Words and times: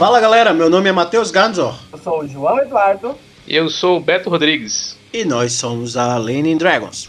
Fala 0.00 0.18
galera, 0.18 0.54
meu 0.54 0.70
nome 0.70 0.88
é 0.88 0.92
Matheus 0.92 1.30
Ganzor. 1.30 1.78
Eu 1.92 1.98
sou 1.98 2.20
o 2.20 2.26
João 2.26 2.58
Eduardo. 2.58 3.14
E 3.46 3.54
eu 3.54 3.68
sou 3.68 3.98
o 3.98 4.00
Beto 4.00 4.30
Rodrigues. 4.30 4.96
E 5.12 5.26
nós 5.26 5.52
somos 5.52 5.94
a 5.94 6.16
Lenin 6.16 6.56
Dragons. 6.56 7.06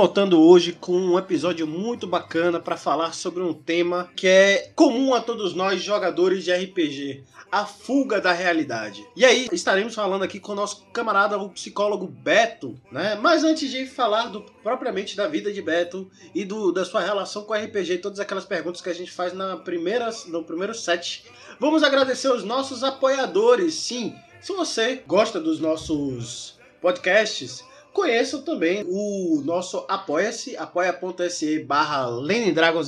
Voltando 0.00 0.40
hoje 0.40 0.72
com 0.72 0.92
um 0.98 1.18
episódio 1.18 1.66
muito 1.66 2.06
bacana 2.06 2.58
para 2.58 2.74
falar 2.74 3.12
sobre 3.12 3.42
um 3.42 3.52
tema 3.52 4.10
que 4.16 4.26
é 4.26 4.72
comum 4.74 5.12
a 5.12 5.20
todos 5.20 5.54
nós 5.54 5.82
jogadores 5.82 6.42
de 6.42 6.50
RPG, 6.50 7.22
a 7.52 7.66
fuga 7.66 8.18
da 8.18 8.32
realidade. 8.32 9.06
E 9.14 9.26
aí, 9.26 9.46
estaremos 9.52 9.94
falando 9.94 10.22
aqui 10.22 10.40
com 10.40 10.52
o 10.52 10.54
nosso 10.54 10.86
camarada, 10.86 11.36
o 11.36 11.50
psicólogo 11.50 12.06
Beto, 12.06 12.80
né? 12.90 13.14
Mas 13.20 13.44
antes 13.44 13.70
de 13.70 13.84
falar 13.84 14.28
do, 14.28 14.40
propriamente 14.62 15.14
da 15.14 15.28
vida 15.28 15.52
de 15.52 15.60
Beto 15.60 16.10
e 16.34 16.46
do, 16.46 16.72
da 16.72 16.86
sua 16.86 17.02
relação 17.02 17.44
com 17.44 17.52
o 17.52 17.56
RPG 17.56 17.98
todas 17.98 18.20
aquelas 18.20 18.46
perguntas 18.46 18.80
que 18.80 18.88
a 18.88 18.94
gente 18.94 19.12
faz 19.12 19.34
na 19.34 19.58
primeira, 19.58 20.08
no 20.28 20.42
primeiro 20.42 20.72
set, 20.72 21.26
vamos 21.58 21.82
agradecer 21.82 22.32
os 22.32 22.42
nossos 22.42 22.82
apoiadores. 22.82 23.74
Sim, 23.74 24.16
se 24.40 24.50
você 24.54 25.02
gosta 25.06 25.38
dos 25.38 25.60
nossos 25.60 26.58
podcasts, 26.80 27.62
Conheçam 28.00 28.40
também 28.40 28.82
o 28.88 29.42
nosso 29.44 29.84
Apoia-se, 29.86 30.56
apoia.se 30.56 31.58
barra 31.64 32.08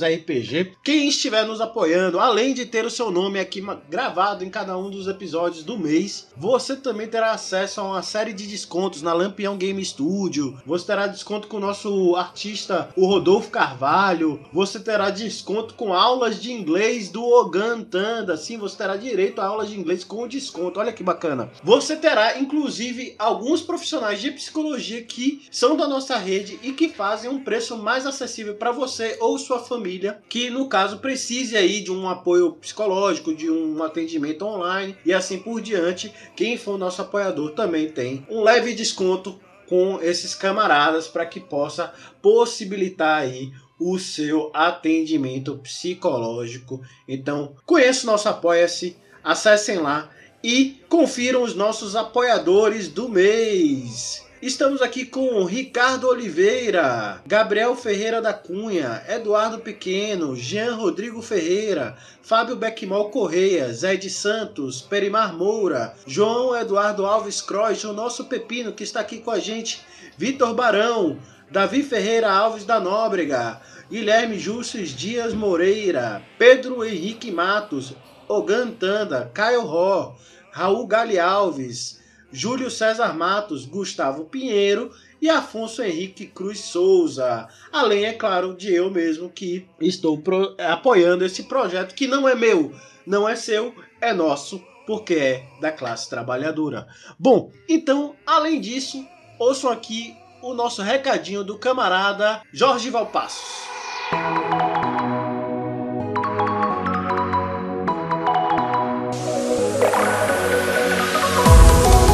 RPG. 0.07 0.73
Quem 0.83 1.07
estiver 1.07 1.45
nos 1.45 1.61
apoiando, 1.61 2.19
além 2.19 2.51
de 2.51 2.65
ter 2.65 2.83
o 2.83 2.89
seu 2.89 3.11
nome 3.11 3.39
aqui 3.39 3.63
gravado 3.87 4.43
em 4.43 4.49
cada 4.49 4.75
um 4.75 4.89
dos 4.89 5.07
episódios 5.07 5.63
do 5.63 5.77
mês, 5.77 6.29
você 6.35 6.75
também 6.75 7.07
terá 7.07 7.31
acesso 7.31 7.79
a 7.79 7.83
uma 7.83 8.01
série 8.01 8.33
de 8.33 8.47
descontos 8.47 9.03
na 9.03 9.13
Lampião 9.13 9.55
Game 9.55 9.85
Studio. 9.85 10.59
Você 10.65 10.87
terá 10.87 11.05
desconto 11.05 11.47
com 11.47 11.57
o 11.57 11.61
nosso 11.61 12.15
artista, 12.15 12.89
o 12.97 13.05
Rodolfo 13.05 13.51
Carvalho. 13.51 14.43
Você 14.51 14.79
terá 14.79 15.11
desconto 15.11 15.75
com 15.75 15.93
aulas 15.93 16.41
de 16.41 16.51
inglês 16.51 17.09
do 17.09 17.23
Ogan 17.23 17.83
Tanda. 17.83 18.35
Sim, 18.35 18.57
você 18.57 18.75
terá 18.77 18.97
direito 18.97 19.39
a 19.39 19.45
aulas 19.45 19.69
de 19.69 19.79
inglês 19.79 20.03
com 20.03 20.27
desconto. 20.27 20.79
Olha 20.79 20.91
que 20.91 21.03
bacana. 21.03 21.51
Você 21.63 21.95
terá, 21.95 22.39
inclusive, 22.39 23.13
alguns 23.19 23.61
profissionais 23.61 24.19
de 24.19 24.31
psicologia 24.31 25.02
que 25.03 25.45
são 25.51 25.77
da 25.77 25.87
nossa 25.87 26.17
rede 26.17 26.59
e 26.63 26.71
que 26.71 26.89
fazem 26.89 27.29
um 27.29 27.43
preço 27.43 27.77
mais 27.77 28.05
acessível 28.05 28.55
para 28.55 28.71
você 28.71 29.17
ou 29.19 29.37
sua 29.37 29.59
família, 29.59 30.21
que 30.27 30.49
no 30.49 30.67
caso 30.67 30.97
precise 30.97 31.55
aí 31.55 31.81
de 31.81 31.91
um 31.91 32.09
apoio 32.09 32.53
psicológico, 32.53 33.35
de 33.35 33.49
um 33.49 33.83
atendimento 33.83 34.43
online 34.45 34.97
e 35.05 35.13
assim 35.13 35.39
por 35.39 35.61
diante. 35.61 36.13
Quem 36.35 36.57
for 36.57 36.77
nosso 36.77 37.01
apoiador 37.01 37.51
também 37.51 37.89
tem 37.89 38.25
um 38.29 38.41
leve 38.41 38.73
desconto 38.73 39.39
com 39.67 39.99
esses 40.01 40.35
camaradas 40.35 41.07
para 41.07 41.25
que 41.25 41.39
possa 41.39 41.93
possibilitar 42.21 43.21
aí 43.21 43.51
o 43.79 43.97
seu 43.97 44.51
atendimento 44.53 45.57
psicológico. 45.57 46.81
Então, 47.07 47.55
conheça 47.65 48.03
o 48.03 48.11
nosso 48.11 48.29
Apoia-se, 48.29 48.95
acessem 49.23 49.77
lá 49.77 50.09
e 50.43 50.81
confiram 50.89 51.43
os 51.43 51.55
nossos 51.55 51.95
apoiadores 51.95 52.87
do 52.87 53.07
mês. 53.07 54.23
Estamos 54.45 54.81
aqui 54.81 55.05
com 55.05 55.45
Ricardo 55.45 56.05
Oliveira, 56.09 57.21
Gabriel 57.25 57.77
Ferreira 57.77 58.21
da 58.21 58.33
Cunha, 58.33 59.01
Eduardo 59.07 59.59
Pequeno, 59.59 60.35
Jean 60.35 60.75
Rodrigo 60.75 61.21
Ferreira, 61.21 61.95
Fábio 62.21 62.57
Beckmol 62.57 63.09
Correia, 63.09 63.71
Zé 63.71 63.95
de 63.95 64.09
Santos, 64.09 64.81
Perimar 64.81 65.33
Moura, 65.33 65.95
João 66.05 66.53
Eduardo 66.53 67.05
Alves 67.05 67.41
Croix, 67.41 67.85
o 67.85 67.93
nosso 67.93 68.25
Pepino 68.25 68.73
que 68.73 68.83
está 68.83 68.99
aqui 68.99 69.19
com 69.19 69.31
a 69.31 69.39
gente, 69.39 69.81
Vitor 70.17 70.53
Barão, 70.53 71.17
Davi 71.49 71.81
Ferreira 71.81 72.29
Alves 72.29 72.65
da 72.65 72.81
Nóbrega, 72.81 73.61
Guilherme 73.89 74.37
Justus 74.37 74.89
Dias 74.89 75.33
Moreira, 75.33 76.21
Pedro 76.37 76.83
Henrique 76.83 77.31
Matos, 77.31 77.93
Ogan 78.27 78.71
Tanda, 78.71 79.31
Caio 79.33 79.61
Ró, 79.61 80.17
Raul 80.51 80.85
Gali 80.85 81.17
Alves, 81.17 82.02
Júlio 82.33 82.71
César 82.71 83.13
Matos, 83.13 83.63
Gustavo 83.63 84.25
Pinheiro 84.25 84.91
e 85.21 85.29
Afonso 85.29 85.83
Henrique 85.83 86.25
Cruz 86.25 86.59
Souza. 86.59 87.47
Além, 87.71 88.05
é 88.05 88.13
claro, 88.13 88.55
de 88.55 88.73
eu 88.73 88.89
mesmo 88.89 89.29
que 89.29 89.67
estou 89.79 90.17
pro, 90.17 90.55
apoiando 90.59 91.23
esse 91.23 91.43
projeto 91.43 91.93
que 91.93 92.07
não 92.07 92.27
é 92.27 92.33
meu, 92.33 92.73
não 93.05 93.29
é 93.29 93.35
seu, 93.35 93.75
é 94.01 94.11
nosso, 94.11 94.61
porque 94.87 95.13
é 95.13 95.43
da 95.61 95.71
classe 95.71 96.09
trabalhadora. 96.09 96.87
Bom, 97.19 97.51
então, 97.69 98.15
além 98.25 98.59
disso, 98.59 99.05
ouçam 99.37 99.69
aqui 99.69 100.17
o 100.41 100.55
nosso 100.55 100.81
recadinho 100.81 101.43
do 101.43 101.59
camarada 101.59 102.41
Jorge 102.51 102.89
Valpassos. 102.89 103.63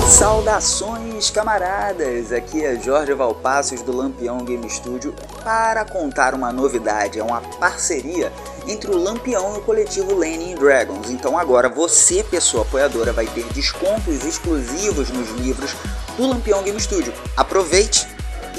Saudações, 0.09 1.29
camaradas! 1.29 2.33
Aqui 2.33 2.65
é 2.65 2.75
Jorge 2.79 3.13
Valpassos 3.13 3.83
do 3.83 3.95
Lampião 3.95 4.39
Game 4.43 4.67
Studio 4.67 5.13
para 5.43 5.85
contar 5.85 6.33
uma 6.33 6.51
novidade. 6.51 7.19
É 7.19 7.23
uma 7.23 7.39
parceria 7.41 8.33
entre 8.67 8.89
o 8.89 8.97
Lampião 8.97 9.55
e 9.55 9.59
o 9.59 9.61
coletivo 9.61 10.15
Lenin 10.15 10.55
Dragons. 10.55 11.11
Então 11.11 11.37
agora 11.37 11.69
você, 11.69 12.23
pessoa 12.23 12.63
apoiadora, 12.63 13.13
vai 13.13 13.27
ter 13.27 13.45
descontos 13.53 14.25
exclusivos 14.25 15.09
nos 15.09 15.29
livros 15.39 15.75
do 16.17 16.27
Lampião 16.27 16.63
Game 16.63 16.79
Studio. 16.81 17.13
Aproveite 17.37 18.07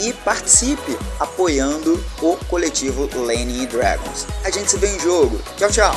e 0.01 0.13
participe 0.13 0.97
apoiando 1.19 2.03
o 2.23 2.37
coletivo 2.47 3.11
Lenin 3.27 3.67
Dragons. 3.67 4.25
A 4.45 4.51
gente 4.51 4.71
se 4.71 4.79
vê 4.79 4.87
em 4.87 5.01
jogo. 5.01 5.39
Tchau, 5.59 5.69
tchau! 5.69 5.95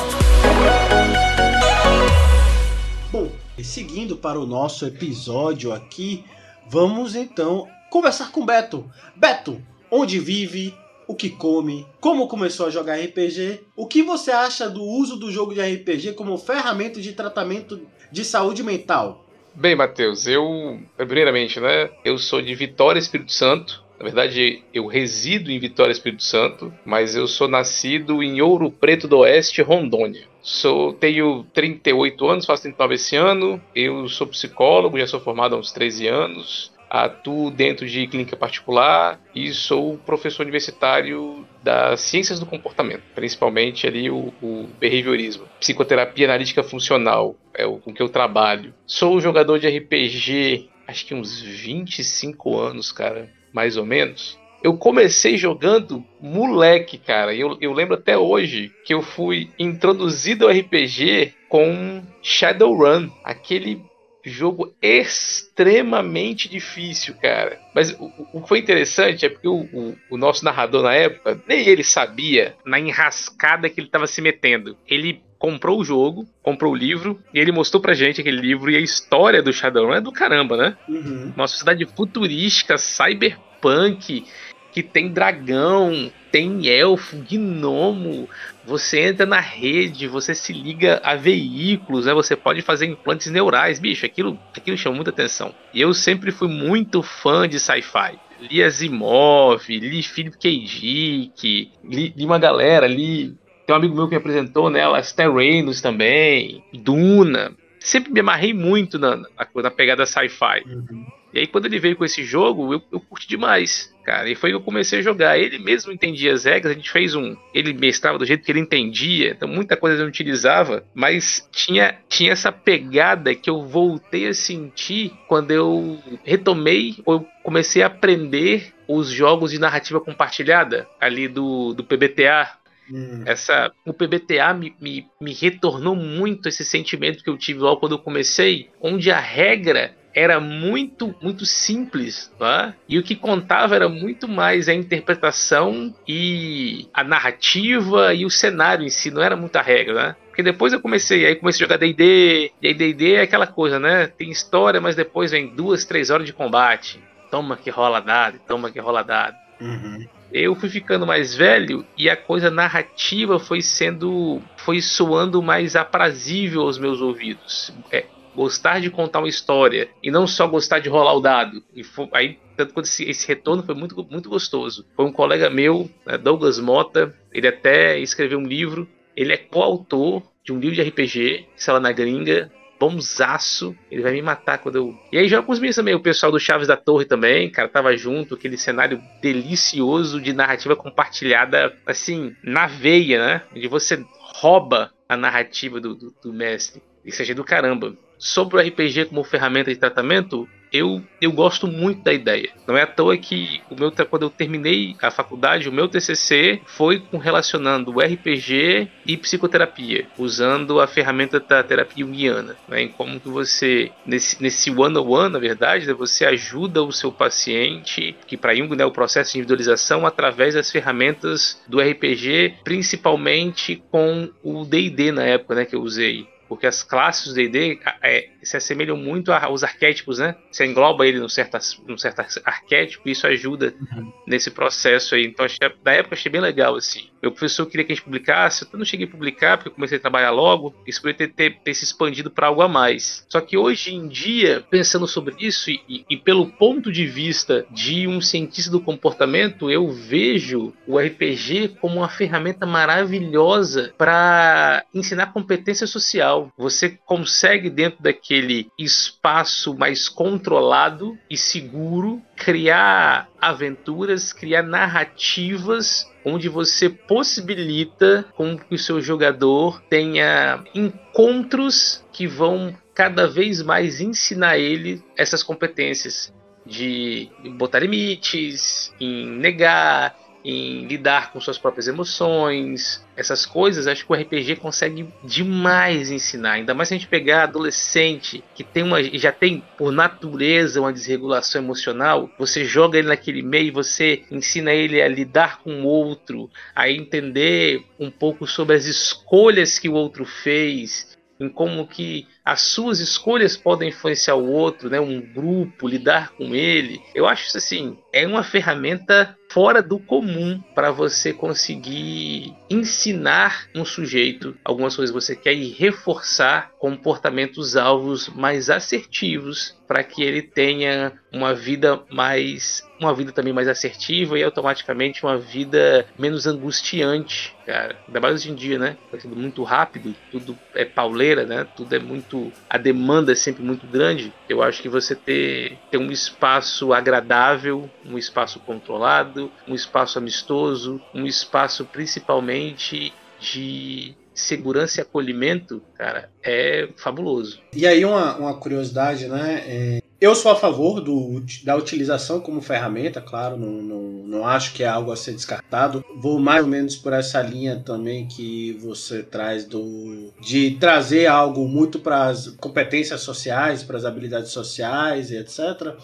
E 3.56 3.62
seguindo 3.62 4.16
para 4.16 4.38
o 4.38 4.46
nosso 4.46 4.84
episódio 4.84 5.72
aqui, 5.72 6.24
vamos 6.68 7.14
então 7.14 7.68
conversar 7.88 8.32
com 8.32 8.44
Beto. 8.44 8.90
Beto, 9.14 9.62
onde 9.88 10.18
vive, 10.18 10.74
o 11.06 11.14
que 11.14 11.30
come, 11.30 11.86
como 12.00 12.26
começou 12.26 12.66
a 12.66 12.70
jogar 12.70 12.98
RPG, 12.98 13.60
o 13.76 13.86
que 13.86 14.02
você 14.02 14.32
acha 14.32 14.68
do 14.68 14.82
uso 14.82 15.16
do 15.16 15.30
jogo 15.30 15.54
de 15.54 15.60
RPG 15.60 16.14
como 16.14 16.36
ferramenta 16.36 17.00
de 17.00 17.12
tratamento 17.12 17.80
de 18.10 18.24
saúde 18.24 18.64
mental? 18.64 19.24
Bem, 19.54 19.76
Matheus, 19.76 20.26
eu, 20.26 20.80
primeiramente, 20.96 21.60
né, 21.60 21.90
eu 22.04 22.18
sou 22.18 22.42
de 22.42 22.52
Vitória, 22.56 22.98
Espírito 22.98 23.32
Santo. 23.32 23.84
Na 24.00 24.04
verdade, 24.04 24.64
eu 24.74 24.88
resido 24.88 25.52
em 25.52 25.60
Vitória, 25.60 25.92
Espírito 25.92 26.24
Santo, 26.24 26.74
mas 26.84 27.14
eu 27.14 27.28
sou 27.28 27.46
nascido 27.46 28.20
em 28.20 28.42
Ouro 28.42 28.68
Preto 28.68 29.06
do 29.06 29.18
Oeste, 29.18 29.62
Rondônia. 29.62 30.33
Sou, 30.44 30.92
tenho 30.92 31.42
38 31.54 32.28
anos, 32.28 32.44
faço 32.44 32.64
39 32.64 32.94
esse 32.96 33.16
ano. 33.16 33.58
Eu 33.74 34.06
sou 34.10 34.26
psicólogo, 34.26 34.98
já 34.98 35.06
sou 35.06 35.18
formado 35.18 35.54
há 35.54 35.58
uns 35.58 35.72
13 35.72 36.06
anos. 36.06 36.70
Atuo 36.90 37.50
dentro 37.50 37.86
de 37.88 38.06
clínica 38.06 38.36
particular 38.36 39.18
e 39.34 39.50
sou 39.54 39.96
professor 39.96 40.42
universitário 40.42 41.46
das 41.62 42.02
ciências 42.02 42.38
do 42.38 42.44
comportamento, 42.44 43.02
principalmente 43.14 43.86
ali 43.86 44.10
o, 44.10 44.34
o 44.42 44.68
behaviorismo. 44.78 45.46
Psicoterapia 45.58 46.26
analítica 46.26 46.62
funcional 46.62 47.34
é 47.54 47.64
o 47.64 47.78
com 47.78 47.94
que 47.94 48.02
eu 48.02 48.10
trabalho. 48.10 48.74
Sou 48.86 49.18
jogador 49.22 49.58
de 49.58 49.66
RPG, 49.66 50.68
acho 50.86 51.06
que 51.06 51.14
uns 51.14 51.40
25 51.40 52.58
anos, 52.58 52.92
cara, 52.92 53.30
mais 53.50 53.78
ou 53.78 53.86
menos. 53.86 54.38
Eu 54.64 54.78
comecei 54.78 55.36
jogando 55.36 56.02
moleque, 56.18 56.96
cara. 56.96 57.34
Eu, 57.34 57.58
eu 57.60 57.70
lembro 57.74 57.96
até 57.96 58.16
hoje 58.16 58.72
que 58.82 58.94
eu 58.94 59.02
fui 59.02 59.50
introduzido 59.58 60.46
ao 60.46 60.50
RPG 60.50 61.34
com 61.50 62.02
Shadowrun, 62.22 63.10
aquele 63.22 63.84
jogo 64.24 64.74
extremamente 64.80 66.48
difícil, 66.48 67.14
cara. 67.20 67.60
Mas 67.74 67.92
o, 67.92 68.10
o 68.32 68.40
que 68.40 68.48
foi 68.48 68.58
interessante 68.60 69.26
é 69.26 69.28
porque 69.28 69.46
o, 69.46 69.68
o, 69.70 69.96
o, 70.10 70.16
nosso 70.16 70.42
narrador 70.42 70.82
na 70.82 70.94
época, 70.94 71.38
nem 71.46 71.68
ele 71.68 71.84
sabia 71.84 72.56
na 72.64 72.80
enrascada 72.80 73.68
que 73.68 73.78
ele 73.78 73.88
estava 73.88 74.06
se 74.06 74.22
metendo. 74.22 74.78
Ele 74.88 75.22
comprou 75.38 75.78
o 75.78 75.84
jogo, 75.84 76.26
comprou 76.42 76.72
o 76.72 76.76
livro, 76.76 77.20
e 77.34 77.38
ele 77.38 77.52
mostrou 77.52 77.82
pra 77.82 77.92
gente 77.92 78.22
aquele 78.22 78.40
livro 78.40 78.70
e 78.70 78.76
a 78.76 78.80
história 78.80 79.42
do 79.42 79.52
Shadowrun 79.52 79.92
é 79.92 80.00
do 80.00 80.10
caramba, 80.10 80.56
né? 80.56 80.78
Uhum. 80.88 81.34
Uma 81.36 81.46
sociedade 81.46 81.84
futurística, 81.84 82.78
cyberpunk, 82.78 84.24
que 84.74 84.82
tem 84.82 85.08
dragão, 85.08 86.10
tem 86.32 86.66
elfo, 86.66 87.16
gnomo. 87.30 88.28
Você 88.66 89.02
entra 89.02 89.24
na 89.24 89.38
rede, 89.38 90.08
você 90.08 90.34
se 90.34 90.52
liga 90.52 91.00
a 91.04 91.14
veículos, 91.14 92.06
né? 92.06 92.12
Você 92.12 92.34
pode 92.34 92.60
fazer 92.60 92.86
implantes 92.86 93.30
neurais, 93.30 93.78
bicho. 93.78 94.04
Aquilo, 94.04 94.36
aquilo 94.52 94.76
chama 94.76 94.96
muita 94.96 95.10
atenção. 95.10 95.54
E 95.72 95.80
eu 95.80 95.94
sempre 95.94 96.32
fui 96.32 96.48
muito 96.48 97.04
fã 97.04 97.48
de 97.48 97.60
sci-fi. 97.60 98.18
Li 98.50 98.64
Asimov, 98.64 99.62
li 99.68 100.02
Philip 100.02 100.36
K. 100.36 100.64
Dick, 100.64 101.70
li, 101.84 102.12
li 102.16 102.24
uma 102.24 102.40
galera, 102.40 102.88
li 102.88 103.36
tem 103.64 103.74
um 103.74 103.78
amigo 103.78 103.94
meu 103.94 104.06
que 104.06 104.10
me 104.10 104.18
apresentou 104.18 104.68
nela, 104.68 104.96
né, 104.96 105.02
Star 105.04 105.32
Reynolds 105.32 105.80
também, 105.80 106.64
Duna. 106.72 107.52
Sempre 107.78 108.12
me 108.12 108.20
amarrei 108.20 108.52
muito 108.52 108.98
na, 108.98 109.16
na, 109.16 109.26
na 109.54 109.70
pegada 109.70 110.04
sci-fi. 110.04 110.64
Uhum. 110.66 111.06
E 111.32 111.38
aí, 111.38 111.46
quando 111.46 111.66
ele 111.66 111.78
veio 111.78 111.96
com 111.96 112.04
esse 112.04 112.24
jogo, 112.24 112.74
eu, 112.74 112.82
eu 112.92 113.00
curti 113.00 113.28
demais, 113.28 113.93
cara. 114.04 114.28
E 114.28 114.34
foi 114.34 114.50
que 114.50 114.56
eu 114.56 114.60
comecei 114.60 114.98
a 114.98 115.02
jogar. 115.02 115.38
Ele 115.38 115.58
mesmo 115.58 115.92
entendia 115.92 116.32
as 116.32 116.44
regras, 116.44 116.72
a 116.72 116.76
gente 116.76 116.90
fez 116.90 117.14
um. 117.14 117.36
Ele 117.52 117.72
mestrava 117.72 118.18
do 118.18 118.26
jeito 118.26 118.44
que 118.44 118.52
ele 118.52 118.60
entendia, 118.60 119.30
então 119.30 119.48
muita 119.48 119.76
coisa 119.76 120.02
eu 120.02 120.06
utilizava, 120.06 120.84
mas 120.94 121.48
tinha, 121.50 121.98
tinha 122.08 122.32
essa 122.32 122.52
pegada 122.52 123.34
que 123.34 123.48
eu 123.48 123.64
voltei 123.64 124.28
a 124.28 124.34
sentir 124.34 125.12
quando 125.26 125.50
eu 125.50 125.98
retomei 126.24 126.96
ou 127.04 127.26
comecei 127.42 127.82
a 127.82 127.86
aprender 127.86 128.72
os 128.86 129.08
jogos 129.10 129.50
de 129.50 129.58
narrativa 129.58 130.00
compartilhada 130.00 130.86
ali 131.00 131.26
do, 131.26 131.72
do 131.72 131.82
PBTA, 131.82 132.58
Hum. 132.90 133.22
Essa, 133.24 133.72
o 133.86 133.92
PBTA 133.92 134.52
me, 134.54 134.74
me, 134.80 135.06
me 135.20 135.32
retornou 135.32 135.96
muito 135.96 136.48
esse 136.48 136.64
sentimento 136.64 137.22
que 137.22 137.30
eu 137.30 137.38
tive 137.38 137.60
logo 137.60 137.80
quando 137.80 137.92
eu 137.92 137.98
comecei, 137.98 138.70
onde 138.80 139.10
a 139.10 139.18
regra 139.18 139.94
era 140.14 140.38
muito, 140.38 141.14
muito 141.20 141.44
simples, 141.44 142.32
tá? 142.38 142.72
e 142.88 142.98
o 142.98 143.02
que 143.02 143.16
contava 143.16 143.74
era 143.74 143.88
muito 143.88 144.28
mais 144.28 144.68
a 144.68 144.74
interpretação 144.74 145.92
e 146.06 146.88
a 146.94 147.02
narrativa 147.02 148.14
e 148.14 148.24
o 148.24 148.30
cenário 148.30 148.86
em 148.86 148.90
si, 148.90 149.10
não 149.10 149.22
era 149.22 149.34
muita 149.34 149.60
regra, 149.60 149.94
né? 149.94 150.16
Porque 150.28 150.42
depois 150.42 150.72
eu 150.72 150.80
comecei, 150.80 151.26
aí 151.26 151.34
comecei 151.34 151.64
a 151.64 151.68
jogar 151.68 151.78
D&D, 151.78 152.52
e 152.62 152.66
aí 152.68 152.74
D&D 152.74 153.14
é 153.14 153.22
aquela 153.22 153.46
coisa, 153.46 153.78
né? 153.78 154.06
Tem 154.06 154.30
história, 154.30 154.80
mas 154.80 154.96
depois 154.96 155.32
vem 155.32 155.54
duas, 155.54 155.84
três 155.84 156.10
horas 156.10 156.26
de 156.26 156.32
combate. 156.32 157.02
Toma 157.30 157.56
que 157.56 157.70
rola 157.70 158.00
dado, 158.00 158.38
toma 158.46 158.70
que 158.70 158.80
rola 158.80 159.02
dado. 159.02 159.36
Uhum. 159.60 160.06
Eu 160.34 160.56
fui 160.56 160.68
ficando 160.68 161.06
mais 161.06 161.32
velho 161.32 161.86
e 161.96 162.10
a 162.10 162.16
coisa 162.16 162.50
narrativa 162.50 163.38
foi 163.38 163.62
sendo, 163.62 164.42
foi 164.56 164.80
soando 164.80 165.40
mais 165.40 165.76
aprazível 165.76 166.62
aos 166.62 166.76
meus 166.76 167.00
ouvidos. 167.00 167.72
É, 167.92 168.04
gostar 168.34 168.80
de 168.80 168.90
contar 168.90 169.20
uma 169.20 169.28
história 169.28 169.88
e 170.02 170.10
não 170.10 170.26
só 170.26 170.48
gostar 170.48 170.80
de 170.80 170.88
rolar 170.88 171.14
o 171.14 171.20
dado. 171.20 171.62
E 171.72 171.84
foi, 171.84 172.08
aí, 172.12 172.38
tanto 172.56 172.74
quanto 172.74 172.86
esse, 172.86 173.08
esse, 173.08 173.28
retorno 173.28 173.62
foi 173.62 173.76
muito, 173.76 173.94
muito 174.10 174.28
gostoso. 174.28 174.84
Foi 174.96 175.04
um 175.04 175.12
colega 175.12 175.48
meu, 175.48 175.88
né, 176.04 176.18
Douglas 176.18 176.58
Mota, 176.58 177.14
ele 177.32 177.46
até 177.46 177.96
escreveu 178.00 178.40
um 178.40 178.46
livro, 178.46 178.88
ele 179.16 179.32
é 179.32 179.36
coautor 179.36 180.20
de 180.44 180.52
um 180.52 180.58
livro 180.58 180.74
de 180.74 180.82
RPG, 180.82 181.46
lá, 181.68 181.78
na 181.78 181.92
gringa, 181.92 182.50
bonzaço. 182.78 183.76
Ele 183.90 184.02
vai 184.02 184.12
me 184.12 184.22
matar 184.22 184.58
quando 184.58 184.76
eu. 184.76 184.98
E 185.12 185.18
aí 185.18 185.28
joga 185.28 185.44
com 185.44 185.52
os 185.52 185.58
meninos 185.58 185.76
também, 185.76 185.94
o 185.94 186.00
pessoal 186.00 186.30
do 186.30 186.38
Chaves 186.38 186.68
da 186.68 186.76
Torre 186.76 187.04
também, 187.04 187.50
cara, 187.50 187.68
tava 187.68 187.96
junto, 187.96 188.34
aquele 188.34 188.56
cenário 188.56 189.00
delicioso 189.20 190.20
de 190.20 190.32
narrativa 190.32 190.76
compartilhada, 190.76 191.76
assim, 191.86 192.34
na 192.42 192.66
veia, 192.66 193.24
né? 193.24 193.42
Onde 193.54 193.68
você 193.68 194.04
rouba 194.18 194.92
a 195.08 195.16
narrativa 195.16 195.80
do, 195.80 195.94
do, 195.94 196.14
do 196.22 196.32
mestre. 196.32 196.82
Isso 197.04 197.22
é 197.22 197.34
do 197.34 197.44
caramba 197.44 197.94
sobre 198.18 198.56
o 198.56 198.60
RPG 198.60 199.06
como 199.06 199.22
ferramenta 199.22 199.70
de 199.70 199.78
tratamento, 199.78 200.48
eu, 200.74 201.00
eu 201.20 201.30
gosto 201.30 201.68
muito 201.68 202.02
da 202.02 202.12
ideia. 202.12 202.50
Não 202.66 202.76
é 202.76 202.82
à 202.82 202.86
toa 202.86 203.16
que 203.16 203.62
o 203.70 203.76
meu, 203.76 203.92
quando 204.10 204.24
eu 204.24 204.30
terminei 204.30 204.96
a 205.00 205.08
faculdade, 205.08 205.68
o 205.68 205.72
meu 205.72 205.86
TCC 205.86 206.60
foi 206.66 206.98
com 206.98 207.16
relacionando 207.16 207.92
RPG 207.92 208.88
e 209.06 209.16
psicoterapia, 209.16 210.08
usando 210.18 210.80
a 210.80 210.88
ferramenta 210.88 211.38
da 211.38 211.62
terapia 211.62 212.04
junguiana. 212.04 212.56
Né, 212.66 212.82
em 212.82 212.88
como 212.88 213.20
que 213.20 213.28
você, 213.28 213.92
nesse, 214.04 214.42
nesse 214.42 214.68
one-on-one, 214.68 215.32
na 215.32 215.38
verdade, 215.38 215.86
né, 215.86 215.94
você 215.94 216.26
ajuda 216.26 216.82
o 216.82 216.90
seu 216.90 217.12
paciente, 217.12 218.16
que 218.26 218.36
para 218.36 218.54
Jung 218.54 218.74
né, 218.74 218.84
o 218.84 218.90
processo 218.90 219.32
de 219.32 219.38
individualização, 219.38 220.04
através 220.04 220.54
das 220.54 220.72
ferramentas 220.72 221.62
do 221.68 221.80
RPG, 221.80 222.56
principalmente 222.64 223.80
com 223.92 224.28
o 224.42 224.64
D&D 224.64 225.12
na 225.12 225.22
época 225.22 225.54
né, 225.54 225.64
que 225.64 225.76
eu 225.76 225.82
usei 225.82 226.26
porque 226.48 226.66
as 226.66 226.82
classes 226.82 227.28
do 227.28 227.34
D&D 227.34 227.80
é, 228.02 228.28
se 228.44 228.56
assemelham 228.56 228.96
muito 228.96 229.32
aos 229.32 229.62
arquétipos, 229.62 230.18
né? 230.18 230.34
Você 230.50 230.66
engloba 230.66 231.06
ele 231.06 231.18
num 231.18 231.28
certo, 231.28 231.58
num 231.86 231.98
certo 231.98 232.20
arquétipo 232.44 233.08
e 233.08 233.12
isso 233.12 233.26
ajuda 233.26 233.74
uhum. 233.80 234.12
nesse 234.26 234.50
processo 234.50 235.14
aí. 235.14 235.24
Então, 235.24 235.44
achei, 235.44 235.58
da 235.82 235.92
época, 235.92 236.14
achei 236.14 236.30
bem 236.30 236.40
legal, 236.40 236.76
assim. 236.76 237.08
Meu 237.22 237.32
professor 237.32 237.66
queria 237.66 237.84
que 237.84 237.92
a 237.92 237.94
gente 237.94 238.04
publicasse, 238.04 238.66
eu 238.70 238.78
não 238.78 238.84
cheguei 238.84 239.06
a 239.06 239.10
publicar 239.10 239.56
porque 239.56 239.68
eu 239.68 239.74
comecei 239.74 239.98
a 239.98 240.00
trabalhar 240.00 240.30
logo, 240.30 240.74
isso 240.86 241.00
poderia 241.00 241.26
ter, 241.26 241.50
ter, 241.50 241.60
ter 241.60 241.74
se 241.74 241.84
expandido 241.84 242.30
para 242.30 242.48
algo 242.48 242.62
a 242.62 242.68
mais. 242.68 243.24
Só 243.28 243.40
que 243.40 243.56
hoje 243.56 243.94
em 243.94 244.08
dia, 244.08 244.64
pensando 244.68 245.06
sobre 245.06 245.34
isso 245.38 245.70
e, 245.70 245.80
e, 245.88 246.04
e 246.10 246.16
pelo 246.16 246.46
ponto 246.46 246.92
de 246.92 247.06
vista 247.06 247.66
de 247.70 248.06
um 248.06 248.20
cientista 248.20 248.70
do 248.70 248.80
comportamento, 248.80 249.70
eu 249.70 249.90
vejo 249.90 250.74
o 250.86 250.98
RPG 250.98 251.76
como 251.80 251.96
uma 251.96 252.08
ferramenta 252.08 252.66
maravilhosa 252.66 253.94
para 253.96 254.84
ensinar 254.92 255.32
competência 255.32 255.86
social. 255.86 256.52
Você 256.58 256.98
consegue, 257.06 257.70
dentro 257.70 258.02
daquele 258.02 258.33
espaço 258.78 259.74
mais 259.76 260.08
controlado 260.08 261.16
e 261.30 261.36
seguro, 261.36 262.22
criar 262.36 263.28
aventuras, 263.40 264.32
criar 264.32 264.62
narrativas 264.62 266.06
onde 266.24 266.48
você 266.48 266.88
possibilita 266.88 268.24
com 268.34 268.56
que 268.56 268.74
o 268.74 268.78
seu 268.78 269.00
jogador 269.00 269.82
tenha 269.90 270.64
encontros 270.74 272.02
que 272.12 272.26
vão 272.26 272.74
cada 272.94 273.26
vez 273.26 273.60
mais 273.62 274.00
ensinar 274.00 274.56
ele 274.56 275.02
essas 275.16 275.42
competências 275.42 276.32
de 276.66 277.28
botar 277.58 277.80
limites, 277.80 278.92
em 278.98 279.26
negar, 279.26 280.16
em 280.44 280.86
lidar 280.86 281.32
com 281.32 281.40
suas 281.40 281.56
próprias 281.56 281.88
emoções, 281.88 283.04
essas 283.16 283.46
coisas, 283.46 283.86
acho 283.86 284.04
que 284.04 284.12
o 284.12 284.14
RPG 284.14 284.56
consegue 284.56 285.08
demais 285.24 286.10
ensinar. 286.10 286.52
Ainda 286.52 286.74
mais 286.74 286.88
se 286.88 286.94
a 286.94 286.98
gente 286.98 287.08
pegar 287.08 287.44
adolescente 287.44 288.44
que 288.54 288.62
tem 288.62 288.82
uma, 288.82 289.02
já 289.02 289.32
tem 289.32 289.62
por 289.78 289.90
natureza 289.90 290.80
uma 290.80 290.92
desregulação 290.92 291.62
emocional, 291.62 292.30
você 292.38 292.64
joga 292.64 292.98
ele 292.98 293.08
naquele 293.08 293.42
meio, 293.42 293.72
você 293.72 294.22
ensina 294.30 294.72
ele 294.72 295.00
a 295.00 295.08
lidar 295.08 295.60
com 295.60 295.82
o 295.82 295.86
outro, 295.86 296.50
a 296.74 296.90
entender 296.90 297.82
um 297.98 298.10
pouco 298.10 298.46
sobre 298.46 298.76
as 298.76 298.84
escolhas 298.84 299.78
que 299.78 299.88
o 299.88 299.94
outro 299.94 300.26
fez, 300.26 301.16
em 301.40 301.48
como 301.48 301.86
que 301.86 302.26
as 302.44 302.62
suas 302.62 303.00
escolhas 303.00 303.56
podem 303.56 303.88
influenciar 303.88 304.34
o 304.34 304.50
outro, 304.50 304.90
né? 304.90 305.00
Um 305.00 305.20
grupo, 305.20 305.88
lidar 305.88 306.30
com 306.32 306.54
ele. 306.54 307.00
Eu 307.14 307.26
acho 307.26 307.48
isso 307.48 307.58
assim, 307.58 307.98
é 308.12 308.26
uma 308.26 308.42
ferramenta 308.42 309.36
fora 309.54 309.80
do 309.80 310.00
comum 310.00 310.60
para 310.74 310.90
você 310.90 311.32
conseguir 311.32 312.52
ensinar 312.68 313.68
um 313.72 313.84
sujeito 313.84 314.56
algumas 314.64 314.96
coisas 314.96 315.14
você 315.14 315.36
quer 315.36 315.54
reforçar 315.54 316.72
comportamentos 316.76 317.76
alvos 317.76 318.28
mais 318.28 318.68
assertivos 318.68 319.76
para 319.86 320.02
que 320.02 320.24
ele 320.24 320.42
tenha 320.42 321.12
uma 321.32 321.54
vida 321.54 322.02
mais 322.10 322.82
uma 322.98 323.14
vida 323.14 323.32
também 323.32 323.52
mais 323.52 323.68
assertiva 323.68 324.38
e 324.38 324.42
automaticamente 324.42 325.24
uma 325.24 325.36
vida 325.36 326.06
menos 326.18 326.46
angustiante, 326.46 327.54
cara. 327.66 327.96
Ainda 328.06 328.20
mais 328.20 328.34
hoje 328.36 328.50
em 328.50 328.54
dia, 328.54 328.78
né? 328.78 328.96
Tá 329.10 329.18
tudo 329.18 329.36
muito 329.36 329.62
rápido, 329.62 330.14
tudo 330.30 330.56
é 330.74 330.84
pauleira, 330.84 331.44
né? 331.44 331.66
Tudo 331.76 331.94
é 331.94 331.98
muito 331.98 332.52
a 332.68 332.78
demanda 332.78 333.32
é 333.32 333.34
sempre 333.34 333.62
muito 333.62 333.86
grande. 333.86 334.32
Eu 334.48 334.62
acho 334.62 334.80
que 334.80 334.88
você 334.88 335.14
ter 335.14 335.76
ter 335.90 335.98
um 335.98 336.10
espaço 336.10 336.92
agradável, 336.92 337.90
um 338.04 338.16
espaço 338.16 338.60
controlado, 338.60 339.43
um 339.66 339.74
espaço 339.74 340.18
amistoso, 340.18 341.00
um 341.14 341.26
espaço 341.26 341.84
principalmente 341.84 343.12
de 343.40 344.14
segurança 344.34 345.00
e 345.00 345.02
acolhimento, 345.02 345.80
cara, 345.94 346.28
é 346.42 346.88
fabuloso. 346.96 347.60
E 347.72 347.86
aí 347.86 348.04
uma, 348.04 348.36
uma 348.36 348.54
curiosidade, 348.54 349.28
né? 349.28 349.62
É, 349.66 350.02
eu 350.20 350.34
sou 350.34 350.52
a 350.52 350.56
favor 350.56 351.02
do, 351.02 351.44
da 351.64 351.76
utilização 351.76 352.40
como 352.40 352.62
ferramenta, 352.62 353.20
claro, 353.20 353.58
não, 353.58 353.70
não, 353.82 354.02
não 354.26 354.46
acho 354.46 354.72
que 354.72 354.82
é 354.82 354.88
algo 354.88 355.12
a 355.12 355.16
ser 355.16 355.32
descartado. 355.32 356.02
Vou 356.16 356.38
mais 356.38 356.62
ou 356.62 356.70
menos 356.70 356.96
por 356.96 357.12
essa 357.12 357.42
linha 357.42 357.82
também 357.84 358.26
que 358.26 358.72
você 358.80 359.22
traz 359.22 359.66
do 359.66 360.32
de 360.40 360.72
trazer 360.80 361.26
algo 361.26 361.68
muito 361.68 361.98
para 361.98 362.28
as 362.28 362.48
competências 362.48 363.20
sociais, 363.20 363.82
para 363.82 363.98
as 363.98 364.06
habilidades 364.06 364.50
sociais 364.50 365.30
e 365.30 365.36
etc. 365.36 365.94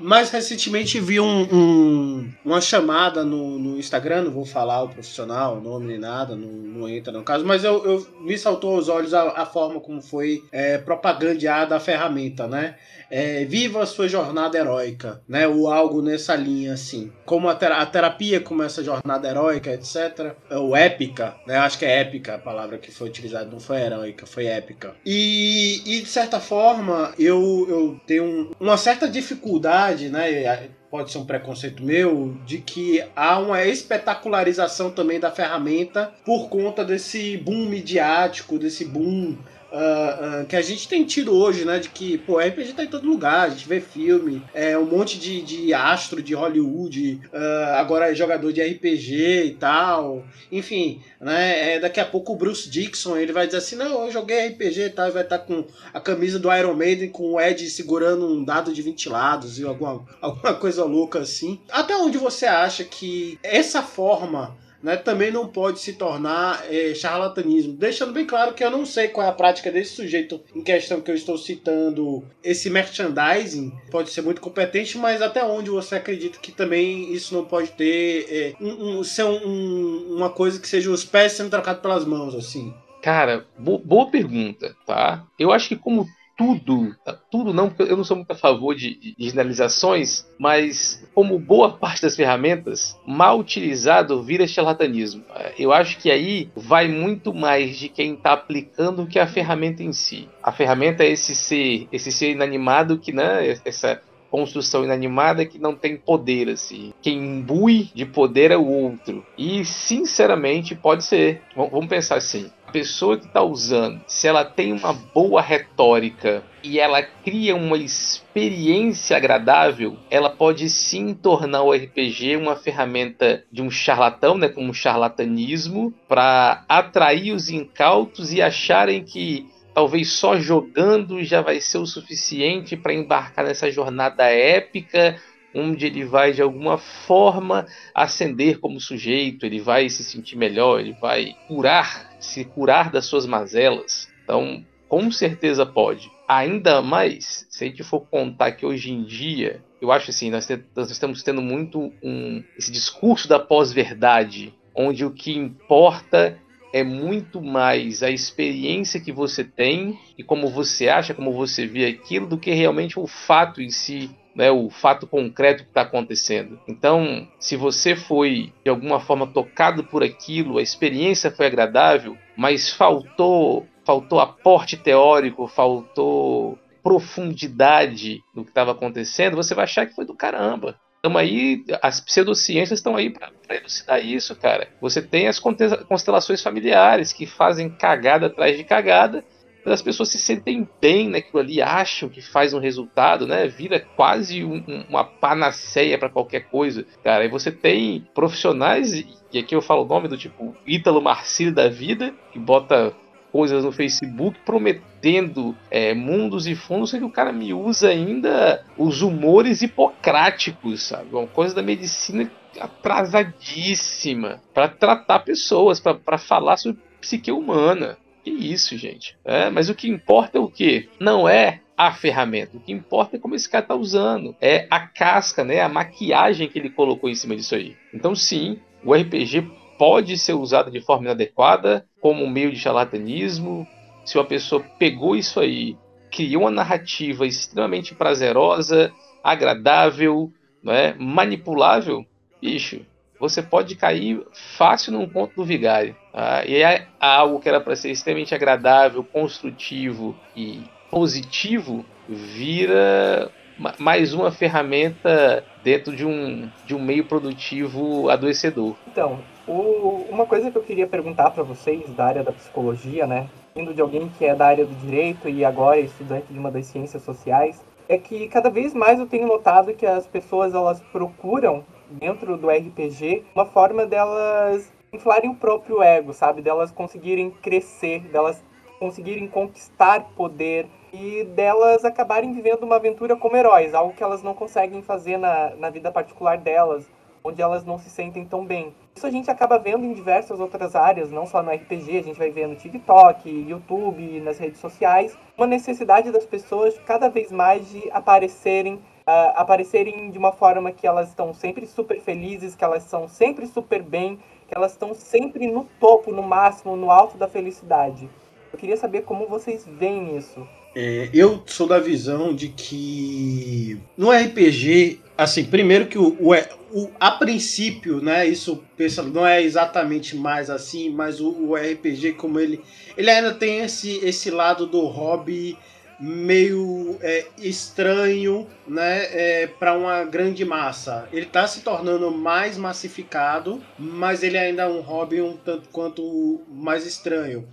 Mais 0.00 0.30
recentemente 0.30 0.98
vi 0.98 1.20
um, 1.20 1.42
um, 1.54 2.32
uma 2.44 2.60
chamada 2.60 3.22
no, 3.24 3.58
no, 3.58 3.78
Instagram, 3.78 4.22
não 4.22 4.30
vou 4.30 4.46
falar 4.46 4.82
o 4.82 4.88
profissional, 4.88 5.58
o 5.58 5.60
nome 5.60 5.86
nem 5.86 5.98
nada, 5.98 6.34
não, 6.34 6.48
não 6.48 6.88
entra 6.88 7.12
no 7.12 7.22
caso, 7.22 7.44
mas 7.44 7.64
eu, 7.64 7.84
eu 7.84 8.06
me 8.20 8.36
saltou 8.38 8.76
aos 8.76 8.88
olhos 8.88 9.12
a, 9.12 9.42
a 9.42 9.46
forma 9.46 9.78
como 9.80 10.00
foi 10.00 10.42
é, 10.50 10.78
propagandeada 10.78 11.76
a 11.76 11.80
ferramenta, 11.80 12.46
né? 12.46 12.76
É, 13.10 13.44
viva 13.44 13.82
a 13.82 13.86
sua 13.86 14.08
jornada 14.08 14.56
heróica, 14.56 15.20
né? 15.28 15.46
Ou 15.46 15.70
algo 15.70 16.00
nessa 16.00 16.36
linha, 16.36 16.74
assim. 16.74 17.12
Como 17.24 17.48
a, 17.48 17.54
ter 17.54 17.72
a 17.72 17.84
terapia 17.84 18.40
como 18.40 18.62
essa 18.62 18.82
jornada 18.82 19.28
heróica, 19.28 19.72
etc. 19.72 20.34
Ou 20.50 20.76
épica, 20.76 21.34
né? 21.46 21.56
Acho 21.56 21.78
que 21.78 21.84
é 21.84 22.00
épica 22.00 22.36
a 22.36 22.38
palavra 22.38 22.78
que 22.78 22.92
foi 22.92 23.08
utilizada, 23.08 23.50
não 23.50 23.60
foi 23.60 23.80
heróica, 23.80 24.26
foi 24.26 24.46
épica. 24.46 24.94
E, 25.04 25.82
e 25.84 26.00
de 26.00 26.08
certa 26.08 26.40
forma, 26.40 27.12
eu, 27.18 27.66
eu 27.68 28.00
tenho 28.06 28.24
um, 28.24 28.50
uma 28.60 28.76
certa 28.76 29.08
dificuldade, 29.08 30.08
né? 30.08 30.70
pode 30.90 31.12
ser 31.12 31.18
um 31.18 31.24
preconceito 31.24 31.84
meu, 31.84 32.36
de 32.44 32.58
que 32.58 33.02
há 33.14 33.38
uma 33.38 33.64
espetacularização 33.64 34.90
também 34.90 35.20
da 35.20 35.30
ferramenta 35.30 36.12
por 36.24 36.48
conta 36.48 36.84
desse 36.84 37.36
boom 37.36 37.66
midiático, 37.66 38.58
desse 38.58 38.84
boom 38.84 39.36
Uh, 39.72 40.42
uh, 40.42 40.46
que 40.46 40.56
a 40.56 40.62
gente 40.62 40.88
tem 40.88 41.04
tido 41.04 41.32
hoje, 41.32 41.64
né? 41.64 41.78
De 41.78 41.88
que, 41.88 42.18
pô, 42.18 42.38
RPG 42.38 42.72
tá 42.72 42.82
em 42.82 42.88
todo 42.88 43.08
lugar, 43.08 43.46
a 43.46 43.48
gente 43.50 43.68
vê 43.68 43.80
filme, 43.80 44.42
é 44.52 44.76
um 44.76 44.84
monte 44.84 45.18
de, 45.18 45.40
de 45.42 45.72
astro 45.72 46.20
de 46.20 46.34
Hollywood, 46.34 47.20
uh, 47.32 47.76
agora 47.76 48.10
é 48.10 48.14
jogador 48.14 48.52
de 48.52 48.60
RPG 48.60 49.44
e 49.44 49.54
tal. 49.54 50.24
Enfim, 50.50 51.00
né? 51.20 51.74
É, 51.74 51.78
daqui 51.78 52.00
a 52.00 52.04
pouco 52.04 52.32
o 52.32 52.36
Bruce 52.36 52.68
Dixon 52.68 53.16
ele 53.16 53.32
vai 53.32 53.46
dizer 53.46 53.58
assim: 53.58 53.76
não, 53.76 54.06
eu 54.06 54.10
joguei 54.10 54.48
RPG 54.48 54.80
e 54.80 54.90
tal, 54.90 55.08
e 55.08 55.12
vai 55.12 55.22
estar 55.22 55.38
tá 55.38 55.44
com 55.44 55.64
a 55.92 56.00
camisa 56.00 56.38
do 56.38 56.52
Iron 56.52 56.74
Maiden 56.74 57.10
com 57.10 57.34
o 57.34 57.40
Ed 57.40 57.68
segurando 57.70 58.26
um 58.26 58.44
dado 58.44 58.72
de 58.72 58.82
ventilados 58.82 59.58
e 59.58 59.64
alguma, 59.64 60.04
alguma 60.20 60.54
coisa 60.54 60.84
louca 60.84 61.20
assim. 61.20 61.60
Até 61.70 61.96
onde 61.96 62.18
você 62.18 62.46
acha 62.46 62.82
que 62.84 63.38
essa 63.42 63.82
forma 63.82 64.56
né, 64.82 64.96
também 64.96 65.30
não 65.30 65.46
pode 65.46 65.80
se 65.80 65.94
tornar 65.94 66.64
é, 66.70 66.94
charlatanismo. 66.94 67.72
Deixando 67.72 68.12
bem 68.12 68.26
claro 68.26 68.54
que 68.54 68.64
eu 68.64 68.70
não 68.70 68.86
sei 68.86 69.08
qual 69.08 69.26
é 69.26 69.30
a 69.30 69.34
prática 69.34 69.70
desse 69.70 69.94
sujeito 69.94 70.40
em 70.54 70.62
questão 70.62 71.00
que 71.00 71.10
eu 71.10 71.14
estou 71.14 71.36
citando. 71.36 72.24
Esse 72.42 72.70
merchandising 72.70 73.72
pode 73.90 74.10
ser 74.10 74.22
muito 74.22 74.40
competente, 74.40 74.96
mas 74.98 75.22
até 75.22 75.44
onde 75.44 75.70
você 75.70 75.96
acredita 75.96 76.38
que 76.38 76.52
também 76.52 77.12
isso 77.12 77.34
não 77.34 77.44
pode 77.44 77.72
ter 77.72 78.26
é, 78.30 78.54
um, 78.60 78.98
um, 78.98 79.04
ser 79.04 79.24
um, 79.24 80.16
uma 80.16 80.30
coisa 80.30 80.58
que 80.58 80.68
seja 80.68 80.90
os 80.90 81.04
pés 81.04 81.32
sendo 81.32 81.50
trocados 81.50 81.82
pelas 81.82 82.04
mãos, 82.04 82.34
assim? 82.34 82.72
Cara, 83.02 83.46
boa 83.58 84.10
pergunta, 84.10 84.76
tá? 84.86 85.24
Eu 85.38 85.50
acho 85.52 85.68
que 85.68 85.76
como 85.76 86.06
tudo, 86.40 86.96
tudo 87.30 87.52
não, 87.52 87.68
porque 87.68 87.92
eu 87.92 87.98
não 87.98 88.02
sou 88.02 88.16
muito 88.16 88.30
a 88.30 88.34
favor 88.34 88.74
de, 88.74 88.94
de, 88.94 89.14
generalizações, 89.18 90.26
mas 90.38 91.06
como 91.14 91.38
boa 91.38 91.76
parte 91.76 92.00
das 92.00 92.16
ferramentas, 92.16 92.98
mal 93.06 93.38
utilizado 93.38 94.22
vira 94.22 94.46
charlatanismo. 94.46 95.22
Eu 95.58 95.70
acho 95.70 95.98
que 95.98 96.10
aí 96.10 96.50
vai 96.56 96.88
muito 96.88 97.34
mais 97.34 97.76
de 97.76 97.90
quem 97.90 98.14
está 98.14 98.32
aplicando 98.32 99.06
que 99.06 99.18
a 99.18 99.26
ferramenta 99.26 99.82
em 99.82 99.92
si. 99.92 100.30
A 100.42 100.50
ferramenta 100.50 101.04
é 101.04 101.10
esse 101.10 101.34
ser, 101.34 101.86
esse 101.92 102.10
ser 102.10 102.30
inanimado 102.30 102.96
que, 102.96 103.12
né, 103.12 103.58
essa 103.62 104.00
construção 104.30 104.84
inanimada 104.84 105.44
que 105.44 105.58
não 105.58 105.74
tem 105.74 105.96
poder 105.96 106.48
assim. 106.48 106.94
Quem 107.02 107.18
imbui 107.18 107.90
de 107.94 108.06
poder 108.06 108.50
é 108.50 108.56
o 108.56 108.66
outro. 108.66 109.26
E 109.36 109.62
sinceramente 109.64 110.74
pode 110.74 111.04
ser. 111.04 111.42
Vamos 111.54 111.88
pensar 111.88 112.16
assim 112.16 112.50
pessoa 112.70 113.18
que 113.18 113.26
está 113.26 113.42
usando, 113.42 114.00
se 114.06 114.26
ela 114.26 114.44
tem 114.44 114.72
uma 114.72 114.92
boa 114.92 115.42
retórica 115.42 116.42
e 116.62 116.78
ela 116.78 117.02
cria 117.02 117.56
uma 117.56 117.76
experiência 117.76 119.16
agradável, 119.16 119.96
ela 120.10 120.30
pode 120.30 120.68
sim 120.68 121.14
tornar 121.14 121.62
o 121.62 121.72
RPG 121.72 122.36
uma 122.36 122.56
ferramenta 122.56 123.44
de 123.50 123.62
um 123.62 123.70
charlatão, 123.70 124.36
né, 124.36 124.48
como 124.48 124.70
um 124.70 124.74
charlatanismo, 124.74 125.92
para 126.08 126.64
atrair 126.68 127.32
os 127.32 127.48
incautos 127.48 128.32
e 128.32 128.42
acharem 128.42 129.02
que 129.02 129.48
talvez 129.74 130.12
só 130.12 130.38
jogando 130.38 131.22
já 131.22 131.40
vai 131.40 131.60
ser 131.60 131.78
o 131.78 131.86
suficiente 131.86 132.76
para 132.76 132.92
embarcar 132.92 133.44
nessa 133.44 133.70
jornada 133.70 134.24
épica 134.24 135.16
onde 135.54 135.86
ele 135.86 136.04
vai 136.04 136.32
de 136.32 136.42
alguma 136.42 136.78
forma 136.78 137.66
ascender 137.94 138.58
como 138.58 138.80
sujeito, 138.80 139.44
ele 139.44 139.60
vai 139.60 139.88
se 139.88 140.04
sentir 140.04 140.36
melhor, 140.36 140.80
ele 140.80 140.96
vai 141.00 141.34
curar, 141.48 142.16
se 142.20 142.44
curar 142.44 142.90
das 142.90 143.06
suas 143.06 143.26
mazelas. 143.26 144.08
Então, 144.24 144.64
com 144.88 145.10
certeza 145.10 145.64
pode. 145.64 146.10
Ainda 146.28 146.80
mais 146.80 147.46
se 147.48 147.64
a 147.64 147.66
gente 147.66 147.82
for 147.82 148.00
contar 148.00 148.52
que 148.52 148.64
hoje 148.64 148.92
em 148.92 149.02
dia, 149.04 149.62
eu 149.80 149.90
acho 149.90 150.10
assim, 150.10 150.30
nós, 150.30 150.48
nós 150.74 150.90
estamos 150.90 151.22
tendo 151.22 151.42
muito 151.42 151.92
um, 152.02 152.42
esse 152.56 152.70
discurso 152.70 153.28
da 153.28 153.38
pós-verdade, 153.38 154.54
onde 154.74 155.04
o 155.04 155.10
que 155.10 155.36
importa 155.36 156.38
é 156.72 156.84
muito 156.84 157.42
mais 157.42 158.02
a 158.02 158.10
experiência 158.10 159.00
que 159.00 159.10
você 159.10 159.42
tem 159.42 159.98
e 160.16 160.22
como 160.22 160.48
você 160.48 160.88
acha, 160.88 161.14
como 161.14 161.32
você 161.32 161.66
vê 161.66 161.86
aquilo, 161.86 162.26
do 162.26 162.38
que 162.38 162.52
realmente 162.52 162.98
o 162.98 163.06
fato 163.06 163.60
em 163.60 163.70
si 163.70 164.10
né, 164.34 164.50
o 164.50 164.70
fato 164.70 165.06
concreto 165.06 165.64
que 165.64 165.70
está 165.70 165.82
acontecendo. 165.82 166.58
Então, 166.68 167.26
se 167.38 167.56
você 167.56 167.96
foi 167.96 168.52
de 168.64 168.70
alguma 168.70 169.00
forma 169.00 169.26
tocado 169.26 169.84
por 169.84 170.02
aquilo, 170.02 170.58
a 170.58 170.62
experiência 170.62 171.30
foi 171.30 171.46
agradável, 171.46 172.16
mas 172.36 172.70
faltou 172.70 173.66
faltou 173.84 174.20
aporte 174.20 174.76
teórico, 174.76 175.48
faltou 175.48 176.58
profundidade 176.82 178.22
no 178.34 178.44
que 178.44 178.50
estava 178.50 178.72
acontecendo, 178.72 179.36
você 179.36 179.54
vai 179.54 179.64
achar 179.64 179.86
que 179.86 179.94
foi 179.94 180.04
do 180.04 180.14
caramba. 180.14 180.78
Então 181.00 181.16
aí, 181.16 181.64
as 181.82 181.98
pseudociências 182.00 182.78
estão 182.78 182.94
aí 182.94 183.10
para 183.10 183.30
elucidar 183.50 184.04
isso, 184.04 184.36
cara. 184.36 184.68
Você 184.80 185.00
tem 185.00 185.26
as 185.26 185.38
constelações 185.40 186.42
familiares 186.42 187.12
que 187.12 187.26
fazem 187.26 187.70
cagada 187.70 188.26
atrás 188.26 188.56
de 188.56 188.64
cagada 188.64 189.24
as 189.64 189.82
pessoas 189.82 190.08
se 190.08 190.18
sentem 190.18 190.68
bem 190.80 191.08
naquilo 191.08 191.40
ali, 191.40 191.60
acham 191.60 192.08
que 192.08 192.20
faz 192.20 192.54
um 192.54 192.58
resultado, 192.58 193.26
né? 193.26 193.46
Vira 193.46 193.80
quase 193.80 194.44
um, 194.44 194.84
uma 194.88 195.04
panaceia 195.04 195.98
para 195.98 196.08
qualquer 196.08 196.48
coisa, 196.48 196.84
cara. 197.02 197.24
E 197.24 197.28
você 197.28 197.50
tem 197.50 198.06
profissionais, 198.14 198.92
e 199.32 199.38
aqui 199.38 199.54
eu 199.54 199.62
falo 199.62 199.82
o 199.82 199.88
nome 199.88 200.08
do 200.08 200.16
tipo 200.16 200.56
Ítalo 200.66 201.02
Marcílio 201.02 201.54
da 201.54 201.68
vida, 201.68 202.14
que 202.32 202.38
bota 202.38 202.94
coisas 203.30 203.64
no 203.64 203.72
Facebook 203.72 204.38
prometendo 204.44 205.56
é, 205.70 205.94
mundos 205.94 206.46
e 206.46 206.54
fundos 206.54 206.90
que 206.90 207.02
o 207.02 207.10
cara 207.10 207.32
me 207.32 207.54
usa 207.54 207.88
ainda 207.88 208.64
os 208.76 209.02
humores 209.02 209.62
hipocráticos, 209.62 210.82
sabe? 210.82 211.14
Uma 211.14 211.26
coisa 211.26 211.54
da 211.54 211.62
medicina 211.62 212.30
atrasadíssima 212.58 214.42
para 214.52 214.68
tratar 214.68 215.20
pessoas, 215.20 215.80
para 215.80 216.18
falar 216.18 216.56
sobre 216.56 216.80
psique 217.00 217.30
humana. 217.30 217.96
Que 218.30 218.52
isso, 218.52 218.76
gente. 218.76 219.16
É, 219.24 219.50
mas 219.50 219.68
o 219.68 219.74
que 219.74 219.88
importa 219.88 220.38
é 220.38 220.40
o 220.40 220.48
quê? 220.48 220.88
Não 220.98 221.28
é 221.28 221.60
a 221.76 221.92
ferramenta. 221.92 222.56
O 222.56 222.60
que 222.60 222.72
importa 222.72 223.16
é 223.16 223.18
como 223.18 223.34
esse 223.34 223.48
cara 223.48 223.64
está 223.64 223.74
usando. 223.74 224.36
É 224.40 224.66
a 224.70 224.80
casca, 224.80 225.42
né? 225.44 225.60
A 225.60 225.68
maquiagem 225.68 226.48
que 226.48 226.58
ele 226.58 226.70
colocou 226.70 227.08
em 227.08 227.14
cima 227.14 227.34
disso 227.34 227.54
aí. 227.54 227.76
Então, 227.92 228.14
sim, 228.14 228.58
o 228.84 228.94
RPG 228.94 229.50
pode 229.78 230.18
ser 230.18 230.34
usado 230.34 230.70
de 230.70 230.80
forma 230.80 231.04
inadequada, 231.04 231.86
como 232.00 232.22
um 232.22 232.30
meio 232.30 232.52
de 232.52 232.58
charlatanismo. 232.58 233.66
Se 234.04 234.18
uma 234.18 234.24
pessoa 234.24 234.62
pegou 234.78 235.16
isso 235.16 235.40
aí, 235.40 235.76
criou 236.10 236.42
uma 236.42 236.50
narrativa 236.50 237.26
extremamente 237.26 237.94
prazerosa, 237.94 238.92
agradável, 239.24 240.30
né? 240.62 240.94
manipulável, 240.98 242.04
bicho, 242.40 242.84
você 243.20 243.42
pode 243.42 243.76
cair 243.76 244.26
fácil 244.56 244.94
num 244.94 245.06
conto 245.06 245.36
do 245.36 245.44
vigário. 245.44 245.94
Tá? 246.10 246.42
E 246.46 246.62
é 246.62 246.86
algo 246.98 247.38
que 247.38 247.48
era 247.48 247.60
para 247.60 247.76
ser 247.76 247.90
extremamente 247.90 248.34
agradável, 248.34 249.04
construtivo 249.04 250.16
e 250.34 250.62
positivo, 250.90 251.84
vira 252.08 253.30
mais 253.78 254.14
uma 254.14 254.32
ferramenta 254.32 255.44
dentro 255.62 255.94
de 255.94 256.04
um, 256.04 256.48
de 256.64 256.74
um 256.74 256.82
meio 256.82 257.04
produtivo 257.04 258.08
adoecedor. 258.08 258.74
Então, 258.88 259.20
o, 259.46 260.06
uma 260.10 260.24
coisa 260.24 260.50
que 260.50 260.56
eu 260.56 260.62
queria 260.62 260.86
perguntar 260.86 261.30
para 261.30 261.42
vocês 261.42 261.88
da 261.90 262.06
área 262.06 262.22
da 262.22 262.32
psicologia, 262.32 263.06
né? 263.06 263.28
Vindo 263.54 263.74
de 263.74 263.80
alguém 263.80 264.10
que 264.16 264.24
é 264.24 264.34
da 264.34 264.46
área 264.46 264.64
do 264.64 264.74
direito 264.76 265.28
e 265.28 265.44
agora 265.44 265.78
estudante 265.78 266.26
de 266.30 266.38
uma 266.38 266.50
das 266.50 266.66
ciências 266.66 267.02
sociais, 267.02 267.62
é 267.86 267.98
que 267.98 268.28
cada 268.28 268.48
vez 268.48 268.72
mais 268.72 268.98
eu 268.98 269.06
tenho 269.06 269.26
notado 269.26 269.74
que 269.74 269.84
as 269.84 270.06
pessoas 270.06 270.54
elas 270.54 270.80
procuram 270.92 271.64
dentro 271.90 272.36
do 272.36 272.48
RPG 272.48 273.24
uma 273.34 273.46
forma 273.46 273.86
delas 273.86 274.72
inflarem 274.92 275.30
o 275.30 275.34
próprio 275.34 275.82
ego, 275.82 276.12
sabe? 276.12 276.42
Delas 276.42 276.70
conseguirem 276.70 277.30
crescer, 277.30 278.00
delas 278.08 278.42
conseguirem 278.78 279.28
conquistar 279.28 280.00
poder 280.16 280.66
e 280.92 281.24
delas 281.24 281.84
acabarem 281.84 282.32
vivendo 282.32 282.64
uma 282.64 282.76
aventura 282.76 283.14
como 283.14 283.36
heróis, 283.36 283.74
algo 283.74 283.94
que 283.94 284.02
elas 284.02 284.22
não 284.22 284.34
conseguem 284.34 284.82
fazer 284.82 285.16
na, 285.16 285.50
na 285.56 285.70
vida 285.70 285.92
particular 285.92 286.38
delas, 286.38 286.90
onde 287.22 287.40
elas 287.40 287.64
não 287.64 287.78
se 287.78 287.90
sentem 287.90 288.24
tão 288.24 288.44
bem. 288.44 288.74
Isso 288.94 289.06
a 289.06 289.10
gente 289.10 289.30
acaba 289.30 289.58
vendo 289.58 289.84
em 289.84 289.92
diversas 289.92 290.40
outras 290.40 290.74
áreas, 290.74 291.10
não 291.10 291.26
só 291.26 291.42
no 291.42 291.50
RPG, 291.50 291.98
a 291.98 292.02
gente 292.02 292.18
vai 292.18 292.30
ver 292.30 292.48
no 292.48 292.56
TikTok, 292.56 293.28
YouTube, 293.28 294.20
nas 294.20 294.38
redes 294.38 294.58
sociais, 294.58 295.16
uma 295.36 295.46
necessidade 295.46 296.10
das 296.10 296.26
pessoas 296.26 296.78
cada 296.80 297.08
vez 297.08 297.30
mais 297.30 297.68
de 297.70 297.88
aparecerem 297.92 298.80
uh, 299.06 299.32
aparecerem 299.34 300.10
de 300.10 300.18
uma 300.18 300.32
forma 300.32 300.72
que 300.72 300.86
elas 300.86 301.08
estão 301.08 301.32
sempre 301.34 301.66
super 301.66 302.00
felizes, 302.00 302.54
que 302.54 302.64
elas 302.64 302.82
são 302.84 303.08
sempre 303.08 303.46
super 303.46 303.82
bem, 303.82 304.18
que 304.48 304.56
elas 304.56 304.72
estão 304.72 304.94
sempre 304.94 305.46
no 305.46 305.64
topo, 305.78 306.12
no 306.12 306.22
máximo, 306.22 306.76
no 306.76 306.90
alto 306.90 307.16
da 307.16 307.28
felicidade. 307.28 308.08
Eu 308.52 308.58
queria 308.58 308.76
saber 308.76 309.02
como 309.02 309.26
vocês 309.28 309.64
veem 309.66 310.16
isso. 310.16 310.46
É, 310.74 311.08
eu 311.12 311.42
sou 311.46 311.66
da 311.66 311.80
visão 311.80 312.34
de 312.34 312.48
que 312.48 313.80
no 313.96 314.10
RPG, 314.10 315.00
assim, 315.18 315.44
primeiro 315.44 315.86
que 315.86 315.98
o, 315.98 316.16
o, 316.20 316.32
o, 316.72 316.90
a 316.98 317.10
princípio, 317.10 318.00
né, 318.00 318.26
isso 318.26 318.62
pensa, 318.76 319.02
não 319.02 319.26
é 319.26 319.42
exatamente 319.42 320.16
mais 320.16 320.48
assim, 320.48 320.88
mas 320.90 321.20
o, 321.20 321.28
o, 321.28 321.54
RPG 321.56 322.12
como 322.12 322.38
ele, 322.38 322.60
ele 322.96 323.10
ainda 323.10 323.34
tem 323.34 323.58
esse, 323.60 323.96
esse 324.04 324.30
lado 324.30 324.64
do 324.64 324.86
hobby 324.86 325.58
meio 326.00 326.98
é, 327.02 327.26
estranho, 327.38 328.46
né, 328.66 329.04
é, 329.12 329.46
para 329.46 329.76
uma 329.76 330.04
grande 330.04 330.44
massa. 330.44 331.06
Ele 331.12 331.26
está 331.26 331.46
se 331.46 331.60
tornando 331.60 332.10
mais 332.10 332.56
massificado, 332.56 333.62
mas 333.78 334.22
ele 334.22 334.38
ainda 334.38 334.62
é 334.62 334.66
um 334.66 334.80
hobby 334.80 335.20
um 335.20 335.36
tanto 335.36 335.68
quanto 335.68 336.40
mais 336.48 336.86
estranho. 336.86 337.46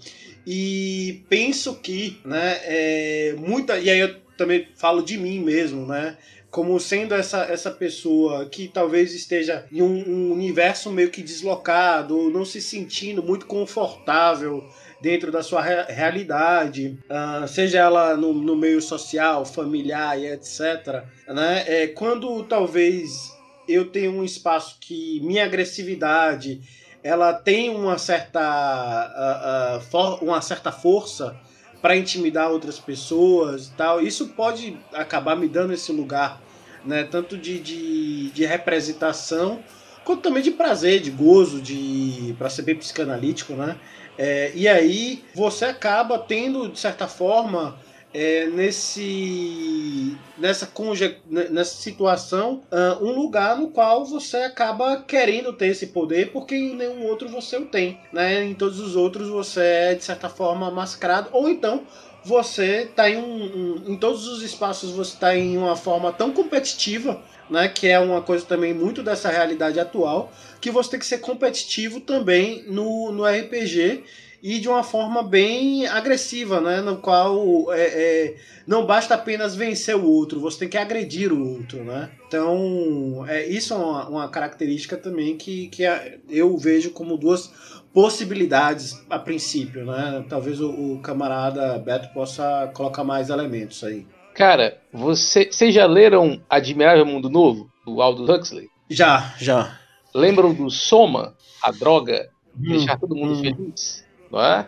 E 0.46 1.26
penso 1.28 1.76
que, 1.76 2.20
né, 2.24 2.60
é, 2.64 3.36
muita. 3.38 3.78
E 3.78 3.90
aí 3.90 4.00
eu 4.00 4.16
também 4.38 4.68
falo 4.76 5.02
de 5.02 5.18
mim 5.18 5.40
mesmo, 5.40 5.86
né? 5.86 6.16
Como 6.50 6.80
sendo 6.80 7.14
essa, 7.14 7.44
essa 7.44 7.70
pessoa 7.70 8.46
que 8.46 8.68
talvez 8.68 9.14
esteja 9.14 9.66
em 9.72 9.82
um, 9.82 10.10
um 10.10 10.32
universo 10.32 10.90
meio 10.92 11.10
que 11.10 11.22
deslocado, 11.22 12.30
não 12.30 12.46
se 12.46 12.62
sentindo 12.62 13.22
muito 13.22 13.46
confortável 13.46 14.64
dentro 15.02 15.32
da 15.32 15.44
sua 15.44 15.62
re 15.62 15.84
realidade, 15.94 16.98
uh, 17.10 17.48
seja 17.48 17.80
ela 17.80 18.16
no, 18.16 18.34
no, 18.34 18.56
meio 18.56 18.82
social, 18.82 19.46
familiar 19.46 20.20
e 20.20 20.28
etc. 20.28 21.04
Né? 21.28 21.64
É, 21.68 21.88
quando 21.88 22.44
talvez 22.44 23.32
eu 23.68 23.86
tenho 23.86 24.12
um 24.12 24.24
espaço 24.24 24.78
que 24.80 25.20
minha 25.22 25.46
agressividade 25.46 26.62
ela 27.04 27.34
tem 27.34 27.70
uma 27.70 27.98
certa, 27.98 29.80
uh, 29.82 29.98
uh, 29.98 30.26
uma 30.26 30.42
certa 30.42 30.72
força 30.72 31.40
para 31.88 31.96
intimidar 31.96 32.52
outras 32.52 32.78
pessoas 32.78 33.68
e 33.68 33.72
tal. 33.72 34.02
Isso 34.02 34.28
pode 34.36 34.78
acabar 34.94 35.38
me 35.38 35.48
dando 35.48 35.72
esse 35.72 35.90
lugar, 35.94 36.42
né? 36.84 37.06
Tanto 37.06 37.38
de, 37.38 37.60
de, 37.60 38.30
de 38.32 38.46
representação 38.46 39.64
quanto 40.04 40.22
também 40.22 40.44
de 40.44 40.52
prazer, 40.52 41.00
de 41.00 41.10
gozo, 41.10 41.62
de 41.62 42.36
para 42.38 42.50
ser 42.50 42.64
bem 42.64 42.76
psicanalítico, 42.76 43.54
né? 43.54 43.78
É, 44.18 44.52
e 44.54 44.68
aí 44.68 45.24
você 45.34 45.64
acaba 45.64 46.20
tendo 46.20 46.68
de 46.68 46.78
certa 46.78 47.08
forma 47.08 47.80
é, 48.14 48.48
nesse 48.48 50.18
nessa 50.38 50.66
conje, 50.66 51.18
nessa 51.30 51.76
situação 51.76 52.62
uh, 52.72 53.04
um 53.04 53.12
lugar 53.12 53.58
no 53.58 53.70
qual 53.70 54.06
você 54.06 54.38
acaba 54.38 55.02
querendo 55.02 55.52
ter 55.52 55.68
esse 55.68 55.88
poder 55.88 56.32
porque 56.32 56.56
em 56.56 56.76
nenhum 56.76 57.06
outro 57.06 57.28
você 57.28 57.58
o 57.58 57.66
tem 57.66 58.00
né? 58.14 58.44
Em 58.44 58.54
todos 58.54 58.80
os 58.80 58.96
outros 58.96 59.30
você 59.30 59.62
é 59.62 59.96
de 59.96 60.04
certa 60.04 60.30
forma 60.30 60.72
mascarado 60.72 61.30
ou 61.34 61.50
então 61.50 61.84
você 62.24 62.84
está 62.84 63.10
em 63.10 63.18
um, 63.18 63.44
um, 63.44 63.94
em 63.94 63.98
todos 63.98 64.28
os 64.28 64.42
espaços 64.42 64.92
você 64.92 65.14
está 65.14 65.36
em 65.36 65.58
uma 65.58 65.76
forma 65.76 66.12
tão 66.12 66.32
competitiva 66.32 67.22
né? 67.50 67.68
Que 67.68 67.88
é 67.88 68.00
uma 68.00 68.22
coisa 68.22 68.46
também 68.46 68.74
muito 68.74 69.04
dessa 69.04 69.30
realidade 69.30 69.80
atual 69.80 70.32
que 70.62 70.72
você 70.72 70.92
tem 70.92 71.00
que 71.00 71.06
ser 71.06 71.20
competitivo 71.20 72.00
também 72.00 72.64
no, 72.68 73.12
no 73.12 73.26
RPG 73.26 74.04
e 74.42 74.60
de 74.60 74.68
uma 74.70 74.84
forma 74.84 75.24
bem 75.24 75.88
agressiva, 75.88 76.62
né? 76.62 76.82
No 76.82 76.98
qual 76.98 77.74
é, 77.74 77.82
é, 77.82 78.36
não 78.66 78.86
basta 78.86 79.16
apenas 79.16 79.56
vencer 79.56 79.96
o 79.96 80.06
outro, 80.06 80.40
você 80.40 80.60
tem 80.60 80.70
que 80.70 80.78
agredir 80.78 81.32
o 81.34 81.58
outro, 81.58 81.84
né? 81.84 82.12
Então, 82.28 83.26
é, 83.28 83.46
isso 83.48 83.74
é 83.74 83.78
uma, 83.78 84.08
uma 84.08 84.30
característica 84.30 84.98
também 84.98 85.38
que, 85.38 85.68
que 85.68 85.84
eu 86.30 86.58
vejo 86.58 86.92
como 86.92 87.18
duas 87.18 87.52
possibilidades 87.94 89.04
a 89.10 89.18
princípio, 89.18 89.86
né? 89.86 90.24
Talvez 90.30 90.62
o, 90.62 90.70
o 90.70 91.00
camarada 91.00 91.80
Beto 91.80 92.14
possa 92.14 92.70
colocar 92.74 93.04
mais 93.04 93.30
elementos 93.30 93.84
aí. 93.84 94.06
Cara, 94.36 94.78
você, 94.94 95.52
vocês 95.52 95.74
já 95.74 95.88
leram 95.88 96.40
Admirável 96.48 97.06
Mundo 97.06 97.28
Novo, 97.28 97.72
do 97.84 98.02
Aldous 98.02 98.30
Huxley? 98.30 98.70
Já, 98.88 99.34
já. 99.40 99.80
Lembram 100.14 100.54
do 100.54 100.70
Soma, 100.70 101.36
a 101.62 101.72
droga, 101.72 102.30
hum, 102.56 102.70
deixar 102.70 103.00
todo 103.00 103.16
mundo 103.16 103.34
hum. 103.34 103.42
feliz? 103.42 104.07
Não 104.32 104.42
é? 104.42 104.68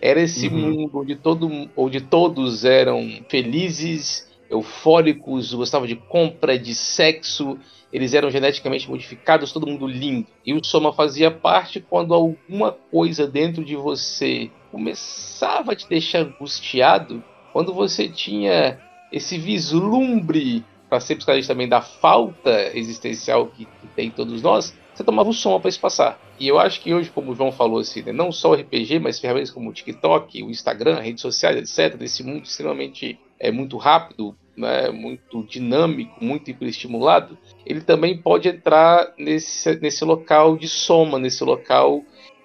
Era 0.00 0.20
esse 0.20 0.48
uhum. 0.48 0.58
mundo 0.58 1.00
onde, 1.00 1.14
todo, 1.14 1.70
onde 1.76 2.00
todos 2.00 2.64
eram 2.64 3.22
felizes, 3.28 4.28
eufóricos, 4.50 5.54
gostavam 5.54 5.86
de 5.86 5.96
compra, 5.96 6.58
de 6.58 6.74
sexo, 6.74 7.58
eles 7.92 8.14
eram 8.14 8.30
geneticamente 8.30 8.88
modificados, 8.88 9.52
todo 9.52 9.66
mundo 9.66 9.86
lindo. 9.86 10.26
E 10.44 10.54
o 10.54 10.64
Soma 10.64 10.92
fazia 10.92 11.30
parte 11.30 11.78
quando 11.78 12.14
alguma 12.14 12.72
coisa 12.72 13.26
dentro 13.26 13.64
de 13.64 13.76
você 13.76 14.50
começava 14.70 15.72
a 15.72 15.76
te 15.76 15.88
deixar 15.88 16.20
angustiado, 16.20 17.22
quando 17.52 17.74
você 17.74 18.08
tinha 18.08 18.80
esse 19.12 19.36
vislumbre, 19.36 20.64
para 20.88 21.00
ser 21.00 21.16
psicanalista 21.16 21.52
também, 21.52 21.68
da 21.68 21.82
falta 21.82 22.76
existencial 22.76 23.46
que, 23.46 23.66
que 23.66 23.86
tem 23.94 24.10
todos 24.10 24.42
nós, 24.42 24.74
você 24.94 25.04
tomava 25.04 25.28
o 25.28 25.34
som 25.34 25.60
para 25.60 25.70
se 25.70 25.78
passar. 25.78 26.18
E 26.42 26.48
eu 26.48 26.58
acho 26.58 26.80
que 26.80 26.92
hoje, 26.92 27.08
como 27.08 27.30
o 27.30 27.36
João 27.36 27.52
falou, 27.52 27.78
assim, 27.78 28.02
né, 28.02 28.10
não 28.10 28.32
só 28.32 28.50
o 28.50 28.54
RPG, 28.54 28.98
mas 28.98 29.20
ferramentas 29.20 29.52
como 29.52 29.70
o 29.70 29.72
TikTok, 29.72 30.42
o 30.42 30.50
Instagram, 30.50 30.98
redes 30.98 31.22
sociais, 31.22 31.56
etc., 31.56 31.96
desse 31.96 32.24
mundo 32.24 32.42
extremamente 32.42 33.16
é, 33.38 33.52
muito 33.52 33.76
rápido, 33.76 34.36
né, 34.56 34.90
muito 34.90 35.44
dinâmico, 35.44 36.12
muito 36.20 36.50
hiperestimulado, 36.50 37.38
ele 37.64 37.80
também 37.80 38.18
pode 38.18 38.48
entrar 38.48 39.14
nesse, 39.16 39.76
nesse 39.76 40.04
local 40.04 40.56
de 40.56 40.66
soma, 40.66 41.16
nesse 41.16 41.44
local 41.44 42.02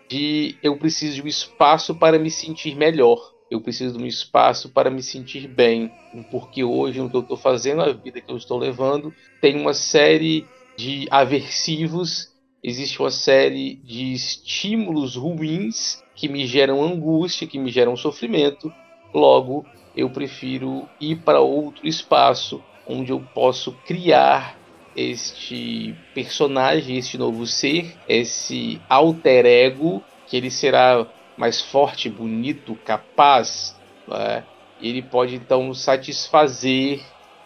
de 0.07 0.55
eu 0.61 0.77
preciso 0.77 1.15
de 1.15 1.23
um 1.23 1.27
espaço 1.27 1.95
para 1.95 2.19
me 2.19 2.29
sentir 2.29 2.75
melhor. 2.75 3.33
Eu 3.49 3.59
preciso 3.61 3.97
de 3.97 4.03
um 4.03 4.05
espaço 4.05 4.69
para 4.69 4.91
me 4.91 5.01
sentir 5.01 5.47
bem, 5.47 5.91
porque 6.29 6.63
hoje 6.63 6.99
no 6.99 7.09
que 7.09 7.17
eu 7.17 7.21
estou 7.21 7.35
fazendo, 7.35 7.81
a 7.81 7.91
vida 7.93 8.21
que 8.21 8.31
eu 8.31 8.37
estou 8.37 8.59
levando, 8.59 9.11
tem 9.41 9.59
uma 9.59 9.73
série 9.73 10.45
de 10.77 11.07
aversivos 11.09 12.36
existe 12.63 12.99
uma 12.99 13.11
série 13.11 13.75
de 13.83 14.13
estímulos 14.13 15.15
ruins 15.15 16.03
que 16.15 16.27
me 16.27 16.45
geram 16.45 16.83
angústia, 16.83 17.47
que 17.47 17.59
me 17.59 17.71
geram 17.71 17.95
sofrimento. 17.95 18.73
Logo, 19.13 19.65
eu 19.95 20.09
prefiro 20.09 20.87
ir 20.99 21.17
para 21.17 21.39
outro 21.39 21.87
espaço 21.87 22.61
onde 22.87 23.11
eu 23.11 23.19
posso 23.33 23.71
criar 23.85 24.57
este 24.95 25.95
personagem, 26.13 26.97
este 26.97 27.17
novo 27.17 27.45
ser, 27.45 27.95
esse 28.09 28.81
alter 28.89 29.45
ego, 29.45 30.03
que 30.25 30.35
ele 30.35 30.49
será 30.49 31.05
mais 31.37 31.61
forte, 31.61 32.09
bonito, 32.09 32.75
capaz. 32.83 33.79
Né? 34.07 34.43
Ele 34.81 35.03
pode 35.03 35.35
então 35.35 35.73
satisfazer 35.73 37.01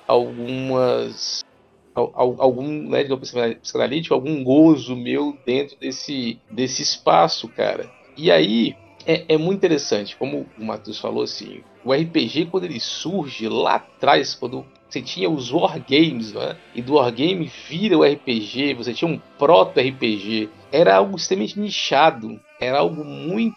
algumas 0.07 1.43
algum, 1.93 2.89
né, 2.89 3.03
de 3.03 3.15
psicanalítico, 3.61 4.13
algum 4.13 4.43
gozo 4.43 4.95
meu 4.95 5.37
dentro 5.45 5.77
desse, 5.79 6.39
desse 6.49 6.81
espaço, 6.81 7.47
cara. 7.49 7.89
E 8.17 8.31
aí 8.31 8.75
é, 9.05 9.33
é 9.33 9.37
muito 9.37 9.57
interessante, 9.57 10.15
como 10.15 10.45
o 10.57 10.63
Matheus 10.63 10.99
falou 10.99 11.23
assim, 11.23 11.61
o 11.83 11.93
RPG 11.93 12.45
quando 12.45 12.65
ele 12.65 12.79
surge 12.79 13.47
lá 13.47 13.75
atrás, 13.75 14.35
quando 14.35 14.65
você 14.87 15.01
tinha 15.01 15.29
os 15.29 15.51
wargames, 15.51 16.33
né? 16.33 16.57
E 16.75 16.81
do 16.81 16.95
wargame 16.95 17.49
vira 17.69 17.97
o 17.97 18.03
RPG, 18.03 18.73
você 18.73 18.93
tinha 18.93 19.09
um 19.09 19.19
proto-RPG. 19.37 20.49
Era 20.69 20.97
algo 20.97 21.15
extremamente 21.15 21.57
nichado, 21.57 22.39
era 22.59 22.79
algo 22.79 23.03
muito 23.03 23.55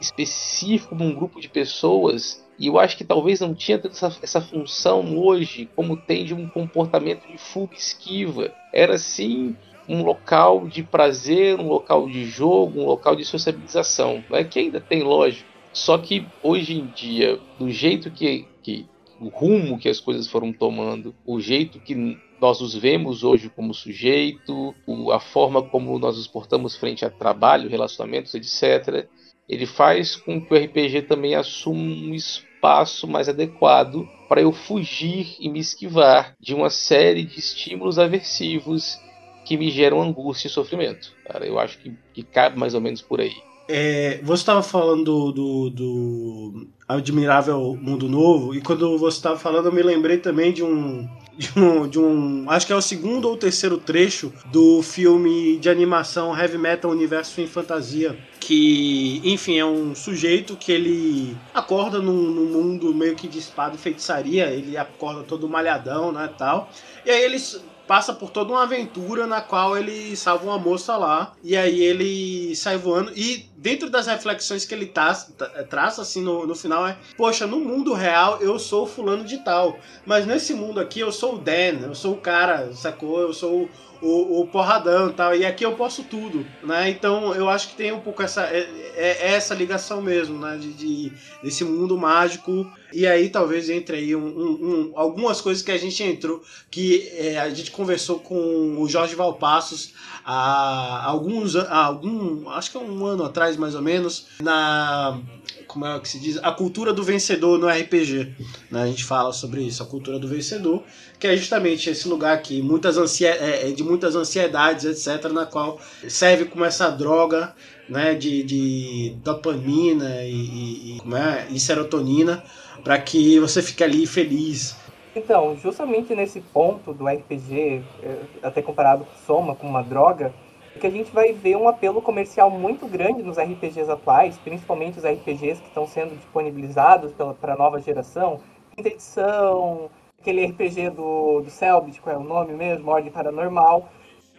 específico 0.00 0.94
num 0.94 1.14
grupo 1.14 1.40
de 1.40 1.48
pessoas 1.48 2.45
e 2.58 2.68
eu 2.68 2.78
acho 2.78 2.96
que 2.96 3.04
talvez 3.04 3.40
não 3.40 3.54
tinha 3.54 3.80
essa, 3.84 4.16
essa 4.22 4.40
função 4.40 5.18
hoje, 5.18 5.68
como 5.76 5.96
tem 5.96 6.24
de 6.24 6.34
um 6.34 6.48
comportamento 6.48 7.26
de 7.26 7.36
fuga 7.36 7.74
esquiva. 7.74 8.52
Era 8.72 8.96
sim 8.96 9.54
um 9.88 10.02
local 10.02 10.66
de 10.66 10.82
prazer, 10.82 11.58
um 11.60 11.68
local 11.68 12.08
de 12.08 12.24
jogo, 12.24 12.80
um 12.80 12.86
local 12.86 13.14
de 13.14 13.24
sociabilização, 13.24 14.24
né? 14.30 14.42
que 14.42 14.58
ainda 14.58 14.80
tem 14.80 15.02
lógico. 15.02 15.48
Só 15.72 15.98
que 15.98 16.26
hoje 16.42 16.74
em 16.74 16.86
dia, 16.86 17.38
do 17.58 17.70
jeito 17.70 18.10
que, 18.10 18.46
que 18.62 18.86
o 19.20 19.28
rumo 19.28 19.78
que 19.78 19.88
as 19.88 20.00
coisas 20.00 20.26
foram 20.26 20.52
tomando, 20.52 21.14
o 21.24 21.38
jeito 21.38 21.78
que 21.78 22.18
nós 22.40 22.60
os 22.60 22.74
vemos 22.74 23.22
hoje 23.22 23.48
como 23.48 23.72
sujeito, 23.74 24.74
a 25.12 25.20
forma 25.20 25.62
como 25.62 25.98
nós 25.98 26.16
nos 26.16 26.26
portamos 26.26 26.76
frente 26.76 27.04
a 27.04 27.10
trabalho, 27.10 27.68
relacionamentos, 27.68 28.34
etc., 28.34 29.06
ele 29.48 29.66
faz 29.66 30.16
com 30.16 30.40
que 30.40 30.52
o 30.52 30.56
RPG 30.56 31.02
também 31.02 31.34
assuma 31.34 31.80
um 31.80 32.14
espaço 32.14 33.06
mais 33.06 33.28
adequado 33.28 34.08
para 34.28 34.40
eu 34.40 34.52
fugir 34.52 35.36
e 35.38 35.48
me 35.48 35.60
esquivar 35.60 36.34
de 36.40 36.54
uma 36.54 36.70
série 36.70 37.24
de 37.24 37.38
estímulos 37.38 37.98
aversivos 37.98 38.98
que 39.44 39.56
me 39.56 39.70
geram 39.70 40.02
angústia 40.02 40.48
e 40.48 40.50
sofrimento. 40.50 41.12
Cara, 41.24 41.46
eu 41.46 41.58
acho 41.58 41.78
que, 41.78 41.92
que 42.12 42.22
cabe 42.22 42.58
mais 42.58 42.74
ou 42.74 42.80
menos 42.80 43.00
por 43.00 43.20
aí. 43.20 43.36
É, 43.68 44.20
você 44.22 44.42
estava 44.42 44.62
falando 44.62 45.04
do, 45.04 45.32
do, 45.32 45.70
do, 45.70 46.68
Admirável 46.88 47.76
Mundo 47.80 48.08
Novo, 48.08 48.54
e 48.54 48.60
quando 48.60 48.96
você 48.96 49.16
estava 49.16 49.38
falando, 49.38 49.66
eu 49.66 49.72
me 49.72 49.82
lembrei 49.82 50.18
também 50.18 50.52
de 50.52 50.62
um, 50.62 51.08
de 51.36 51.58
um, 51.58 51.88
de 51.88 51.98
um. 51.98 52.50
Acho 52.50 52.66
que 52.66 52.72
é 52.72 52.76
o 52.76 52.80
segundo 52.80 53.28
ou 53.28 53.36
terceiro 53.36 53.78
trecho 53.78 54.32
do 54.46 54.82
filme 54.82 55.56
de 55.58 55.68
animação 55.68 56.36
Heavy 56.36 56.58
Metal 56.58 56.90
Universo 56.90 57.40
em 57.40 57.46
Fantasia. 57.46 58.16
Que, 58.40 59.20
enfim, 59.24 59.58
é 59.58 59.64
um 59.64 59.94
sujeito 59.94 60.56
que 60.56 60.70
ele 60.70 61.36
acorda 61.52 61.98
num, 61.98 62.30
num 62.30 62.46
mundo 62.46 62.94
meio 62.94 63.16
que 63.16 63.26
de 63.26 63.38
espada 63.38 63.74
e 63.74 63.78
feitiçaria, 63.78 64.46
ele 64.46 64.76
acorda 64.76 65.24
todo 65.24 65.48
malhadão, 65.48 66.12
né, 66.12 66.30
tal. 66.38 66.70
E 67.04 67.10
aí 67.10 67.24
eles 67.24 67.60
passa 67.86 68.12
por 68.12 68.30
toda 68.30 68.52
uma 68.52 68.62
aventura 68.62 69.26
na 69.26 69.40
qual 69.40 69.76
ele 69.76 70.16
salva 70.16 70.44
uma 70.44 70.58
moça 70.58 70.96
lá 70.96 71.32
e 71.42 71.56
aí 71.56 71.82
ele 71.82 72.54
sai 72.56 72.76
voando 72.76 73.12
e 73.16 73.48
dentro 73.56 73.88
das 73.88 74.06
reflexões 74.06 74.64
que 74.64 74.74
ele 74.74 74.86
traça, 74.86 75.32
traça 75.68 76.02
assim 76.02 76.22
no, 76.22 76.46
no 76.46 76.54
final 76.54 76.86
é 76.86 76.96
poxa 77.16 77.46
no 77.46 77.60
mundo 77.60 77.94
real 77.94 78.40
eu 78.40 78.58
sou 78.58 78.86
fulano 78.86 79.24
de 79.24 79.38
tal 79.38 79.78
mas 80.04 80.26
nesse 80.26 80.54
mundo 80.54 80.80
aqui 80.80 81.00
eu 81.00 81.12
sou 81.12 81.36
o 81.36 81.38
Dan 81.38 81.80
eu 81.82 81.94
sou 81.94 82.14
o 82.14 82.20
cara 82.20 82.72
sacou? 82.74 83.20
Eu 83.20 83.32
sou 83.32 83.68
o, 84.06 84.40
o 84.40 84.46
porradão 84.46 85.10
e 85.10 85.12
tal. 85.12 85.34
E 85.34 85.44
aqui 85.44 85.64
eu 85.64 85.72
posso 85.72 86.04
tudo, 86.04 86.46
né? 86.62 86.88
Então 86.88 87.34
eu 87.34 87.48
acho 87.48 87.68
que 87.68 87.74
tem 87.74 87.92
um 87.92 88.00
pouco 88.00 88.22
essa, 88.22 88.44
é, 88.44 88.68
é, 88.94 89.08
é 89.20 89.34
essa 89.34 89.54
ligação 89.54 90.00
mesmo, 90.00 90.38
né? 90.38 90.56
De, 90.56 90.72
de, 90.72 91.12
desse 91.42 91.64
mundo 91.64 91.98
mágico. 91.98 92.66
E 92.92 93.06
aí 93.06 93.28
talvez 93.28 93.68
entre 93.68 93.96
aí 93.96 94.14
um, 94.14 94.26
um, 94.26 94.50
um, 94.50 94.92
algumas 94.94 95.40
coisas 95.40 95.62
que 95.62 95.72
a 95.72 95.78
gente 95.78 96.02
entrou, 96.02 96.40
que 96.70 97.08
é, 97.16 97.38
a 97.38 97.50
gente 97.50 97.70
conversou 97.70 98.20
com 98.20 98.80
o 98.80 98.88
Jorge 98.88 99.14
Valpassos 99.14 99.92
há 100.24 101.04
alguns 101.04 101.56
há 101.56 101.84
algum 101.84 102.48
acho 102.50 102.70
que 102.70 102.78
um 102.78 103.04
ano 103.04 103.24
atrás 103.24 103.56
mais 103.56 103.74
ou 103.74 103.82
menos 103.82 104.26
na 104.40 105.20
como 105.66 105.86
é 105.86 105.98
que 106.00 106.08
se 106.08 106.18
diz 106.18 106.38
a 106.42 106.52
cultura 106.52 106.92
do 106.92 107.02
vencedor 107.02 107.58
no 107.58 107.68
RPG 107.68 108.34
né? 108.70 108.82
a 108.82 108.86
gente 108.86 109.04
fala 109.04 109.32
sobre 109.32 109.62
isso 109.62 109.82
a 109.82 109.86
cultura 109.86 110.18
do 110.18 110.28
vencedor 110.28 110.82
que 111.18 111.26
é 111.26 111.36
justamente 111.36 111.88
esse 111.88 112.08
lugar 112.08 112.40
que 112.42 112.60
muitas 112.60 112.96
é, 113.22 113.68
é, 113.68 113.72
de 113.72 113.82
muitas 113.82 114.14
ansiedades, 114.14 114.84
etc., 114.84 115.30
na 115.30 115.46
qual 115.46 115.80
serve 116.08 116.46
como 116.46 116.64
essa 116.64 116.90
droga 116.90 117.54
né, 117.88 118.14
de, 118.14 118.42
de 118.42 119.16
dopamina 119.22 120.22
e, 120.22 120.98
e, 120.98 121.00
é, 121.14 121.46
e 121.50 121.58
serotonina 121.58 122.42
para 122.84 122.98
que 122.98 123.38
você 123.40 123.62
fique 123.62 123.82
ali 123.82 124.06
feliz. 124.06 124.76
Então, 125.14 125.56
justamente 125.56 126.14
nesse 126.14 126.40
ponto 126.40 126.92
do 126.92 127.06
RPG, 127.06 127.82
é, 128.02 128.16
até 128.42 128.60
comparado 128.60 129.04
com 129.04 129.16
Soma, 129.26 129.54
com 129.54 129.66
uma 129.66 129.82
droga, 129.82 130.32
que 130.76 130.86
a 130.86 130.90
gente 130.90 131.10
vai 131.10 131.32
ver 131.32 131.56
um 131.56 131.68
apelo 131.68 132.00
comercial 132.02 132.50
muito 132.50 132.86
grande 132.86 133.22
nos 133.22 133.38
RPGs 133.38 133.90
atuais, 133.90 134.38
principalmente 134.38 134.98
os 134.98 135.04
RPGs 135.04 135.60
que 135.60 135.68
estão 135.68 135.86
sendo 135.86 136.16
disponibilizados 136.16 137.12
para 137.40 137.54
a 137.54 137.56
nova 137.56 137.80
geração, 137.80 138.40
quinta 138.74 138.88
edição, 138.88 139.90
aquele 140.20 140.44
RPG 140.44 140.90
do, 140.90 141.40
do 141.40 141.50
Selbit, 141.50 142.00
qual 142.00 142.16
é 142.16 142.18
o 142.18 142.22
nome 142.22 142.52
mesmo? 142.52 142.90
Ordem 142.90 143.10
Paranormal, 143.10 143.88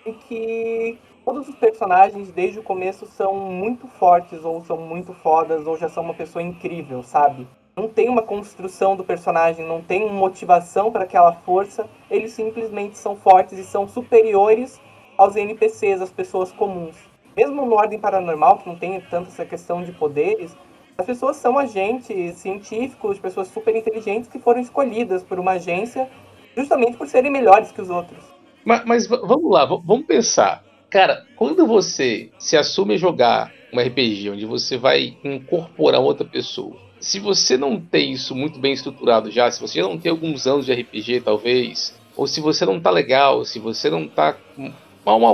em 0.05 0.13
que 0.13 0.97
todos 1.25 1.47
os 1.49 1.55
personagens 1.55 2.31
desde 2.31 2.59
o 2.59 2.63
começo 2.63 3.05
são 3.05 3.35
muito 3.35 3.87
fortes, 3.87 4.45
ou 4.45 4.63
são 4.63 4.77
muito 4.77 5.13
fodas, 5.13 5.65
ou 5.65 5.77
já 5.77 5.89
são 5.89 6.03
uma 6.03 6.13
pessoa 6.13 6.43
incrível, 6.43 7.03
sabe? 7.03 7.47
Não 7.75 7.87
tem 7.87 8.09
uma 8.09 8.23
construção 8.23 8.95
do 8.95 9.03
personagem, 9.03 9.65
não 9.65 9.81
tem 9.81 10.11
motivação 10.11 10.91
para 10.91 11.03
aquela 11.03 11.33
força, 11.33 11.87
eles 12.09 12.31
simplesmente 12.31 12.97
são 12.97 13.15
fortes 13.15 13.57
e 13.57 13.63
são 13.63 13.87
superiores 13.87 14.79
aos 15.17 15.35
NPCs, 15.35 16.01
às 16.01 16.11
pessoas 16.11 16.51
comuns. 16.51 16.95
Mesmo 17.35 17.65
no 17.65 17.75
Ordem 17.75 17.99
Paranormal, 17.99 18.59
que 18.59 18.69
não 18.69 18.75
tem 18.75 18.99
tanto 19.09 19.29
essa 19.29 19.45
questão 19.45 19.83
de 19.83 19.91
poderes, 19.91 20.55
as 20.97 21.05
pessoas 21.05 21.37
são 21.37 21.59
agentes 21.59 22.37
científicos, 22.37 23.19
pessoas 23.19 23.47
super 23.49 23.75
inteligentes 23.75 24.29
que 24.29 24.39
foram 24.39 24.59
escolhidas 24.59 25.23
por 25.23 25.39
uma 25.39 25.51
agência 25.51 26.09
justamente 26.55 26.97
por 26.97 27.07
serem 27.07 27.31
melhores 27.31 27.71
que 27.71 27.81
os 27.81 27.89
outros. 27.89 28.23
Mas, 28.65 28.83
mas 28.85 29.07
vamos 29.07 29.51
lá, 29.51 29.65
vamos 29.65 30.05
pensar. 30.07 30.63
Cara, 30.89 31.25
quando 31.35 31.67
você 31.67 32.31
se 32.39 32.57
assume 32.57 32.97
jogar 32.97 33.53
um 33.71 33.79
RPG 33.79 34.31
onde 34.31 34.45
você 34.45 34.77
vai 34.77 35.17
incorporar 35.23 36.01
outra 36.01 36.25
pessoa, 36.25 36.75
se 36.99 37.19
você 37.19 37.57
não 37.57 37.79
tem 37.79 38.11
isso 38.13 38.33
muito 38.33 38.59
bem 38.59 38.73
estruturado 38.73 39.29
já, 39.29 39.51
se 39.51 39.61
você 39.61 39.79
já 39.79 39.87
não 39.87 39.97
tem 39.97 40.09
alguns 40.09 40.47
anos 40.47 40.65
de 40.65 40.73
RPG, 40.73 41.21
talvez, 41.21 41.95
ou 42.15 42.25
se 42.25 42.41
você 42.41 42.65
não 42.65 42.79
tá 42.79 42.89
legal, 42.89 43.45
se 43.45 43.59
você 43.59 43.89
não 43.89 44.07
tá 44.07 44.35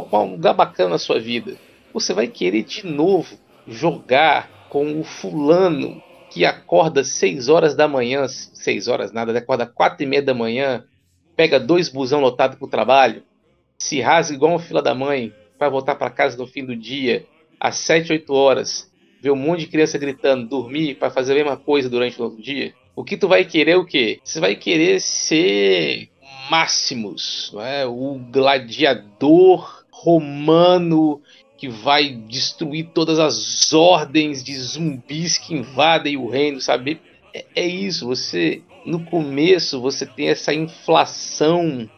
com 0.09 0.27
um 0.27 0.31
lugar 0.33 0.53
bacana 0.53 0.91
na 0.91 0.97
sua 0.99 1.19
vida, 1.19 1.57
você 1.91 2.13
vai 2.13 2.27
querer 2.27 2.63
de 2.63 2.85
novo 2.85 3.37
jogar 3.67 4.67
com 4.69 4.99
o 4.99 5.03
fulano 5.03 6.01
que 6.29 6.45
acorda 6.45 7.03
6 7.03 7.49
horas 7.49 7.75
da 7.75 7.87
manhã, 7.87 8.27
6 8.27 8.87
horas 8.87 9.11
nada, 9.11 9.35
acorda 9.37 9.65
4 9.65 10.03
e 10.03 10.05
meia 10.05 10.21
da 10.21 10.33
manhã, 10.33 10.83
pega 11.35 11.59
dois 11.59 11.89
busão 11.89 12.19
lotados 12.19 12.57
pro 12.57 12.67
trabalho, 12.67 13.23
se 13.77 13.99
rasga 13.99 14.35
igual 14.35 14.51
uma 14.51 14.59
fila 14.59 14.81
da 14.81 14.93
mãe, 14.93 15.33
vai 15.59 15.69
voltar 15.69 15.95
para 15.95 16.09
casa 16.09 16.37
no 16.37 16.47
fim 16.47 16.63
do 16.63 16.75
dia, 16.75 17.25
às 17.59 17.77
7, 17.77 18.11
8 18.11 18.33
horas, 18.33 18.91
vê 19.21 19.31
um 19.31 19.35
monte 19.35 19.61
de 19.61 19.67
criança 19.67 19.97
gritando, 19.97 20.47
dormir 20.47 20.95
para 20.95 21.09
fazer 21.09 21.33
a 21.33 21.35
mesma 21.35 21.57
coisa 21.57 21.89
durante 21.89 22.19
o 22.19 22.25
outro 22.25 22.41
dia. 22.41 22.73
O 22.95 23.03
que 23.03 23.17
tu 23.17 23.27
vai 23.27 23.43
querer 23.43 23.75
o 23.75 23.85
quê? 23.85 24.19
Você 24.23 24.39
vai 24.39 24.55
querer 24.55 24.99
ser 25.01 26.09
Máximos, 26.49 27.51
não 27.53 27.61
é? 27.61 27.85
o 27.85 28.19
gladiador 28.29 29.85
romano 29.91 31.21
que 31.57 31.69
vai 31.69 32.09
destruir 32.09 32.89
todas 32.93 33.19
as 33.19 33.71
ordens 33.71 34.43
de 34.43 34.53
zumbis 34.57 35.37
que 35.37 35.53
invadem 35.53 36.17
o 36.17 36.27
reino, 36.27 36.59
sabe? 36.59 36.99
É, 37.33 37.45
é 37.55 37.65
isso, 37.65 38.05
você 38.05 38.61
no 38.85 39.05
começo 39.05 39.79
você 39.79 40.05
tem 40.05 40.27
essa 40.27 40.53
inflação 40.53 41.89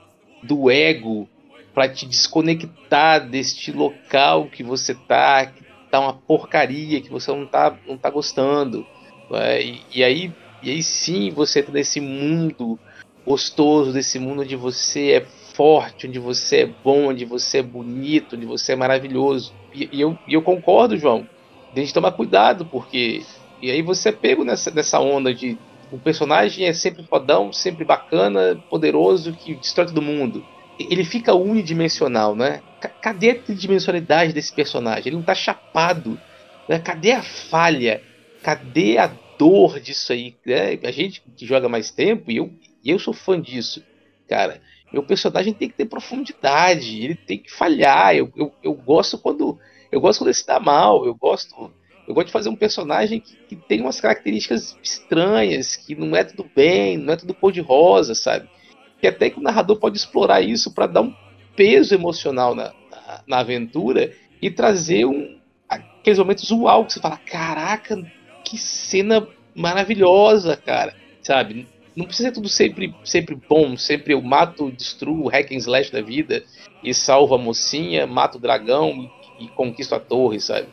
do 0.44 0.70
ego 0.70 1.28
para 1.74 1.90
te 1.90 2.06
desconectar 2.06 3.28
deste 3.28 3.72
local 3.72 4.46
que 4.46 4.64
você 4.64 4.94
tá, 4.94 5.46
que 5.48 5.64
tá 5.92 6.00
uma 6.00 6.14
porcaria, 6.14 7.02
que 7.02 7.10
você 7.10 7.32
não 7.32 7.46
tá, 7.46 7.78
não 7.88 7.98
tá 7.98 8.10
gostando. 8.10 8.86
É? 9.32 9.62
E, 9.62 9.82
e, 9.94 10.04
aí, 10.04 10.32
e 10.64 10.70
aí 10.70 10.84
sim 10.84 11.32
você 11.32 11.60
entra 11.60 11.74
nesse 11.74 12.00
mundo 12.00 12.80
gostoso, 13.26 13.92
desse 13.92 14.20
mundo 14.20 14.44
onde 14.44 14.56
você 14.56 15.12
é 15.14 15.26
forte, 15.54 16.08
onde 16.08 16.20
você 16.20 16.58
é 16.58 16.66
bom, 16.66 17.08
onde 17.08 17.26
você 17.26 17.60
é 17.60 17.64
bonito, 17.64 18.36
onde 18.36 18.46
você 18.46 18.74
é 18.74 18.76
maravilhoso. 18.76 19.54
E, 19.74 19.90
e 19.92 20.02
eu, 20.02 20.18
e 20.28 20.34
eu 20.34 20.42
concordo, 20.42 20.98
João. 20.98 21.28
A 21.76 21.80
gente 21.80 21.94
tomar 21.94 22.12
cuidado, 22.12 22.66
porque. 22.66 23.24
E 23.62 23.72
aí 23.72 23.82
você 23.82 24.10
é 24.10 24.12
pego 24.12 24.44
nessa, 24.44 24.72
nessa 24.72 25.00
onda 25.00 25.34
de. 25.34 25.58
O 25.92 25.98
personagem 25.98 26.66
é 26.66 26.74
sempre 26.74 27.04
fodão, 27.04 27.54
sempre 27.54 27.86
bacana, 27.86 28.62
poderoso, 28.70 29.34
que 29.34 29.56
destrói 29.56 29.88
todo 29.88 30.02
mundo. 30.02 30.46
Ele 30.80 31.06
fica 31.06 31.34
unidimensional, 31.34 32.36
né? 32.36 32.62
Cadê 33.02 33.32
a 33.32 33.36
tridimensionalidade 33.36 34.34
desse 34.34 34.54
personagem? 34.54 35.08
Ele 35.08 35.16
não 35.16 35.24
tá 35.24 35.36
chapado. 35.36 36.20
Né? 36.68 36.80
Cadê 36.80 37.12
a 37.12 37.22
falha? 37.22 38.02
Cadê 38.44 38.98
a 38.98 39.10
dor 39.38 39.80
disso 39.80 40.12
aí? 40.12 40.36
Né? 40.46 40.80
A 40.84 40.92
gente 40.92 41.24
que 41.36 41.46
joga 41.46 41.70
mais 41.70 41.92
tempo, 41.92 42.32
e 42.32 42.38
eu, 42.38 42.52
eu 42.92 43.00
sou 43.00 43.14
fã 43.14 43.40
disso, 43.40 43.84
cara 44.28 44.62
meu 44.96 45.04
personagem 45.04 45.54
tem 45.54 45.68
que 45.68 45.76
ter 45.76 45.86
profundidade, 45.86 47.04
ele 47.04 47.16
tem 47.16 47.38
que 47.38 47.52
falhar. 47.52 48.16
Eu, 48.16 48.32
eu, 48.36 48.54
eu 48.64 48.74
gosto 48.74 49.18
quando 49.18 49.60
eu 49.92 50.00
gosto 50.00 50.20
quando 50.20 50.30
ele 50.30 50.36
se 50.36 50.48
dá 50.48 50.60
mal, 50.60 51.06
eu 51.06 51.14
gosto 51.14 51.72
eu 52.08 52.14
gosto 52.14 52.28
de 52.28 52.34
fazer 52.34 52.50
um 52.50 52.56
personagem 52.56 53.20
que, 53.20 53.36
que 53.48 53.56
tem 53.56 53.82
umas 53.82 54.00
características 54.00 54.78
estranhas, 54.82 55.76
que 55.76 55.96
não 55.96 56.16
é 56.16 56.24
tudo 56.24 56.50
bem, 56.56 56.98
não 56.98 57.14
é 57.14 57.18
tudo 57.18 57.34
cor 57.34 57.52
de 57.52 57.62
rosa, 57.62 58.14
sabe? 58.14 58.48
Que 59.02 59.08
até 59.08 59.30
que 59.30 59.40
o 59.40 59.44
narrador 59.44 59.80
pode 59.80 59.98
explorar 59.98 60.42
isso 60.42 60.72
para 60.74 60.86
dar 60.86 61.02
um 61.02 61.14
peso 61.56 61.96
emocional 61.96 62.54
na, 62.54 62.72
na, 62.92 63.24
na, 63.28 63.40
aventura 63.40 64.14
e 64.40 64.52
trazer 64.52 65.06
um, 65.06 65.40
aqueles 65.68 66.20
momentos 66.20 66.50
uau 66.52 66.86
que 66.86 66.94
você 66.94 67.00
fala, 67.00 67.18
caraca, 67.18 68.00
que 68.44 68.58
cena 68.58 69.28
maravilhosa, 69.56 70.56
cara, 70.56 70.96
sabe? 71.24 71.68
Não 71.96 72.06
precisa 72.06 72.30
ser 72.30 72.36
tudo 72.36 72.50
sempre, 72.50 72.94
sempre 73.04 73.36
bom, 73.36 73.78
sempre 73.78 74.14
eu 74.14 74.22
mato, 74.22 74.72
destruo 74.72 75.24
o 75.24 75.28
hack 75.30 75.52
and 75.52 75.58
slash 75.58 75.92
da 75.92 76.02
vida 76.02 76.44
e 76.84 76.94
salvo 76.94 77.36
a 77.36 77.38
mocinha, 77.38 78.06
mato 78.06 78.38
o 78.38 78.42
dragão 78.42 79.10
e, 79.40 79.46
e 79.46 79.48
conquisto 79.48 79.96
a 79.96 80.00
torre, 80.00 80.40
sabe? 80.40 80.68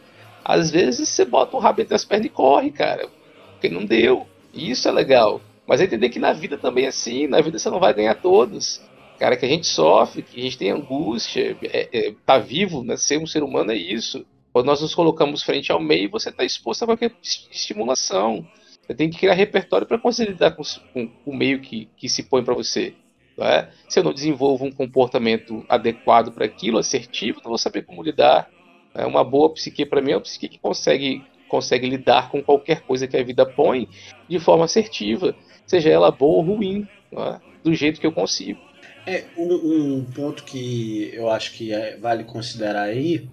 Às 0.45 0.71
vezes 0.71 1.09
você 1.09 1.25
bota 1.25 1.57
o 1.57 1.61
rabo 1.61 1.81
entre 1.81 1.95
as 1.95 2.05
pernas 2.05 2.27
e 2.27 2.31
corre, 2.31 2.73
cara, 2.73 3.09
porque 3.53 3.69
não 3.69 3.85
deu. 3.85 4.27
E 4.53 4.71
isso 4.71 4.89
é 4.89 4.93
legal. 4.93 5.41
Mas 5.67 5.81
é 5.81 5.85
entender 5.85 6.09
que 6.09 6.19
na 6.19 6.33
vida 6.33 6.59
também 6.59 6.85
é 6.85 6.89
assim, 6.89 7.27
na 7.27 7.41
vida 7.41 7.59
você 7.59 7.71
não 7.71 7.79
vai 7.79 7.95
ganhar 7.95 8.15
todos. 8.17 8.83
Cara, 9.19 9.37
que 9.37 9.47
a 9.47 9.49
gente 9.49 9.67
sofre, 9.69 10.23
que 10.23 10.41
a 10.41 10.43
gente 10.43 10.59
tem 10.59 10.71
angústia, 10.71 11.57
é, 11.63 11.89
é, 11.93 12.15
tá 12.27 12.39
vivo, 12.39 12.83
né? 12.83 12.97
ser 12.97 13.19
um 13.19 13.27
ser 13.27 13.45
humano 13.45 13.71
é 13.71 13.77
isso. 13.77 14.27
Quando 14.53 14.67
nós 14.67 14.81
nos 14.81 14.95
colocamos 14.95 15.43
frente 15.43 15.71
ao 15.71 15.81
meio, 15.81 16.11
você 16.11 16.29
está 16.29 16.45
exposto 16.45 16.83
a 16.83 16.87
qualquer 16.87 17.13
estimulação. 17.23 18.45
Você 18.83 18.95
tem 18.95 19.09
que 19.09 19.19
criar 19.19 19.35
repertório 19.35 19.87
para 19.87 19.99
conseguir 19.99 20.33
lidar 20.33 20.51
com, 20.53 20.63
com, 20.93 21.11
o 21.25 21.35
meio 21.35 21.61
que, 21.61 21.89
que 21.97 22.09
se 22.09 22.23
põe 22.23 22.43
para 22.43 22.55
você. 22.55 22.95
É? 23.39 23.69
Se 23.89 23.99
eu 23.99 24.05
não 24.05 24.13
desenvolvo 24.13 24.65
um 24.65 24.71
comportamento 24.71 25.65
adequado 25.69 26.33
para 26.33 26.45
aquilo, 26.45 26.79
assertivo, 26.79 27.41
não 27.43 27.51
vou 27.51 27.59
saber 27.59 27.83
como 27.83 28.03
lidar. 28.03 28.51
É 28.95 29.07
uma 29.07 29.25
boa 29.25 29.53
psique 29.55 29.87
para 29.87 30.03
mim 30.03 30.13
é 30.13 30.17
uma 30.17 30.21
psique 30.21 30.49
que 30.49 30.59
consegue, 30.59 31.25
consegue 31.49 31.89
lidar 31.89 32.31
com 32.31 32.43
qualquer 32.43 32.83
coisa 32.83 33.07
que 33.07 33.17
a 33.17 33.23
vida 33.23 33.47
põe 33.47 33.89
de 34.29 34.39
forma 34.39 34.67
assertiva, 34.67 35.35
seja 35.67 35.89
ela 35.89 36.11
boa 36.11 36.37
ou 36.37 36.57
ruim, 36.57 36.87
é? 37.13 37.41
do 37.65 37.75
jeito 37.75 38.01
que 38.01 38.07
eu 38.07 38.13
consigo. 38.13 38.61
É, 39.07 39.25
um, 39.37 39.99
um 39.99 40.05
ponto 40.05 40.45
que 40.45 41.11
eu 41.13 41.29
acho 41.29 41.55
que 41.55 41.73
é, 41.73 41.97
vale 41.97 42.23
considerar 42.23 42.83
aí 42.83 43.29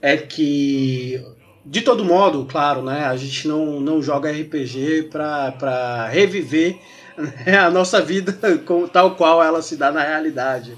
é 0.00 0.16
que, 0.16 1.22
de 1.64 1.82
todo 1.82 2.04
modo, 2.04 2.44
claro, 2.44 2.82
né, 2.82 3.04
a 3.04 3.16
gente 3.16 3.46
não, 3.46 3.80
não 3.80 4.02
joga 4.02 4.30
RPG 4.30 5.10
para 5.10 6.08
reviver 6.08 6.78
né, 7.16 7.56
a 7.58 7.70
nossa 7.70 8.00
vida 8.00 8.36
com, 8.66 8.88
tal 8.88 9.14
qual 9.14 9.42
ela 9.42 9.62
se 9.62 9.76
dá 9.76 9.92
na 9.92 10.02
realidade. 10.02 10.76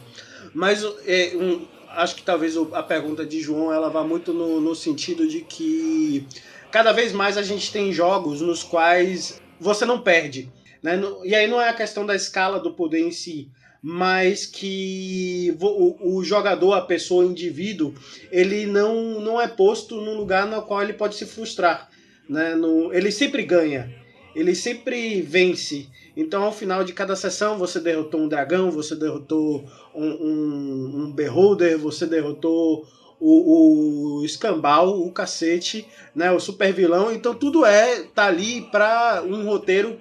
Mas 0.52 0.84
é, 1.06 1.32
um, 1.36 1.66
acho 1.90 2.16
que 2.16 2.22
talvez 2.22 2.54
a 2.72 2.82
pergunta 2.82 3.24
de 3.24 3.40
João 3.40 3.72
ela 3.72 3.88
vá 3.88 4.04
muito 4.04 4.32
no, 4.32 4.60
no 4.60 4.74
sentido 4.74 5.26
de 5.26 5.40
que 5.40 6.26
cada 6.70 6.92
vez 6.92 7.12
mais 7.12 7.36
a 7.36 7.42
gente 7.42 7.72
tem 7.72 7.92
jogos 7.92 8.40
nos 8.40 8.62
quais 8.62 9.40
você 9.60 9.84
não 9.84 10.00
perde. 10.00 10.50
Né? 10.82 11.00
E 11.24 11.34
aí 11.34 11.46
não 11.46 11.60
é 11.60 11.70
a 11.70 11.74
questão 11.74 12.04
da 12.04 12.14
escala 12.14 12.60
do 12.60 12.74
poder 12.74 13.00
em 13.00 13.10
si, 13.10 13.48
mas 13.86 14.46
que 14.46 15.54
o, 15.60 16.16
o, 16.16 16.24
jogador, 16.24 16.72
a 16.72 16.80
pessoa, 16.80 17.22
o 17.22 17.30
indivíduo, 17.30 17.92
ele 18.32 18.64
não, 18.64 19.20
não 19.20 19.38
é 19.38 19.46
posto 19.46 20.00
num 20.00 20.16
lugar 20.16 20.46
no 20.46 20.62
qual 20.62 20.82
ele 20.82 20.94
pode 20.94 21.16
se 21.16 21.26
frustrar. 21.26 21.90
Né? 22.26 22.54
No, 22.54 22.94
ele 22.94 23.12
sempre 23.12 23.42
ganha, 23.42 23.94
ele 24.34 24.54
sempre 24.54 25.20
vence. 25.20 25.86
Então, 26.16 26.44
ao 26.44 26.52
final 26.52 26.82
de 26.82 26.94
cada 26.94 27.14
sessão, 27.14 27.58
você 27.58 27.78
derrotou 27.78 28.22
um 28.22 28.28
dragão, 28.28 28.70
você 28.70 28.96
derrotou 28.96 29.62
um, 29.94 30.06
um, 30.06 30.92
um 31.02 31.12
beholder, 31.12 31.76
você 31.76 32.06
derrotou 32.06 32.88
o, 33.20 34.20
o 34.20 34.24
escambau, 34.24 34.98
o 34.98 35.12
cacete, 35.12 35.86
né, 36.14 36.32
o 36.32 36.40
super 36.40 36.72
vilão. 36.72 37.12
Então, 37.12 37.34
tudo 37.34 37.66
é 37.66 38.04
tá 38.14 38.24
ali 38.28 38.62
para 38.62 39.22
um 39.26 39.44
roteiro 39.44 39.98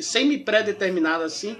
semi-pré-determinado 0.00 1.22
assim, 1.22 1.56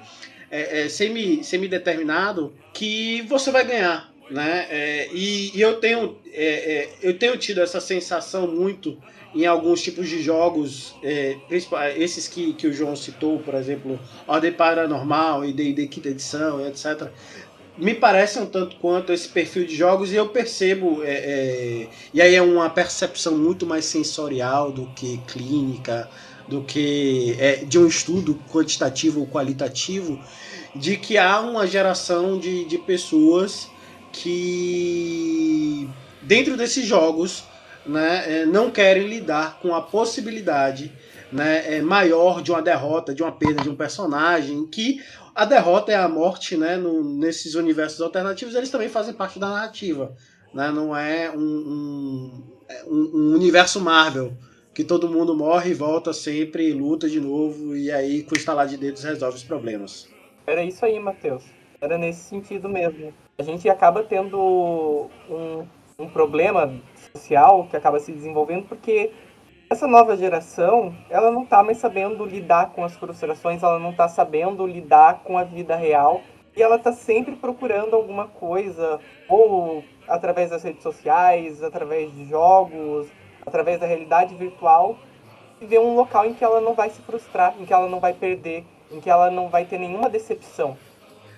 é, 0.52 0.82
é, 0.82 0.88
semi-determinado, 0.88 2.52
que 2.74 3.22
você 3.22 3.50
vai 3.50 3.66
ganhar. 3.66 4.12
Né? 4.30 4.66
É, 4.70 5.08
e, 5.12 5.56
e, 5.56 5.60
eu 5.60 5.80
tenho 5.80 6.16
é, 6.32 6.44
é, 6.44 6.88
eu 7.02 7.18
tenho 7.18 7.36
tido 7.36 7.60
essa 7.60 7.80
sensação 7.80 8.46
muito 8.46 8.96
em 9.34 9.46
alguns 9.46 9.82
tipos 9.82 10.08
de 10.08 10.22
jogos, 10.22 10.94
é, 11.02 11.36
esses 11.96 12.28
que, 12.28 12.52
que 12.52 12.66
o 12.66 12.72
João 12.72 12.94
citou, 12.94 13.38
por 13.38 13.54
exemplo, 13.54 13.98
Ordem 14.26 14.52
Paranormal 14.52 15.44
e 15.44 15.52
D&D 15.52 15.86
Quinta 15.86 16.08
Edição, 16.10 16.66
etc., 16.66 17.10
me 17.78 17.94
parece 17.94 18.38
um 18.38 18.44
tanto 18.44 18.76
quanto 18.76 19.12
esse 19.12 19.28
perfil 19.28 19.66
de 19.66 19.74
jogos 19.74 20.12
e 20.12 20.16
eu 20.16 20.28
percebo, 20.28 21.02
é, 21.02 21.12
é, 21.12 21.88
e 22.12 22.20
aí 22.20 22.34
é 22.34 22.42
uma 22.42 22.68
percepção 22.68 23.36
muito 23.38 23.64
mais 23.64 23.86
sensorial 23.86 24.70
do 24.70 24.86
que 24.88 25.18
clínica, 25.26 26.08
do 26.52 26.62
que 26.62 27.34
é, 27.38 27.64
de 27.64 27.78
um 27.78 27.86
estudo 27.86 28.38
quantitativo 28.52 29.20
ou 29.20 29.26
qualitativo, 29.26 30.20
de 30.76 30.98
que 30.98 31.16
há 31.16 31.40
uma 31.40 31.66
geração 31.66 32.38
de, 32.38 32.66
de 32.66 32.76
pessoas 32.76 33.70
que 34.12 35.88
dentro 36.20 36.54
desses 36.54 36.84
jogos 36.84 37.44
né, 37.86 38.42
é, 38.42 38.46
não 38.46 38.70
querem 38.70 39.08
lidar 39.08 39.60
com 39.60 39.74
a 39.74 39.80
possibilidade 39.80 40.92
né, 41.32 41.76
é, 41.76 41.80
maior 41.80 42.42
de 42.42 42.50
uma 42.50 42.60
derrota, 42.60 43.14
de 43.14 43.22
uma 43.22 43.32
perda 43.32 43.62
de 43.62 43.70
um 43.70 43.74
personagem, 43.74 44.66
que 44.66 45.00
a 45.34 45.46
derrota 45.46 45.90
é 45.90 45.96
a 45.96 46.06
morte 46.06 46.54
né, 46.54 46.76
no, 46.76 47.02
nesses 47.02 47.54
universos 47.54 48.02
alternativos, 48.02 48.54
eles 48.54 48.68
também 48.68 48.90
fazem 48.90 49.14
parte 49.14 49.38
da 49.38 49.48
narrativa. 49.48 50.14
Né, 50.52 50.70
não 50.70 50.94
é 50.94 51.30
um, 51.30 51.40
um, 51.40 52.42
é, 52.68 52.84
um, 52.84 53.10
um 53.14 53.34
universo 53.34 53.80
Marvel 53.80 54.36
que 54.74 54.84
todo 54.84 55.08
mundo 55.08 55.36
morre 55.36 55.70
e 55.70 55.74
volta 55.74 56.12
sempre 56.12 56.68
e 56.68 56.72
luta 56.72 57.08
de 57.08 57.20
novo 57.20 57.76
e 57.76 57.90
aí 57.90 58.22
com 58.22 58.36
instalar 58.36 58.66
de 58.66 58.76
dedos 58.76 59.04
resolve 59.04 59.36
os 59.36 59.44
problemas. 59.44 60.08
Era 60.46 60.62
isso 60.64 60.84
aí, 60.84 60.98
Matheus. 60.98 61.44
Era 61.80 61.98
nesse 61.98 62.20
sentido 62.20 62.68
mesmo. 62.68 63.12
A 63.38 63.42
gente 63.42 63.68
acaba 63.68 64.02
tendo 64.02 65.08
um, 65.28 65.66
um 65.98 66.08
problema 66.08 66.72
social 67.12 67.66
que 67.70 67.76
acaba 67.76 67.98
se 67.98 68.12
desenvolvendo 68.12 68.66
porque 68.66 69.10
essa 69.68 69.86
nova 69.86 70.16
geração, 70.16 70.94
ela 71.08 71.30
não 71.30 71.44
está 71.44 71.62
mais 71.62 71.78
sabendo 71.78 72.26
lidar 72.26 72.72
com 72.72 72.84
as 72.84 72.94
frustrações, 72.94 73.62
ela 73.62 73.78
não 73.78 73.90
está 73.90 74.06
sabendo 74.06 74.66
lidar 74.66 75.22
com 75.24 75.38
a 75.38 75.44
vida 75.44 75.74
real 75.74 76.20
e 76.54 76.62
ela 76.62 76.76
está 76.76 76.92
sempre 76.92 77.34
procurando 77.36 77.96
alguma 77.96 78.28
coisa, 78.28 79.00
ou 79.26 79.82
através 80.06 80.50
das 80.50 80.62
redes 80.62 80.82
sociais, 80.82 81.62
através 81.62 82.12
de 82.12 82.26
jogos, 82.26 83.08
através 83.44 83.80
da 83.80 83.86
realidade 83.86 84.34
virtual, 84.34 84.98
e 85.60 85.66
ver 85.66 85.78
um 85.78 85.94
local 85.94 86.26
em 86.26 86.34
que 86.34 86.42
ela 86.42 86.60
não 86.60 86.74
vai 86.74 86.90
se 86.90 87.00
frustrar, 87.02 87.54
em 87.60 87.64
que 87.64 87.72
ela 87.72 87.88
não 87.88 88.00
vai 88.00 88.12
perder, 88.12 88.64
em 88.90 89.00
que 89.00 89.08
ela 89.08 89.30
não 89.30 89.48
vai 89.48 89.64
ter 89.64 89.78
nenhuma 89.78 90.10
decepção. 90.10 90.76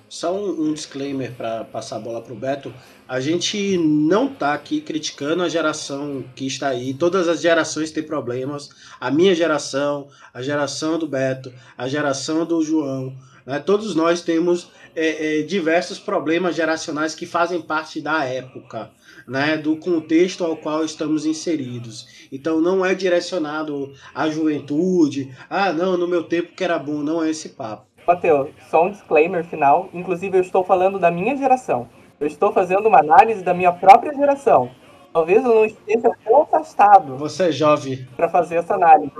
Só 0.09 0.33
um, 0.33 0.69
um 0.69 0.73
disclaimer 0.73 1.33
para 1.33 1.65
passar 1.65 1.97
a 1.97 1.99
bola 1.99 2.21
para 2.23 2.33
o 2.33 2.37
Beto. 2.37 2.73
A 3.09 3.21
gente 3.21 3.77
não 3.79 4.27
está 4.27 4.55
aqui 4.55 4.81
criticando 4.81 5.43
a 5.43 5.49
geração 5.49 6.25
que 6.37 6.47
está 6.47 6.69
aí. 6.69 6.95
Todas 6.95 7.27
as 7.27 7.41
gerações 7.41 7.91
têm 7.91 8.03
problemas. 8.03 8.71
A 9.01 9.11
minha 9.11 9.35
geração, 9.35 10.09
a 10.33 10.41
geração 10.41 10.99
do 10.99 11.07
Beto, 11.07 11.53
a 11.77 11.89
geração 11.89 12.47
do 12.47 12.63
João. 12.63 13.15
Né? 13.45 13.59
Todos 13.59 13.95
nós 13.95 14.23
temos 14.23 14.71
é, 14.95 15.41
é, 15.41 15.43
diversos 15.43 15.99
problemas 15.99 16.55
geracionais 16.55 17.15
que 17.15 17.27
fazem 17.27 17.61
parte 17.61 18.01
da 18.01 18.25
época. 18.25 18.91
Né, 19.27 19.57
do 19.57 19.77
contexto 19.77 20.45
ao 20.45 20.55
qual 20.55 20.85
estamos 20.85 21.25
inseridos. 21.25 22.29
Então 22.31 22.61
não 22.61 22.85
é 22.85 22.95
direcionado 22.95 23.93
à 24.15 24.29
juventude. 24.29 25.35
Ah, 25.49 25.73
não, 25.73 25.97
no 25.97 26.07
meu 26.07 26.25
tempo 26.25 26.53
que 26.55 26.63
era 26.63 26.79
bom, 26.79 26.99
não 26.99 27.23
é 27.25 27.31
esse 27.31 27.51
papo. 27.51 27.87
Matheus, 28.07 28.51
só 28.69 28.85
um 28.85 28.91
disclaimer 28.91 29.45
final. 29.45 29.89
Inclusive, 29.95 30.37
eu 30.37 30.43
estou 30.43 30.63
falando 30.63 30.99
da 30.99 31.11
minha 31.11 31.35
geração. 31.37 31.89
Eu 32.21 32.27
estou 32.27 32.53
fazendo 32.53 32.87
uma 32.87 33.01
análise 33.01 33.43
da 33.43 33.55
minha 33.55 33.73
própria 33.73 34.15
geração. 34.15 34.71
Talvez 35.13 35.45
eu 35.45 35.55
não 35.55 35.65
esteja 35.65 36.11
afastado. 36.43 37.17
Você 37.17 37.45
é 37.45 37.53
jovem. 37.53 38.07
Para 38.17 38.29
fazer 38.29 38.57
essa 38.57 38.75
análise. 38.75 39.13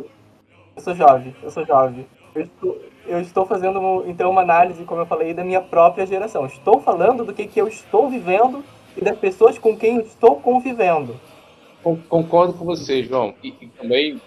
Eu 0.77 0.83
sou 0.83 0.95
jovem, 0.95 1.35
eu 1.43 1.51
sou 1.51 1.65
jovem. 1.65 2.07
Eu 2.35 2.43
estou, 2.43 2.81
eu 3.07 3.21
estou 3.21 3.47
fazendo, 3.47 4.05
então, 4.07 4.31
uma 4.31 4.43
análise, 4.43 4.85
como 4.85 5.01
eu 5.01 5.07
falei, 5.07 5.33
da 5.33 5.45
minha 5.45 5.61
própria 5.61 6.05
geração. 6.05 6.47
Estou 6.47 6.81
falando 6.81 7.25
do 7.25 7.33
que, 7.33 7.47
que 7.47 7.61
eu 7.61 7.69
estou 7.69 8.11
vivendo 8.11 8.65
e 8.97 9.05
das 9.05 9.19
pessoas 9.19 9.59
com 9.59 9.77
quem 9.77 10.01
estou 10.01 10.37
convivendo. 10.41 11.19
Concordo 12.09 12.55
com 12.55 12.65
você, 12.65 13.03
João. 13.03 13.35
E, 13.43 13.49
e 13.61 13.67
também 13.69 14.21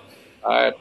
ah, 0.43 0.73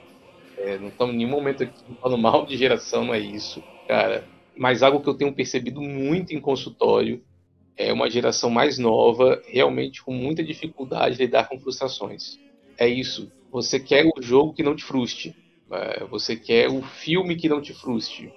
é, 0.59 0.79
não 0.79 0.89
estamos 0.89 1.15
em 1.15 1.19
nenhum 1.19 1.31
momento 1.31 1.63
aqui 1.63 1.75
falando 2.01 2.21
mal 2.21 2.45
de 2.47 2.57
geração, 2.57 3.05
não 3.05 3.15
é 3.15 3.19
isso, 3.19 3.63
cara. 3.87 4.25
Mas 4.57 4.83
algo 4.83 5.01
que 5.01 5.09
eu 5.09 5.15
tenho 5.15 5.33
percebido 5.33 5.81
muito 5.81 6.35
em 6.35 6.41
consultório 6.41 7.23
é 7.77 7.93
uma 7.93 8.09
geração 8.11 8.49
mais 8.49 8.79
nova, 8.79 9.43
realmente 9.47 10.03
com 10.03 10.13
muita 10.13 10.43
dificuldade 10.43 11.17
de 11.17 11.25
lidar 11.25 11.49
com 11.49 11.59
frustrações. 11.59 12.39
É 12.79 12.89
isso. 12.89 13.31
Você 13.51 13.79
quer 13.79 14.05
o 14.07 14.23
jogo 14.23 14.55
que 14.55 14.63
não 14.63 14.75
te 14.75 14.85
frustre. 14.85 15.35
É, 15.71 16.05
você 16.05 16.37
quer 16.37 16.69
o 16.69 16.83
filme 16.83 17.37
que 17.37 17.49
não 17.49 17.61
te 17.61 17.75
frustre. 17.75 18.33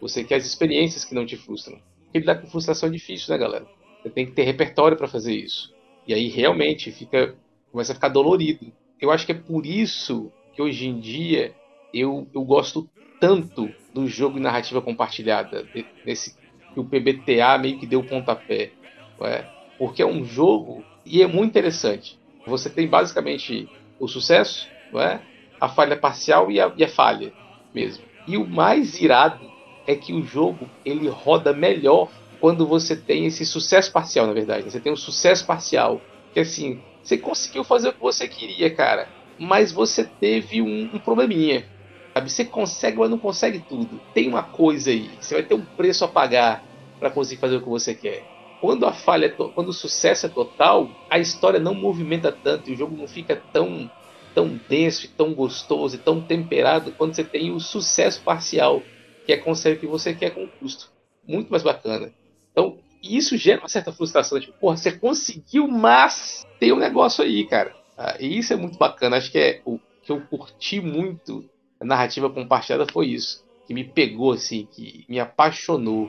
Você 0.00 0.24
quer 0.24 0.36
as 0.36 0.46
experiências 0.46 1.04
que 1.04 1.14
não 1.14 1.24
te 1.24 1.36
frustram. 1.36 1.80
Porque 2.04 2.18
lidar 2.18 2.36
com 2.36 2.48
frustração 2.48 2.88
é 2.88 2.92
difícil, 2.92 3.32
né, 3.32 3.38
galera? 3.38 3.66
Você 4.02 4.10
tem 4.10 4.26
que 4.26 4.32
ter 4.32 4.42
repertório 4.42 4.96
para 4.96 5.08
fazer 5.08 5.34
isso. 5.34 5.72
E 6.06 6.12
aí 6.12 6.28
realmente 6.28 6.90
fica 6.90 7.36
começa 7.70 7.92
a 7.92 7.94
ficar 7.94 8.08
dolorido. 8.08 8.70
Eu 9.00 9.10
acho 9.10 9.24
que 9.24 9.32
é 9.32 9.34
por 9.34 9.64
isso 9.64 10.30
que 10.54 10.60
hoje 10.60 10.86
em 10.86 11.00
dia 11.00 11.54
eu, 11.92 12.28
eu 12.34 12.44
gosto 12.44 12.88
tanto 13.18 13.70
do 13.94 14.06
jogo 14.06 14.36
de 14.36 14.42
narrativa 14.42 14.82
compartilhada, 14.82 15.66
nesse 16.04 16.36
que 16.72 16.80
o 16.80 16.84
PBTA 16.84 17.58
meio 17.58 17.78
que 17.78 17.86
deu 17.86 18.02
pontapé, 18.02 18.72
é? 19.20 19.44
porque 19.78 20.02
é 20.02 20.06
um 20.06 20.24
jogo 20.24 20.84
e 21.04 21.22
é 21.22 21.26
muito 21.26 21.50
interessante. 21.50 22.18
Você 22.46 22.70
tem 22.70 22.88
basicamente 22.88 23.68
o 23.98 24.08
sucesso, 24.08 24.68
é? 24.94 25.20
a 25.60 25.68
falha 25.68 25.96
parcial 25.96 26.50
e 26.50 26.60
a, 26.60 26.72
e 26.76 26.84
a 26.84 26.88
falha 26.88 27.32
mesmo. 27.74 28.04
E 28.26 28.36
o 28.36 28.46
mais 28.46 29.00
irado 29.00 29.50
é 29.86 29.94
que 29.94 30.12
o 30.12 30.22
jogo 30.22 30.68
ele 30.84 31.08
roda 31.08 31.52
melhor 31.52 32.10
quando 32.42 32.66
você 32.66 32.96
tem 32.96 33.24
esse 33.24 33.46
sucesso 33.46 33.92
parcial, 33.92 34.26
na 34.26 34.32
verdade. 34.32 34.68
Você 34.68 34.80
tem 34.80 34.92
um 34.92 34.96
sucesso 34.96 35.46
parcial. 35.46 36.00
Que 36.34 36.40
assim, 36.40 36.80
você 37.00 37.16
conseguiu 37.16 37.62
fazer 37.62 37.90
o 37.90 37.92
que 37.92 38.00
você 38.00 38.26
queria, 38.26 38.68
cara. 38.68 39.08
Mas 39.38 39.70
você 39.70 40.02
teve 40.02 40.60
um, 40.60 40.90
um 40.92 40.98
probleminha. 40.98 41.64
Sabe? 42.12 42.28
Você 42.28 42.44
consegue, 42.44 42.98
mas 42.98 43.10
não 43.10 43.16
consegue 43.16 43.60
tudo. 43.60 44.00
Tem 44.12 44.28
uma 44.28 44.42
coisa 44.42 44.90
aí. 44.90 45.08
Você 45.20 45.34
vai 45.34 45.44
ter 45.44 45.54
um 45.54 45.64
preço 45.64 46.04
a 46.04 46.08
pagar 46.08 46.64
para 46.98 47.10
conseguir 47.10 47.40
fazer 47.40 47.58
o 47.58 47.62
que 47.62 47.68
você 47.68 47.94
quer. 47.94 48.24
Quando 48.60 48.86
a 48.86 48.92
falha, 48.92 49.26
é 49.26 49.28
quando 49.28 49.68
o 49.68 49.72
sucesso 49.72 50.26
é 50.26 50.28
total, 50.28 50.90
a 51.08 51.20
história 51.20 51.60
não 51.60 51.74
movimenta 51.74 52.32
tanto 52.32 52.68
e 52.68 52.74
o 52.74 52.76
jogo 52.76 52.96
não 52.96 53.06
fica 53.06 53.40
tão 53.52 53.88
tão 54.34 54.58
denso, 54.68 55.08
tão 55.16 55.32
gostoso 55.32 55.94
e 55.94 55.98
tão 55.98 56.20
temperado 56.20 56.90
quando 56.92 57.14
você 57.14 57.22
tem 57.22 57.52
o 57.52 57.60
sucesso 57.60 58.20
parcial, 58.22 58.82
que 59.26 59.32
é 59.32 59.36
conseguir 59.36 59.76
o 59.76 59.80
que 59.80 59.86
você 59.86 60.12
quer 60.12 60.30
com 60.30 60.48
custo. 60.48 60.90
muito 61.28 61.48
mais 61.48 61.62
bacana. 61.62 62.10
Então, 62.52 62.78
isso 63.02 63.36
gera 63.36 63.60
uma 63.60 63.68
certa 63.68 63.92
frustração. 63.92 64.38
Tipo, 64.38 64.52
porra, 64.58 64.76
você 64.76 64.92
conseguiu, 64.92 65.66
mas 65.66 66.46
tem 66.60 66.72
um 66.72 66.78
negócio 66.78 67.24
aí, 67.24 67.44
cara. 67.46 67.74
Ah, 67.98 68.16
e 68.20 68.38
isso 68.38 68.52
é 68.52 68.56
muito 68.56 68.78
bacana. 68.78 69.16
Acho 69.16 69.32
que 69.32 69.38
é 69.38 69.60
o 69.64 69.80
que 70.02 70.12
eu 70.12 70.20
curti 70.20 70.80
muito 70.80 71.44
a 71.82 71.84
narrativa 71.84 72.30
compartilhada 72.30 72.86
foi 72.92 73.08
isso. 73.08 73.44
Que 73.66 73.74
me 73.74 73.82
pegou, 73.82 74.32
assim, 74.32 74.68
que 74.70 75.04
me 75.08 75.18
apaixonou. 75.18 76.08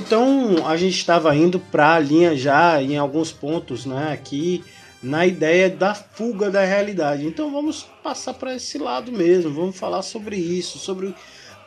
Então 0.00 0.66
a 0.66 0.76
gente 0.76 0.96
estava 0.96 1.34
indo 1.36 1.60
para 1.60 1.94
a 1.94 1.98
linha 1.98 2.34
já 2.34 2.82
em 2.82 2.96
alguns 2.96 3.30
pontos, 3.30 3.84
né? 3.86 4.12
Aqui 4.12 4.64
na 5.02 5.26
ideia 5.26 5.70
da 5.70 5.94
fuga 5.94 6.50
da 6.50 6.64
realidade. 6.64 7.26
Então 7.26 7.50
vamos 7.52 7.86
passar 8.02 8.34
para 8.34 8.54
esse 8.54 8.78
lado 8.78 9.12
mesmo. 9.12 9.52
Vamos 9.52 9.78
falar 9.78 10.02
sobre 10.02 10.36
isso, 10.36 10.78
sobre 10.78 11.14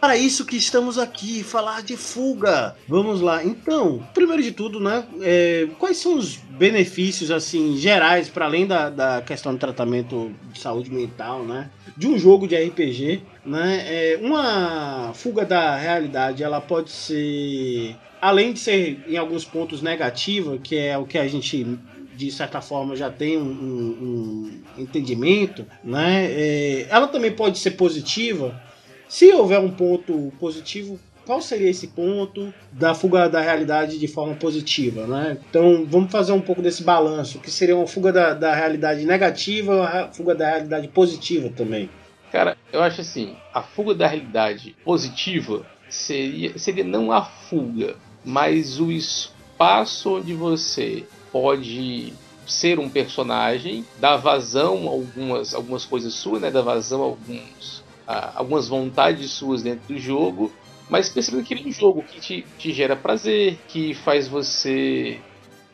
para 0.04 0.17
isso 0.17 0.46
que 0.46 0.58
estamos 0.58 0.98
aqui, 0.98 1.43
falar 1.43 1.82
de 1.82 1.96
fuga. 1.96 2.76
Vamos 2.89 3.22
lá. 3.22 3.41
Então, 3.41 4.06
primeiro 4.13 4.43
de 4.43 4.52
tudo, 4.52 4.78
né? 4.78 5.06
É, 5.22 5.67
quais 5.80 5.96
são 5.96 6.17
os 6.17 6.36
benefícios 6.36 7.32
assim 7.32 7.78
gerais 7.78 8.28
para 8.28 8.43
além 8.43 8.67
da, 8.67 8.89
da 8.89 9.22
questão 9.22 9.54
do 9.54 9.60
tratamento 9.60 10.34
de 10.52 10.60
saúde 10.60 10.91
mental, 10.91 11.43
né? 11.43 11.72
De 11.96 12.06
um 12.06 12.19
jogo 12.19 12.48
de 12.48 12.56
RPG, 12.56 13.22
né? 13.46 13.84
É, 13.88 14.19
uma 14.22 15.13
fuga 15.13 15.46
da 15.46 15.78
realidade, 15.78 16.43
ela 16.43 16.60
pode 16.60 16.91
ser 16.91 17.96
além 18.23 18.53
de 18.53 18.59
ser 18.59 19.03
em 19.05 19.17
alguns 19.17 19.43
pontos 19.43 19.81
negativa, 19.81 20.57
que 20.57 20.77
é 20.77 20.97
o 20.97 21.05
que 21.05 21.17
a 21.17 21.27
gente 21.27 21.77
de 22.15 22.31
certa 22.31 22.62
forma 22.62 22.95
já 22.95 23.09
tem 23.09 23.38
um, 23.38 23.41
um, 23.41 24.62
um 24.77 24.81
entendimento, 24.81 25.65
né? 25.83 26.31
É, 26.31 26.88
ela 26.89 27.07
também 27.07 27.33
pode 27.33 27.57
ser 27.59 27.71
positiva. 27.71 28.62
Se 29.09 29.29
houver 29.33 29.59
um 29.59 29.71
ponto 29.71 30.31
positivo, 30.39 30.97
qual 31.25 31.41
seria 31.41 31.69
esse 31.69 31.88
ponto 31.88 32.53
da 32.71 32.95
fuga 32.95 33.27
da 33.27 33.41
realidade 33.41 33.99
de 33.99 34.07
forma 34.07 34.36
positiva, 34.36 35.05
né? 35.05 35.38
Então 35.49 35.86
vamos 35.86 36.09
fazer 36.09 36.31
um 36.31 36.39
pouco 36.41 36.62
desse 36.62 36.81
balanço, 36.81 37.39
que 37.39 37.51
seria 37.51 37.75
uma 37.75 37.88
fuga 37.88 38.13
da, 38.13 38.33
da 38.33 38.55
realidade 38.55 39.05
negativa, 39.05 39.75
uma 39.75 40.07
fuga 40.13 40.33
da 40.33 40.49
realidade 40.49 40.88
positiva 40.88 41.49
também. 41.49 41.89
Cara, 42.31 42.55
eu 42.71 42.81
acho 42.81 43.01
assim, 43.01 43.36
a 43.53 43.62
fuga 43.62 43.93
da 43.93 44.07
realidade 44.07 44.73
positiva 44.86 45.65
seria, 45.89 46.57
seria 46.57 46.83
não 46.83 47.12
a 47.12 47.21
fuga, 47.23 47.95
mas 48.23 48.79
o 48.79 48.91
espaço 48.91 50.17
onde 50.17 50.33
você 50.33 51.05
pode 51.31 52.13
ser 52.45 52.79
um 52.79 52.89
personagem, 52.89 53.86
dar 53.99 54.17
vazão 54.17 54.88
a 54.88 54.91
algumas, 54.91 55.53
algumas 55.53 55.86
coisas 55.86 56.13
suas, 56.13 56.41
né? 56.41 56.51
dar 56.51 56.62
vazão 56.62 57.01
a 57.01 57.05
alguns, 57.05 57.83
a, 58.07 58.39
algumas 58.39 58.67
vontades 58.67 59.31
suas 59.31 59.63
dentro 59.63 59.88
do 59.88 59.99
jogo, 59.99 60.51
mas 60.89 61.09
pensando 61.09 61.39
aquele 61.39 61.71
jogo 61.71 62.03
que 62.03 62.19
te, 62.19 62.45
te 62.57 62.73
gera 62.73 62.95
prazer, 62.95 63.57
que 63.67 63.93
faz 63.93 64.27
você 64.27 65.19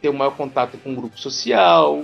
ter 0.01 0.09
um 0.09 0.13
maior 0.13 0.35
contato 0.35 0.77
com 0.77 0.91
um 0.91 0.95
grupo 0.95 1.19
social, 1.19 2.03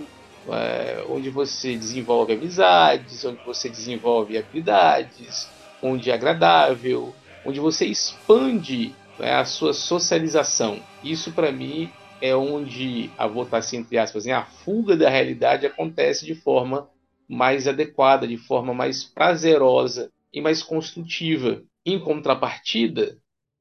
é, 0.49 1.03
onde 1.09 1.29
você 1.29 1.75
desenvolve 1.75 2.33
amizades, 2.33 3.23
onde 3.25 3.39
você 3.45 3.69
desenvolve 3.69 4.37
habilidades, 4.37 5.47
onde 5.81 6.11
é 6.11 6.13
agradável, 6.13 7.13
onde 7.45 7.59
você 7.59 7.85
expande 7.85 8.93
né, 9.19 9.33
a 9.35 9.45
sua 9.45 9.73
socialização. 9.73 10.81
Isso 11.03 11.31
para 11.31 11.51
mim 11.51 11.89
é 12.21 12.35
onde 12.35 13.09
a 13.17 13.27
votação 13.27 13.79
entre 13.79 13.97
aspas, 13.97 14.27
a 14.27 14.43
fuga 14.43 14.95
da 14.95 15.09
realidade 15.09 15.65
acontece 15.65 16.25
de 16.25 16.35
forma 16.35 16.89
mais 17.27 17.67
adequada, 17.67 18.27
de 18.27 18.37
forma 18.37 18.73
mais 18.73 19.03
prazerosa 19.03 20.11
e 20.33 20.41
mais 20.41 20.61
construtiva. 20.61 21.63
Em 21.85 21.99
contrapartida, 21.99 23.17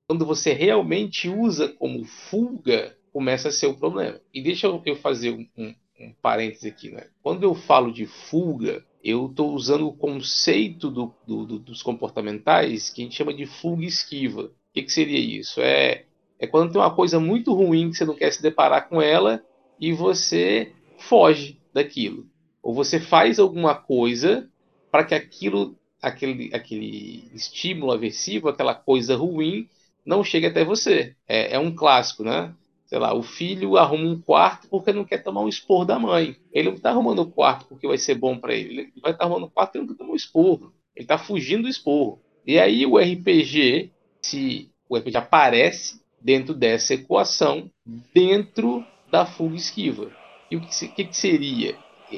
quando 0.07 0.27
você 0.27 0.53
realmente 0.53 1.29
usa 1.29 1.69
como 1.69 2.05
fuga, 2.05 2.97
começa 3.13 3.49
a 3.49 3.53
ser 3.53 3.67
o 3.67 3.77
problema. 3.77 4.21
E 4.33 4.43
deixa 4.43 4.67
eu 4.67 4.97
fazer 4.97 5.31
um, 5.31 5.47
um, 5.57 5.75
um 6.01 6.13
parêntese 6.21 6.69
aqui. 6.69 6.91
Né? 6.91 7.07
Quando 7.23 7.43
eu 7.43 7.55
falo 7.55 7.93
de 7.93 8.07
fuga, 8.07 8.85
eu 9.03 9.27
estou 9.27 9.53
usando 9.53 9.87
o 9.87 9.97
conceito 9.97 10.91
do, 10.91 11.15
do, 11.27 11.45
do, 11.45 11.59
dos 11.59 11.83
comportamentais 11.83 12.91
que 12.91 13.03
a 13.03 13.05
gente 13.05 13.17
chama 13.17 13.33
de 13.33 13.47
fuga 13.47 13.85
esquiva 13.85 14.51
que, 14.75 14.83
que 14.83 14.93
seria 14.93 15.19
isso? 15.19 15.61
É, 15.61 16.05
é 16.39 16.47
quando 16.47 16.73
tem 16.73 16.81
uma 16.81 16.95
coisa 16.95 17.21
muito 17.21 17.55
ruim 17.55 17.91
que 17.91 17.97
você 17.97 18.05
não 18.05 18.15
quer 18.15 18.33
se 18.33 18.43
deparar 18.43 18.89
com 18.89 19.01
ela 19.01 19.43
e 19.81 19.93
você 19.93 20.73
foge 20.99 21.61
daquilo. 21.73 22.27
Ou 22.63 22.75
você 22.75 22.99
faz 22.99 23.39
alguma 23.39 23.75
coisa 23.75 24.49
para 24.91 25.05
que 25.05 25.15
aquilo, 25.15 25.77
aquele, 26.03 26.51
aquele 26.53 27.31
estímulo 27.33 27.93
aversivo, 27.93 28.49
aquela 28.49 28.75
coisa 28.75 29.17
ruim, 29.17 29.69
não 30.05 30.25
chegue 30.25 30.47
até 30.47 30.65
você. 30.65 31.15
É, 31.27 31.55
é 31.55 31.59
um 31.59 31.75
clássico, 31.75 32.25
né? 32.25 32.55
sei 32.87 32.99
lá, 32.99 33.15
o 33.15 33.23
filho 33.23 33.77
arruma 33.77 34.05
um 34.05 34.21
quarto 34.21 34.69
porque 34.69 34.93
não 34.93 35.05
quer 35.05 35.19
tomar 35.19 35.41
um 35.41 35.49
esporro 35.49 35.85
da 35.85 35.99
mãe. 35.99 36.37
Ele 36.53 36.69
não 36.69 36.77
está 36.77 36.91
arrumando 36.91 37.21
o 37.21 37.31
quarto 37.31 37.67
porque 37.67 37.89
vai 37.89 37.99
ser 37.99 38.15
bom 38.15 38.39
para 38.39 38.55
ele. 38.55 38.69
Ele 38.69 38.93
vai 39.03 39.13
estar 39.13 39.19
tá 39.19 39.25
arrumando 39.25 39.49
o 39.49 39.51
quarto 39.51 39.73
porque 39.73 39.81
não 39.81 39.89
quer 39.89 39.99
tomar 39.99 40.13
um 40.13 40.17
esporro. 40.17 40.73
Ele 40.95 41.05
está 41.05 41.19
fugindo 41.19 41.63
do 41.63 41.69
esporro. 41.69 42.21
E 42.47 42.59
aí 42.59 42.87
o 42.87 42.99
RPG 42.99 43.91
se 44.25 44.71
o 44.89 44.97
RPG 44.97 45.17
aparece 45.19 46.01
dentro 46.21 46.55
dessa 46.55 46.95
equação, 46.95 47.71
dentro 48.15 48.85
da 49.11 49.27
fuga 49.27 49.55
esquiva. 49.55 50.11
E 50.51 50.57
o 50.57 50.61
que, 50.61 50.89
que, 50.89 51.05
que 51.05 51.17
seria 51.17 51.77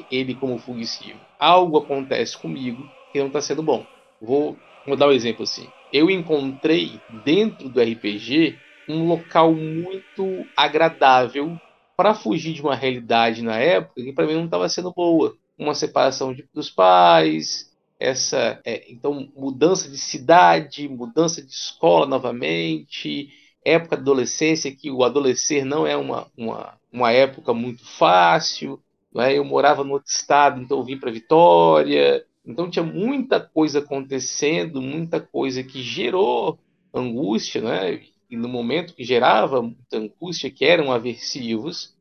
ele 0.09 0.33
como 0.33 0.57
fuga 0.57 0.81
esquiva? 0.81 1.19
Algo 1.37 1.77
acontece 1.77 2.37
comigo 2.37 2.89
que 3.11 3.19
não 3.19 3.27
está 3.27 3.41
sendo 3.41 3.61
bom. 3.61 3.85
Vou, 4.21 4.57
vou 4.85 4.95
dar 4.95 5.07
um 5.07 5.11
exemplo 5.11 5.43
assim. 5.43 5.67
Eu 5.91 6.09
encontrei 6.09 6.99
dentro 7.25 7.69
do 7.69 7.81
RPG 7.81 8.57
um 8.87 9.05
local 9.05 9.53
muito 9.53 10.45
agradável 10.55 11.59
para 11.95 12.13
fugir 12.13 12.53
de 12.53 12.61
uma 12.61 12.75
realidade 12.75 13.41
na 13.41 13.57
época 13.57 14.01
que 14.01 14.13
para 14.13 14.25
mim 14.25 14.35
não 14.35 14.45
estava 14.45 14.69
sendo 14.69 14.93
boa. 14.93 15.35
Uma 15.57 15.73
separação 15.73 16.33
de, 16.33 16.47
dos 16.53 16.69
pais, 16.69 17.69
essa 17.99 18.59
é, 18.63 18.91
então 18.91 19.27
mudança 19.35 19.89
de 19.89 19.97
cidade, 19.97 20.87
mudança 20.87 21.41
de 21.41 21.51
escola 21.51 22.05
novamente, 22.05 23.29
época 23.65 23.95
da 23.97 24.01
adolescência 24.01 24.73
que 24.73 24.89
o 24.91 25.03
adolescer 25.03 25.65
não 25.65 25.85
é 25.85 25.97
uma, 25.97 26.27
uma, 26.37 26.77
uma 26.91 27.11
época 27.11 27.53
muito 27.53 27.85
fácil, 27.85 28.79
é? 29.15 29.37
eu 29.37 29.43
morava 29.43 29.83
no 29.83 29.93
outro 29.93 30.09
estado, 30.09 30.61
então 30.61 30.77
eu 30.77 30.83
vim 30.83 30.97
para 30.97 31.11
Vitória, 31.11 32.23
então 32.45 32.69
tinha 32.69 32.85
muita 32.85 33.39
coisa 33.39 33.79
acontecendo, 33.79 34.81
muita 34.81 35.19
coisa 35.19 35.63
que 35.63 35.81
gerou 35.81 36.57
angústia, 36.93 37.61
né? 37.61 38.01
e 38.29 38.37
no 38.37 38.47
momento 38.47 38.93
que 38.93 39.03
gerava 39.03 39.61
muita 39.61 39.97
angústia, 39.97 40.51
que 40.51 40.63
eram 40.63 40.91
aversivos, 40.91 41.95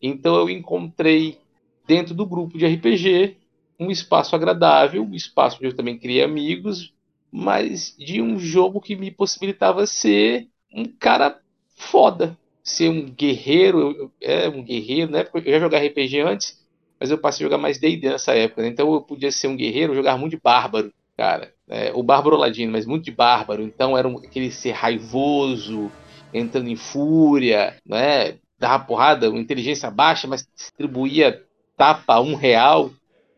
então 0.00 0.34
eu 0.36 0.50
encontrei 0.50 1.38
dentro 1.86 2.14
do 2.14 2.26
grupo 2.26 2.58
de 2.58 2.66
RPG 2.66 3.36
um 3.78 3.90
espaço 3.90 4.34
agradável, 4.34 5.02
um 5.02 5.14
espaço 5.14 5.56
onde 5.56 5.66
eu 5.66 5.76
também 5.76 5.98
criei 5.98 6.22
amigos, 6.22 6.92
mas 7.30 7.94
de 7.98 8.22
um 8.22 8.38
jogo 8.38 8.80
que 8.80 8.94
me 8.94 9.10
possibilitava 9.10 9.86
ser 9.86 10.48
um 10.72 10.84
cara 10.84 11.38
foda, 11.74 12.38
ser 12.62 12.88
um 12.88 13.06
guerreiro, 13.06 14.12
é 14.20 14.48
um 14.48 14.62
guerreiro, 14.62 15.10
né? 15.10 15.24
Porque 15.24 15.48
eu 15.48 15.54
já 15.54 15.60
jogava 15.60 15.84
RPG 15.84 16.20
antes, 16.20 16.64
mas 16.98 17.10
eu 17.10 17.18
passei 17.18 17.44
a 17.44 17.46
jogar 17.48 17.58
mais 17.58 17.78
D&D 17.78 18.08
nessa 18.08 18.34
época, 18.34 18.62
né? 18.62 18.68
então 18.68 18.92
eu 18.94 19.02
podia 19.02 19.30
ser 19.30 19.48
um 19.48 19.56
guerreiro, 19.56 19.94
jogar 19.94 20.16
muito 20.16 20.32
de 20.32 20.40
bárbaro, 20.40 20.92
cara, 21.16 21.52
é, 21.68 21.92
o 21.94 22.02
bárbaro 22.02 22.36
ladino, 22.36 22.72
mas 22.72 22.86
muito 22.86 23.04
de 23.04 23.10
bárbaro, 23.10 23.62
então 23.62 23.96
era 23.96 24.08
um, 24.08 24.18
aquele 24.18 24.50
ser 24.50 24.72
raivoso, 24.72 25.90
entrando 26.32 26.68
em 26.68 26.76
fúria, 26.76 27.76
né? 27.86 28.36
Dava 28.58 28.84
porrada, 28.84 29.26
inteligência 29.26 29.90
baixa, 29.90 30.26
mas 30.26 30.48
distribuía 30.54 31.42
tapa 31.76 32.20
um 32.20 32.34
real, 32.34 32.90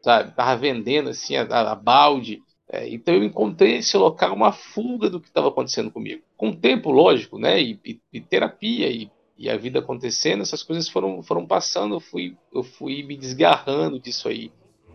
sabe? 0.07 0.31
Tava 0.37 0.57
vendendo 0.57 1.11
assim 1.11 1.35
a, 1.35 1.43
a 1.43 1.75
balde. 1.75 2.41
É, 2.71 2.89
então 2.89 3.13
eu 3.13 3.25
encontrei 3.25 3.79
esse 3.79 3.97
local 3.97 4.33
uma 4.35 4.53
fuga 4.53 5.11
do 5.11 5.21
que 5.21 5.27
estava 5.27 5.49
acontecendo 5.49 5.91
comigo. 5.91 6.23
Com 6.37 6.51
o 6.51 6.57
tempo, 6.57 6.93
lógico, 6.93 7.41
né? 7.41 7.61
E, 7.61 7.81
e, 7.85 8.01
e 8.13 8.21
terapia 8.21 8.89
e, 8.89 9.11
e, 9.37 9.51
a 9.51 9.57
vida 9.57 9.81
acontecendo, 9.81 10.43
essas 10.43 10.63
coisas 10.63 10.89
foram, 10.89 11.25
foram 11.25 11.45
passando. 11.45 11.97
Eu 11.97 12.01
fui, 12.01 12.37
eu 12.55 12.63
fui 12.63 13.03
me 13.03 13.17
desgarrando 13.17 13.99
disso 13.99 14.29
aí. 14.29 14.53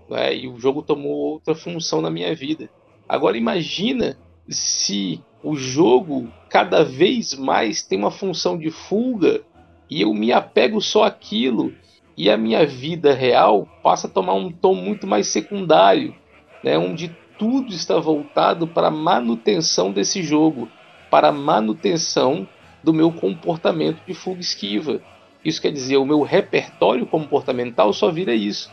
Né? 0.09 0.38
E 0.38 0.47
o 0.47 0.57
jogo 0.57 0.82
tomou 0.82 1.12
outra 1.12 1.55
função 1.55 2.01
na 2.01 2.09
minha 2.09 2.34
vida. 2.34 2.70
Agora 3.07 3.38
imagina 3.38 4.18
se 4.47 5.22
o 5.43 5.57
jogo 5.57 6.32
cada 6.49 6.86
vez 6.86 7.34
mais 7.34 7.82
tem 7.82 7.99
uma 7.99 8.12
função 8.12 8.57
de 8.57 8.72
fuga 8.72 9.43
e 9.89 10.01
eu 10.01 10.14
me 10.14 10.32
apego 10.32 10.80
só 10.80 11.03
àquilo 11.03 11.74
e 12.18 12.30
a 12.30 12.38
minha 12.38 12.66
vida 12.66 13.14
real 13.14 13.68
passa 13.82 14.07
a 14.07 14.09
tomar 14.09 14.34
um 14.34 14.51
tom 14.51 14.76
muito 14.76 15.07
mais 15.07 15.28
secundário, 15.28 16.14
né, 16.64 16.78
onde 16.78 17.16
tudo 17.38 17.74
está 17.74 17.99
voltado 17.99 18.68
para 18.68 18.88
a 18.88 18.91
manutenção 18.91 19.91
desse 19.91 20.22
jogo, 20.22 20.70
para 21.09 21.30
a 21.30 21.32
manutenção 21.32 22.47
do 22.84 22.93
meu 22.93 23.12
comportamento 23.12 23.99
de 24.05 24.14
fuga 24.14 24.39
esquiva. 24.39 25.01
Isso 25.43 25.62
quer 25.62 25.72
dizer, 25.72 25.97
o 25.97 26.05
meu 26.05 26.22
repertório 26.22 27.05
comportamental 27.05 27.91
só 27.93 28.12
vira 28.12 28.34
isso. 28.34 28.72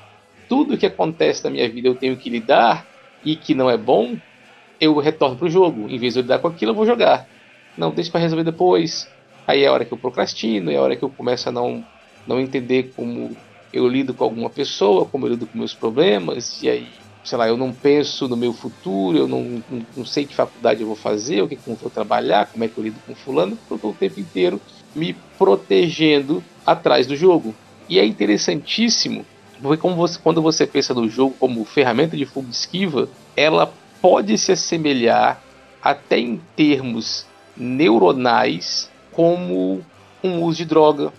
Tudo 0.49 0.77
que 0.77 0.87
acontece 0.87 1.45
na 1.45 1.51
minha 1.51 1.69
vida 1.69 1.89
eu 1.89 1.95
tenho 1.95 2.17
que 2.17 2.29
lidar 2.29 2.87
e 3.25 3.37
que 3.37 3.55
não 3.55 3.71
é 3.71 3.77
bom, 3.77 4.17
eu 4.81 4.99
retorno 4.99 5.37
pro 5.37 5.49
jogo. 5.49 5.89
Em 5.89 5.99
vez 5.99 6.15
de 6.15 6.21
eu 6.21 6.23
lidar 6.23 6.39
com 6.39 6.49
aquilo, 6.49 6.73
eu 6.73 6.77
vou 6.77 6.87
jogar. 6.87 7.27
Não, 7.77 7.91
deixa 7.91 8.11
para 8.11 8.21
resolver 8.21 8.45
depois. 8.45 9.11
Aí 9.47 9.65
é 9.65 9.69
a 9.69 9.73
hora 9.73 9.85
que 9.85 9.93
eu 9.93 9.99
procrastino, 9.99 10.71
é 10.71 10.77
a 10.77 10.83
hora 10.83 10.95
que 10.95 11.03
eu 11.03 11.09
começo 11.09 11.49
a 11.49 11.53
não, 11.53 11.85
não 12.29 12.39
entender 12.39 12.93
como 12.95 13.35
eu 13.73 13.89
lido 13.89 14.13
com 14.13 14.25
alguma 14.25 14.51
pessoa, 14.51 15.07
como 15.07 15.27
eu 15.27 15.31
lido 15.31 15.47
com 15.47 15.59
meus 15.59 15.75
problemas, 15.75 16.63
e 16.63 16.69
aí, 16.69 16.87
sei 17.25 17.39
lá, 17.39 17.49
eu 17.49 17.57
não 17.57 17.73
penso 17.73 18.29
no 18.29 18.37
meu 18.37 18.53
futuro, 18.53 19.17
eu 19.17 19.27
não, 19.27 19.43
não, 19.43 19.87
não 19.97 20.05
sei 20.05 20.27
que 20.27 20.35
faculdade 20.35 20.83
eu 20.83 20.87
vou 20.87 20.97
fazer, 20.97 21.43
o 21.43 21.49
que, 21.49 21.57
que 21.57 21.69
eu 21.69 21.75
vou 21.75 21.91
trabalhar, 21.91 22.47
como 22.47 22.65
é 22.65 22.69
que 22.69 22.79
eu 22.79 22.85
lido 22.85 23.01
com 23.07 23.15
fulano, 23.15 23.57
porque 23.57 23.73
eu 23.73 23.77
estou 23.77 23.91
o 23.93 23.95
tempo 23.95 24.21
inteiro 24.21 24.61
me 24.95 25.15
protegendo 25.39 26.43
atrás 26.67 27.07
do 27.07 27.17
jogo. 27.17 27.55
E 27.89 27.99
é 27.99 28.05
interessantíssimo, 28.05 29.25
porque 29.63 29.81
como 29.81 29.97
você, 29.97 30.19
quando 30.23 30.43
você 30.43 30.67
pensa 30.67 30.93
no 30.93 31.09
jogo 31.09 31.35
como 31.39 31.65
ferramenta 31.65 32.17
de 32.17 32.27
fuga 32.27 32.51
esquiva, 32.51 33.09
ela 33.35 33.73
pode 34.03 34.37
se 34.37 34.53
assemelhar 34.53 35.43
até 35.83 36.19
em 36.19 36.39
termos 36.55 37.27
neuronais 37.57 38.91
como 39.13 39.81
um 40.23 40.43
uso 40.43 40.59
de 40.59 40.65
droga, 40.65 41.13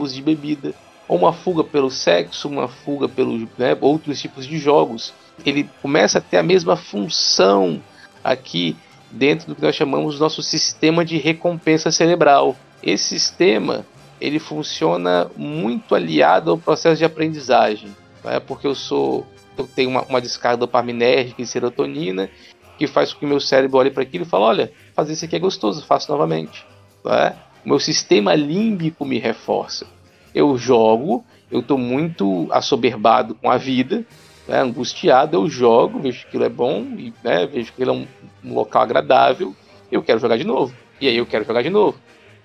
uso 0.00 0.14
de 0.14 0.22
bebida, 0.22 0.74
ou 1.06 1.18
uma 1.18 1.32
fuga 1.32 1.62
pelo 1.62 1.90
sexo, 1.90 2.48
uma 2.48 2.68
fuga 2.68 3.08
pelos 3.08 3.46
né, 3.58 3.76
outros 3.80 4.20
tipos 4.20 4.46
de 4.46 4.58
jogos. 4.58 5.12
Ele 5.44 5.68
começa 5.82 6.18
a 6.18 6.20
ter 6.20 6.38
a 6.38 6.42
mesma 6.42 6.76
função 6.76 7.80
aqui 8.22 8.76
dentro 9.10 9.48
do 9.48 9.54
que 9.54 9.62
nós 9.62 9.74
chamamos 9.74 10.18
nosso 10.18 10.42
sistema 10.42 11.04
de 11.04 11.18
recompensa 11.18 11.90
cerebral. 11.90 12.56
Esse 12.82 13.18
sistema 13.18 13.86
ele 14.20 14.38
funciona 14.38 15.30
muito 15.36 15.94
aliado 15.94 16.50
ao 16.50 16.58
processo 16.58 16.96
de 16.96 17.04
aprendizagem, 17.04 17.94
né? 18.24 18.40
porque 18.40 18.66
eu 18.66 18.74
sou 18.74 19.26
eu 19.56 19.68
tenho 19.68 19.90
uma, 19.90 20.02
uma 20.02 20.20
descarga 20.20 20.56
dopaminérgica 20.56 21.40
e 21.40 21.46
serotonina 21.46 22.28
que 22.76 22.86
faz 22.86 23.12
com 23.12 23.20
que 23.20 23.26
meu 23.26 23.38
cérebro 23.38 23.78
olhe 23.78 23.90
para 23.90 24.02
aquilo 24.02 24.24
e 24.24 24.28
fale, 24.28 24.42
olha, 24.44 24.72
fazer 24.94 25.12
isso 25.12 25.24
aqui 25.24 25.36
é 25.36 25.38
gostoso, 25.38 25.84
faço 25.86 26.10
novamente. 26.10 26.66
Né? 27.04 27.36
O 27.64 27.68
meu 27.68 27.80
sistema 27.80 28.34
límbico 28.34 29.04
me 29.04 29.18
reforça. 29.18 29.86
Eu 30.34 30.56
jogo, 30.58 31.24
eu 31.50 31.60
estou 31.60 31.78
muito 31.78 32.48
assoberbado 32.50 33.34
com 33.34 33.50
a 33.50 33.56
vida, 33.56 34.04
né? 34.46 34.60
angustiado, 34.60 35.36
eu 35.36 35.48
jogo, 35.48 35.98
vejo 36.00 36.20
que 36.20 36.26
aquilo 36.28 36.44
é 36.44 36.48
bom, 36.48 36.82
e, 36.98 37.12
né? 37.22 37.46
vejo 37.46 37.72
que 37.72 37.82
aquilo 37.82 37.90
é 37.90 37.94
um, 37.94 38.06
um 38.44 38.54
local 38.54 38.82
agradável, 38.82 39.54
eu 39.90 40.02
quero 40.02 40.18
jogar 40.18 40.36
de 40.36 40.44
novo. 40.44 40.74
E 41.00 41.08
aí 41.08 41.16
eu 41.16 41.26
quero 41.26 41.44
jogar 41.44 41.62
de 41.62 41.70
novo. 41.70 41.98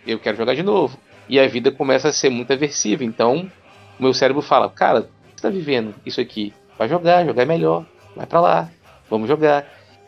Eu 0.07 0.19
quero 0.19 0.37
jogar 0.37 0.55
de 0.55 0.63
novo. 0.63 0.97
E 1.27 1.39
a 1.39 1.47
vida 1.47 1.71
começa 1.71 2.09
a 2.09 2.13
ser 2.13 2.29
muito 2.29 2.51
aversiva. 2.53 3.03
Então, 3.03 3.51
o 3.99 4.03
meu 4.03 4.13
cérebro 4.13 4.41
fala, 4.41 4.69
cara, 4.69 5.01
você 5.01 5.35
está 5.35 5.49
vivendo 5.49 5.93
isso 6.05 6.21
aqui? 6.21 6.53
Vai 6.77 6.87
jogar, 6.87 7.25
jogar 7.25 7.43
é 7.43 7.45
melhor. 7.45 7.85
Vai 8.15 8.25
para 8.25 8.39
lá, 8.39 8.69
vamos 9.09 9.27
jogar. 9.27 9.65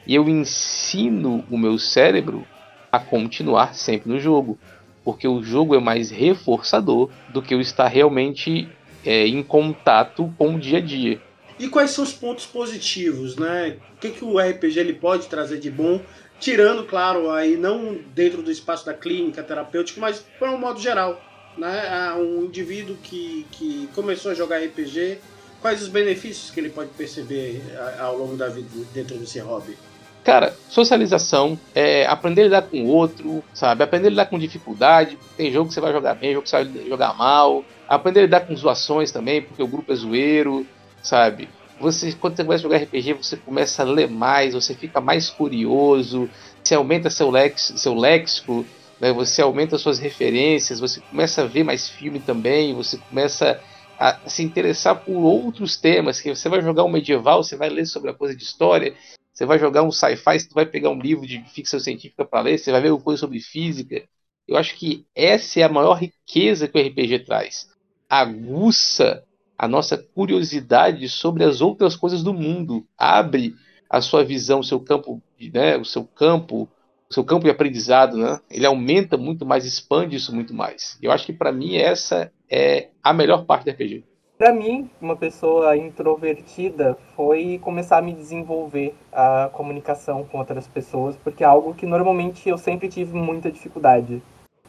E 0.07 0.15
eu 0.15 0.27
ensino 0.27 1.43
o 1.49 1.57
meu 1.57 1.77
cérebro 1.77 2.45
a 2.91 2.99
continuar 2.99 3.73
sempre 3.73 4.09
no 4.09 4.19
jogo, 4.19 4.57
porque 5.03 5.27
o 5.27 5.41
jogo 5.41 5.75
é 5.75 5.79
mais 5.79 6.09
reforçador 6.09 7.09
do 7.29 7.41
que 7.41 7.53
eu 7.53 7.61
estar 7.61 7.87
realmente 7.87 8.67
é, 9.05 9.27
em 9.27 9.41
contato 9.43 10.33
com 10.37 10.55
o 10.55 10.59
dia 10.59 10.77
a 10.77 10.81
dia. 10.81 11.21
E 11.59 11.67
quais 11.67 11.91
são 11.91 12.03
os 12.03 12.13
pontos 12.13 12.45
positivos, 12.45 13.35
né? 13.35 13.77
O 13.95 13.99
que, 13.99 14.09
que 14.09 14.25
o 14.25 14.39
RPG 14.39 14.79
ele 14.79 14.93
pode 14.93 15.27
trazer 15.27 15.59
de 15.59 15.69
bom, 15.69 16.01
tirando, 16.39 16.83
claro, 16.85 17.29
aí 17.29 17.55
não 17.55 17.99
dentro 18.15 18.41
do 18.41 18.51
espaço 18.51 18.85
da 18.85 18.93
clínica 18.93 19.43
terapêutica, 19.43 20.01
mas 20.01 20.25
para 20.39 20.51
um 20.51 20.57
modo 20.57 20.79
geral, 20.79 21.21
né? 21.57 22.13
Um 22.15 22.45
indivíduo 22.45 22.97
que, 23.03 23.45
que 23.51 23.87
começou 23.93 24.31
a 24.31 24.33
jogar 24.33 24.57
RPG, 24.57 25.19
quais 25.61 25.81
os 25.81 25.87
benefícios 25.87 26.49
que 26.49 26.59
ele 26.59 26.69
pode 26.69 26.89
perceber 26.91 27.61
ao 27.99 28.17
longo 28.17 28.35
da 28.35 28.47
vida 28.49 28.67
dentro 28.93 29.17
desse 29.17 29.39
hobby? 29.39 29.77
Cara, 30.23 30.55
socialização, 30.69 31.59
é 31.73 32.05
aprender 32.05 32.41
a 32.41 32.45
lidar 32.45 32.61
com 32.63 32.83
o 32.83 32.87
outro, 32.87 33.43
sabe? 33.53 33.83
Aprender 33.83 34.07
a 34.07 34.09
lidar 34.11 34.25
com 34.27 34.37
dificuldade. 34.37 35.17
Tem 35.35 35.51
jogo 35.51 35.67
que 35.67 35.73
você 35.73 35.81
vai 35.81 35.91
jogar 35.91 36.13
bem, 36.13 36.33
jogo 36.33 36.43
que 36.43 36.49
você 36.49 36.63
vai 36.63 36.87
jogar 36.87 37.15
mal. 37.15 37.65
Aprender 37.87 38.19
a 38.19 38.23
lidar 38.23 38.41
com 38.41 38.55
zoações 38.55 39.11
também, 39.11 39.41
porque 39.41 39.63
o 39.63 39.67
grupo 39.67 39.91
é 39.91 39.95
zoeiro, 39.95 40.65
sabe? 41.01 41.49
Você, 41.79 42.11
quando 42.13 42.35
você 42.35 42.43
começa 42.43 42.61
a 42.61 42.69
jogar 42.69 42.77
RPG, 42.77 43.13
você 43.13 43.37
começa 43.37 43.81
a 43.81 43.85
ler 43.85 44.07
mais, 44.07 44.53
você 44.53 44.75
fica 44.75 45.01
mais 45.01 45.31
curioso, 45.31 46.29
você 46.63 46.75
aumenta 46.75 47.09
seu, 47.09 47.31
lex, 47.31 47.73
seu 47.77 47.95
léxico, 47.95 48.63
né? 48.99 49.11
você 49.11 49.41
aumenta 49.41 49.79
suas 49.79 49.97
referências, 49.97 50.79
você 50.79 51.01
começa 51.01 51.41
a 51.41 51.45
ver 51.45 51.63
mais 51.63 51.89
filme 51.89 52.19
também, 52.19 52.75
você 52.75 52.97
começa 53.09 53.59
a 53.99 54.19
se 54.27 54.43
interessar 54.43 54.95
por 54.97 55.17
outros 55.17 55.75
temas, 55.75 56.21
que 56.21 56.33
você 56.33 56.47
vai 56.47 56.61
jogar 56.61 56.83
um 56.83 56.91
medieval, 56.91 57.43
você 57.43 57.55
vai 57.55 57.69
ler 57.69 57.87
sobre 57.87 58.11
a 58.11 58.13
coisa 58.13 58.35
de 58.35 58.43
história, 58.43 58.95
você 59.41 59.45
vai 59.47 59.57
jogar 59.57 59.81
um 59.81 59.91
sci-fi, 59.91 60.39
você 60.39 60.53
vai 60.53 60.67
pegar 60.67 60.91
um 60.91 60.99
livro 60.99 61.25
de 61.25 61.43
ficção 61.45 61.79
científica 61.79 62.23
para 62.23 62.41
ler, 62.41 62.59
você 62.59 62.71
vai 62.71 62.79
ver 62.79 62.89
alguma 62.89 63.03
coisa 63.03 63.21
sobre 63.21 63.39
física. 63.39 64.03
Eu 64.47 64.55
acho 64.55 64.75
que 64.75 65.03
essa 65.15 65.59
é 65.59 65.63
a 65.63 65.69
maior 65.69 65.95
riqueza 65.95 66.67
que 66.67 66.77
o 66.77 66.81
RPG 66.81 67.25
traz. 67.25 67.67
Aguça 68.07 69.23
a 69.57 69.67
nossa 69.67 69.97
curiosidade 69.97 71.09
sobre 71.09 71.43
as 71.43 71.59
outras 71.59 71.95
coisas 71.95 72.21
do 72.21 72.35
mundo. 72.35 72.85
Abre 72.95 73.55
a 73.89 73.99
sua 73.99 74.23
visão, 74.23 74.59
o 74.59 74.63
seu 74.63 74.79
campo, 74.79 75.19
né, 75.51 75.75
o 75.75 75.85
seu 75.85 76.03
campo, 76.03 76.69
o 77.09 77.13
seu 77.13 77.23
campo 77.23 77.45
de 77.45 77.49
aprendizado, 77.49 78.17
né? 78.17 78.39
Ele 78.47 78.67
aumenta 78.67 79.17
muito 79.17 79.43
mais, 79.43 79.65
expande 79.65 80.15
isso 80.15 80.35
muito 80.35 80.53
mais. 80.53 80.99
Eu 81.01 81.11
acho 81.11 81.25
que 81.25 81.33
para 81.33 81.51
mim 81.51 81.77
essa 81.77 82.31
é 82.47 82.89
a 83.01 83.11
melhor 83.11 83.45
parte 83.45 83.65
do 83.65 83.71
RPG. 83.71 84.03
Para 84.41 84.53
mim, 84.53 84.89
uma 84.99 85.15
pessoa 85.15 85.77
introvertida 85.77 86.97
foi 87.15 87.59
começar 87.61 87.99
a 87.99 88.01
me 88.01 88.11
desenvolver 88.11 88.95
a 89.13 89.51
comunicação 89.53 90.23
com 90.23 90.39
outras 90.39 90.67
pessoas, 90.67 91.15
porque 91.15 91.43
é 91.43 91.45
algo 91.45 91.75
que 91.75 91.85
normalmente 91.85 92.49
eu 92.49 92.57
sempre 92.57 92.89
tive 92.89 93.15
muita 93.15 93.51
dificuldade. 93.51 94.19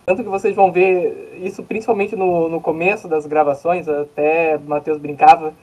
Tanto 0.05 0.23
que 0.23 0.29
vocês 0.29 0.55
vão 0.55 0.71
ver 0.71 1.41
isso 1.43 1.63
principalmente 1.63 2.15
no, 2.15 2.51
no 2.51 2.61
começo 2.61 3.09
das 3.09 3.25
gravações, 3.25 3.89
até 3.89 4.59
Matheus 4.59 4.99
brincava, 4.99 5.55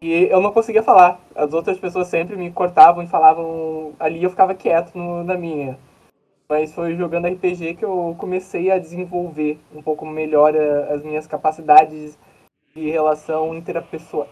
e 0.00 0.28
eu 0.30 0.40
não 0.40 0.50
conseguia 0.50 0.82
falar. 0.82 1.20
As 1.34 1.52
outras 1.52 1.76
pessoas 1.76 2.08
sempre 2.08 2.36
me 2.36 2.50
cortavam 2.50 3.04
e 3.04 3.06
falavam 3.06 3.92
ali, 4.00 4.24
eu 4.24 4.30
ficava 4.30 4.54
quieto 4.54 4.96
no, 4.96 5.22
na 5.24 5.36
minha. 5.36 5.78
Mas 6.48 6.72
foi 6.72 6.96
jogando 6.96 7.28
RPG 7.28 7.74
que 7.74 7.84
eu 7.84 8.16
comecei 8.16 8.70
a 8.70 8.78
desenvolver 8.78 9.60
um 9.74 9.82
pouco 9.82 10.06
melhor 10.06 10.54
as 10.56 11.02
minhas 11.02 11.26
capacidades 11.26 12.18
de 12.74 12.90
relação 12.90 13.54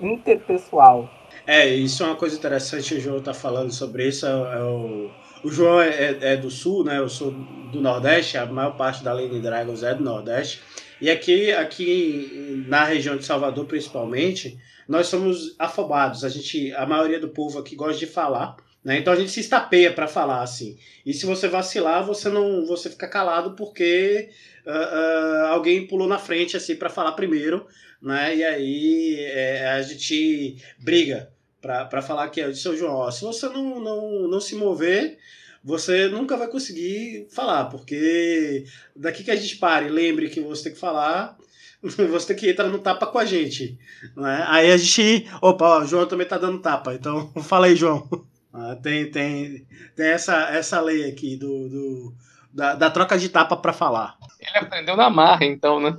interpessoal. 0.01 1.11
É, 1.47 1.67
isso 1.67 2.03
é 2.03 2.07
uma 2.07 2.17
coisa 2.17 2.37
interessante, 2.37 2.95
o 2.95 3.01
João 3.01 3.21
tá 3.21 3.35
falando 3.35 3.73
sobre 3.73 4.09
isso. 4.09 4.27
É, 4.27 4.31
é 4.31 4.63
o, 4.63 5.11
o 5.45 5.51
João 5.51 5.81
é, 5.81 5.89
é, 5.89 6.19
é, 6.21 6.37
do 6.37 6.51
sul, 6.51 6.85
né? 6.85 6.99
Eu 6.99 7.09
sou 7.09 7.31
do 7.31 7.81
Nordeste, 7.81 8.39
a 8.39 8.47
maior 8.47 8.77
parte 8.77 9.03
da 9.03 9.13
Lady 9.13 9.41
Dragons 9.41 9.83
é 9.83 9.95
do 9.95 10.03
Nordeste. 10.03 10.61
E 11.01 11.11
aqui, 11.11 11.51
aqui 11.53 12.65
na 12.69 12.85
região 12.85 13.17
de 13.17 13.25
Salvador, 13.25 13.65
principalmente, 13.65 14.59
nós 14.87 15.07
somos 15.07 15.55
afobados. 15.59 16.25
A 16.25 16.29
gente, 16.29 16.73
a 16.75 16.85
maioria 16.85 17.19
do 17.19 17.29
povo 17.29 17.59
aqui 17.59 17.75
gosta 17.75 17.99
de 17.99 18.07
falar, 18.07 18.57
né? 18.85 18.99
Então 18.99 19.13
a 19.13 19.17
gente 19.17 19.31
se 19.31 19.41
estapeia 19.41 19.93
para 19.93 20.09
falar 20.09 20.43
assim. 20.43 20.79
E 21.05 21.13
se 21.13 21.27
você 21.27 21.49
vacilar, 21.49 22.05
você 22.05 22.29
não, 22.29 22.67
você 22.67 22.89
fica 22.91 23.09
calado 23.09 23.55
porque 23.55 24.31
uh, 24.67 24.71
uh, 24.71 25.47
alguém 25.49 25.87
pulou 25.87 26.09
na 26.09 26.19
frente 26.19 26.57
assim 26.57 26.77
para 26.77 26.89
falar 26.89 27.13
primeiro 27.13 27.67
né? 28.01 28.37
E 28.37 28.45
aí 28.45 29.17
é, 29.21 29.69
a 29.69 29.83
gente 29.83 30.57
briga 30.79 31.31
para 31.61 32.01
falar 32.01 32.31
que 32.31 32.41
é 32.41 32.49
de 32.49 32.59
São 32.59 32.77
João. 32.77 32.95
Ó, 32.95 33.11
se 33.11 33.23
você 33.23 33.49
não, 33.49 33.79
não, 33.81 34.29
não 34.29 34.41
se 34.41 34.55
mover, 34.55 35.19
você 35.63 36.09
nunca 36.09 36.37
vai 36.37 36.49
conseguir 36.49 37.27
falar, 37.31 37.67
porque 37.67 38.65
daqui 38.97 39.23
que 39.23 39.31
a 39.31 39.37
gente 39.37 39.57
pare, 39.57 39.91
lembre 39.91 40.31
que 40.31 40.41
você 40.41 40.65
tem 40.65 40.73
que 40.73 40.79
falar, 40.79 41.37
você 41.83 42.29
tem 42.29 42.37
que 42.37 42.51
entrar 42.51 42.69
no 42.69 42.79
tapa 42.79 43.07
com 43.07 43.19
a 43.19 43.27
gente. 43.27 43.79
Né? 44.17 44.45
Aí 44.49 44.73
a 44.73 44.77
gente. 44.77 45.29
Opa, 45.43 45.79
ó, 45.79 45.83
o 45.83 45.87
João 45.87 46.07
também 46.07 46.27
tá 46.27 46.39
dando 46.39 46.61
tapa, 46.61 46.95
então 46.95 47.31
fala 47.45 47.67
aí, 47.67 47.77
João. 47.77 48.09
Ah, 48.53 48.77
tem, 48.77 49.11
tem, 49.11 49.67
tem 49.95 50.09
essa, 50.09 50.51
essa 50.51 50.81
lei 50.81 51.09
aqui 51.09 51.37
do, 51.37 51.69
do 51.69 52.15
da, 52.53 52.75
da 52.75 52.91
troca 52.91 53.17
de 53.17 53.29
tapa 53.29 53.57
para 53.57 53.73
falar. 53.73 54.17
Ele 54.41 54.59
aprendeu 54.59 54.97
na 54.97 55.09
marra, 55.09 55.45
então, 55.45 55.81
né? 55.81 55.97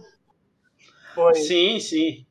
Foi. 1.16 1.36
Sim, 1.36 1.80
sim. 1.80 2.26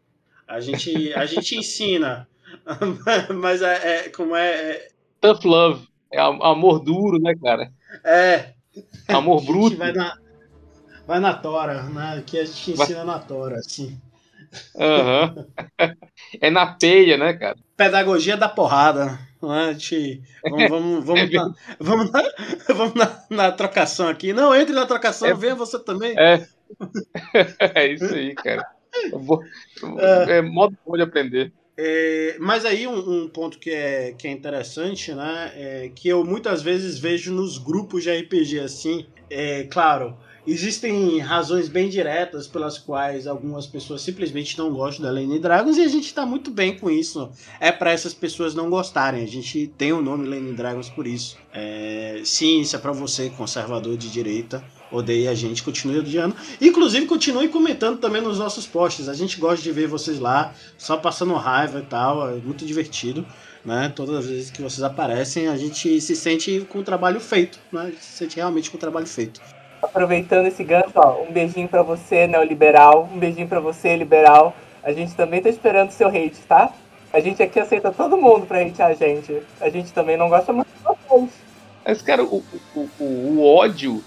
A 0.46 0.60
gente, 0.60 1.14
a 1.14 1.24
gente 1.24 1.56
ensina. 1.56 2.28
Mas 3.40 3.62
é, 3.62 4.06
é 4.06 4.08
como 4.10 4.34
é, 4.34 4.72
é, 4.72 4.88
Tough 5.20 5.44
love. 5.44 5.88
É 6.12 6.20
amor 6.20 6.80
duro, 6.80 7.20
né, 7.20 7.34
cara? 7.36 7.70
É. 8.04 8.54
Amor 9.08 9.42
bruto. 9.46 9.76
Vai 9.76 9.92
na, 9.92 10.18
vai 11.06 11.20
na 11.20 11.34
tora, 11.34 11.84
né? 11.84 12.22
Que 12.26 12.38
a 12.38 12.44
gente 12.44 12.72
ensina 12.72 13.04
vai... 13.04 13.06
na 13.06 13.18
tora, 13.20 13.56
assim. 13.56 13.98
Uhum. 14.74 15.46
é 16.40 16.50
na 16.50 16.74
peia, 16.74 17.16
né, 17.16 17.32
cara? 17.34 17.56
Pedagogia 17.76 18.36
da 18.36 18.48
porrada. 18.48 19.18
Né? 19.42 19.72
Gente, 19.72 20.22
vamos, 20.42 20.68
vamos, 20.68 21.04
vamos, 21.04 21.22
é 21.22 21.34
na, 21.34 21.54
vamos, 21.78 22.10
na, 22.10 22.22
vamos 22.74 22.94
na, 22.94 23.24
na, 23.30 23.52
trocação 23.52 24.08
aqui. 24.08 24.32
Não, 24.32 24.54
entre 24.54 24.74
na 24.74 24.86
trocação, 24.86 25.28
é, 25.28 25.34
venha 25.34 25.54
você 25.54 25.78
também. 25.78 26.14
É. 26.18 26.46
é 27.74 27.86
isso 27.86 28.14
aí, 28.14 28.34
cara. 28.34 28.66
Vou, 29.12 29.42
é, 29.98 30.38
é 30.38 30.42
modo 30.42 30.76
bom 30.86 30.96
de 30.96 31.02
aprender. 31.02 31.52
É, 31.82 32.36
mas 32.38 32.66
aí 32.66 32.86
um, 32.86 33.22
um, 33.24 33.28
ponto 33.28 33.58
que 33.58 33.70
é, 33.70 34.12
que 34.12 34.28
é 34.28 34.30
interessante, 34.30 35.14
né? 35.14 35.52
É, 35.54 35.90
que 35.94 36.08
eu 36.08 36.22
muitas 36.24 36.60
vezes 36.60 36.98
vejo 36.98 37.32
nos 37.32 37.56
grupos 37.56 38.02
de 38.02 38.10
RPG 38.10 38.60
assim, 38.60 39.06
é 39.30 39.64
claro, 39.64 40.18
existem 40.46 41.18
razões 41.18 41.68
bem 41.68 41.88
diretas 41.88 42.46
pelas 42.46 42.78
quais 42.78 43.26
algumas 43.26 43.66
pessoas 43.66 44.02
simplesmente 44.02 44.58
não 44.58 44.72
gostam 44.72 45.04
da 45.04 45.12
Lane 45.12 45.38
Dragons 45.38 45.76
e 45.76 45.82
a 45.82 45.88
gente 45.88 46.06
está 46.06 46.24
muito 46.24 46.50
bem 46.50 46.78
com 46.78 46.90
isso. 46.90 47.30
É 47.58 47.70
para 47.70 47.92
essas 47.92 48.14
pessoas 48.14 48.54
não 48.54 48.70
gostarem. 48.70 49.22
A 49.22 49.28
gente 49.28 49.66
tem 49.78 49.92
o 49.92 50.02
nome 50.02 50.28
Lane 50.28 50.52
Dragons 50.52 50.88
por 50.88 51.06
isso. 51.06 51.36
É, 51.52 52.22
sim, 52.24 52.60
isso 52.60 52.76
é 52.76 52.78
para 52.78 52.92
você, 52.92 53.30
conservador 53.30 53.96
de 53.96 54.10
direita. 54.10 54.64
Odeia 54.90 55.30
a 55.30 55.34
gente, 55.34 55.62
continue 55.62 55.98
odiando. 55.98 56.34
Inclusive, 56.60 57.06
continue 57.06 57.48
comentando 57.48 57.98
também 57.98 58.20
nos 58.20 58.38
nossos 58.38 58.66
posts. 58.66 59.08
A 59.08 59.14
gente 59.14 59.38
gosta 59.38 59.62
de 59.62 59.70
ver 59.70 59.86
vocês 59.86 60.18
lá, 60.18 60.52
só 60.76 60.96
passando 60.96 61.32
raiva 61.34 61.78
e 61.78 61.82
tal. 61.82 62.28
É 62.28 62.34
muito 62.36 62.66
divertido. 62.66 63.24
Né? 63.64 63.92
Todas 63.94 64.16
as 64.16 64.26
vezes 64.26 64.50
que 64.50 64.62
vocês 64.62 64.82
aparecem, 64.82 65.46
a 65.46 65.56
gente 65.56 66.00
se 66.00 66.16
sente 66.16 66.66
com 66.68 66.80
o 66.80 66.82
trabalho 66.82 67.20
feito. 67.20 67.58
Né? 67.70 67.80
A 67.82 67.86
gente 67.86 68.04
se 68.04 68.16
sente 68.16 68.36
realmente 68.36 68.70
com 68.70 68.76
o 68.76 68.80
trabalho 68.80 69.06
feito. 69.06 69.40
Aproveitando 69.82 70.46
esse 70.46 70.62
gancho, 70.62 70.92
ó, 70.96 71.22
um 71.22 71.32
beijinho 71.32 71.68
para 71.68 71.82
você, 71.82 72.26
neoliberal. 72.26 73.08
Um 73.12 73.18
beijinho 73.18 73.48
para 73.48 73.60
você, 73.60 73.96
liberal. 73.96 74.54
A 74.82 74.92
gente 74.92 75.14
também 75.14 75.42
tá 75.42 75.48
esperando 75.48 75.90
seu 75.90 76.08
hate, 76.08 76.40
tá? 76.48 76.72
A 77.12 77.20
gente 77.20 77.42
aqui 77.42 77.58
aceita 77.58 77.90
todo 77.90 78.16
mundo 78.16 78.46
pra 78.46 78.62
hatear 78.62 78.90
a 78.90 78.94
gente. 78.94 79.42
A 79.60 79.68
gente 79.68 79.92
também 79.92 80.16
não 80.16 80.28
gosta 80.28 80.52
muito 80.52 80.68
de 80.68 80.82
vocês. 80.84 81.30
Mas, 81.84 82.02
cara, 82.02 82.22
o, 82.22 82.42
o, 82.74 82.88
o, 82.98 83.04
o 83.04 83.44
ódio, 83.44 84.02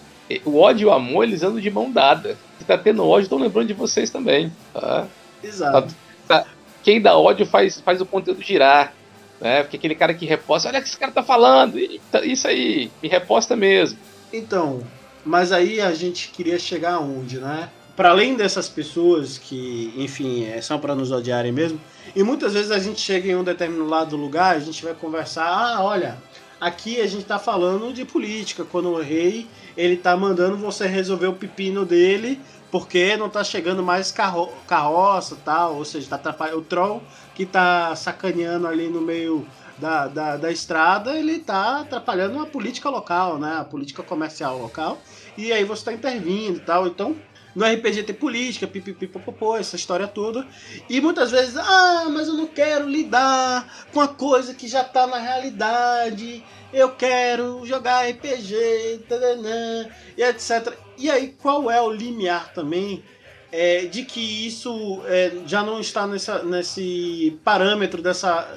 o 0.46 0.60
ódio 0.60 0.86
e 0.86 0.90
o 0.90 0.94
amor, 0.94 1.24
eles 1.24 1.44
andam 1.44 1.60
de 1.60 1.70
mão 1.70 1.92
dada. 1.92 2.38
Se 2.58 2.66
tá 2.66 2.78
tendo 2.78 3.08
ódio, 3.08 3.24
estão 3.24 3.38
lembrando 3.38 3.68
de 3.68 3.74
vocês 3.74 4.10
também. 4.10 4.52
Tá? 4.74 5.08
Exato. 5.44 5.94
Tá, 6.28 6.42
tá. 6.44 6.50
Quem 6.82 7.02
dá 7.02 7.18
ódio 7.18 7.46
faz, 7.46 7.82
faz 7.82 8.00
o 8.00 8.06
conteúdo 8.06 8.42
girar. 8.42 8.94
Né? 9.42 9.64
Porque 9.64 9.76
aquele 9.76 9.96
cara 9.96 10.14
que 10.14 10.26
reposta, 10.26 10.70
olha 10.70 10.80
o 10.80 10.82
que 10.82 10.88
esse 10.88 10.98
cara 10.98 11.12
tá 11.12 11.24
falando. 11.24 11.78
Isso 12.24 12.48
aí, 12.48 12.90
me 13.02 13.10
reposta 13.10 13.56
mesmo. 13.56 14.00
Então, 14.32 14.82
mas 15.26 15.52
aí 15.52 15.80
a 15.80 15.94
gente 15.94 16.30
queria 16.30 16.60
chegar 16.60 16.94
aonde, 16.94 17.40
né? 17.40 17.70
Para 17.96 18.10
além 18.10 18.36
dessas 18.36 18.68
pessoas 18.68 19.38
que, 19.38 19.94
enfim, 19.96 20.46
é, 20.46 20.60
são 20.62 20.80
para 20.80 20.96
nos 20.96 21.12
odiarem 21.12 21.52
mesmo, 21.52 21.80
e 22.16 22.24
muitas 22.24 22.54
vezes 22.54 22.72
a 22.72 22.80
gente 22.80 23.00
chega 23.00 23.30
em 23.30 23.36
um 23.36 23.44
determinado 23.44 24.18
lugar, 24.18 24.56
a 24.56 24.60
gente 24.60 24.84
vai 24.84 24.94
conversar, 24.94 25.46
ah, 25.46 25.84
olha, 25.84 26.18
aqui 26.60 27.00
a 27.00 27.08
gente 27.08 27.22
está 27.22 27.38
falando 27.38 27.94
de 27.94 28.04
política, 28.04 28.64
quando 28.64 28.90
o 28.90 29.02
rei 29.02 29.48
ele 29.78 29.98
tá 29.98 30.18
mandando 30.18 30.58
você 30.58 30.88
resolver 30.88 31.28
o 31.28 31.34
pepino 31.34 31.86
dele 31.86 32.40
porque 32.74 33.16
não 33.16 33.30
tá 33.30 33.44
chegando 33.44 33.84
mais 33.84 34.12
carro 34.12 34.50
carroça 34.68 35.38
tal, 35.46 35.76
ou 35.76 35.86
seja, 35.86 36.10
tá 36.10 36.16
atrapalhando 36.16 36.58
o 36.58 36.64
troll 36.64 37.04
que 37.36 37.46
tá 37.46 37.96
sacaneando 37.96 38.66
ali 38.66 38.88
no 38.88 39.00
meio 39.00 39.46
da, 39.78 40.08
da, 40.08 40.38
da 40.38 40.52
estrada, 40.52 41.18
ele 41.18 41.40
tá 41.40 41.82
atrapalhando 41.82 42.40
a 42.40 42.46
política 42.46 42.90
local, 42.90 43.40
né? 43.40 43.58
A 43.60 43.64
política 43.64 44.04
comercial 44.04 44.58
local 44.58 45.00
e 45.38 45.52
aí 45.52 45.64
você 45.64 45.82
está 45.82 45.94
intervindo 45.94 46.58
e 46.58 46.62
tal. 46.62 46.88
Então, 46.88 47.16
no 47.56 47.66
RPG 47.66 48.04
tem 48.04 48.16
política, 48.16 48.68
pipipipopopô, 48.68 49.56
essa 49.56 49.76
história 49.76 50.08
toda. 50.08 50.46
E 50.90 51.00
muitas 51.00 51.32
vezes, 51.32 51.56
ah, 51.58 52.08
mas 52.10 52.28
eu 52.28 52.34
não 52.34 52.48
quero 52.48 52.88
lidar 52.88 53.88
com 53.92 54.02
a 54.02 54.08
coisa 54.08 54.54
que 54.54 54.68
já 54.68 54.82
está 54.82 55.06
na 55.06 55.18
realidade. 55.18 56.44
Eu 56.72 56.92
quero 56.96 57.66
jogar 57.66 58.10
RPG, 58.10 59.06
tadanã, 59.08 59.88
e 60.18 60.24
etc. 60.24 60.74
E 60.98 61.10
aí, 61.10 61.36
qual 61.40 61.70
é 61.70 61.82
o 61.82 61.92
limiar 61.92 62.54
também 62.54 63.04
é, 63.52 63.86
de 63.86 64.04
que 64.04 64.48
isso 64.48 65.04
é, 65.06 65.32
já 65.46 65.62
não 65.62 65.80
está 65.80 66.08
nessa, 66.08 66.42
nesse 66.42 67.40
parâmetro 67.44 68.02
dessa 68.02 68.48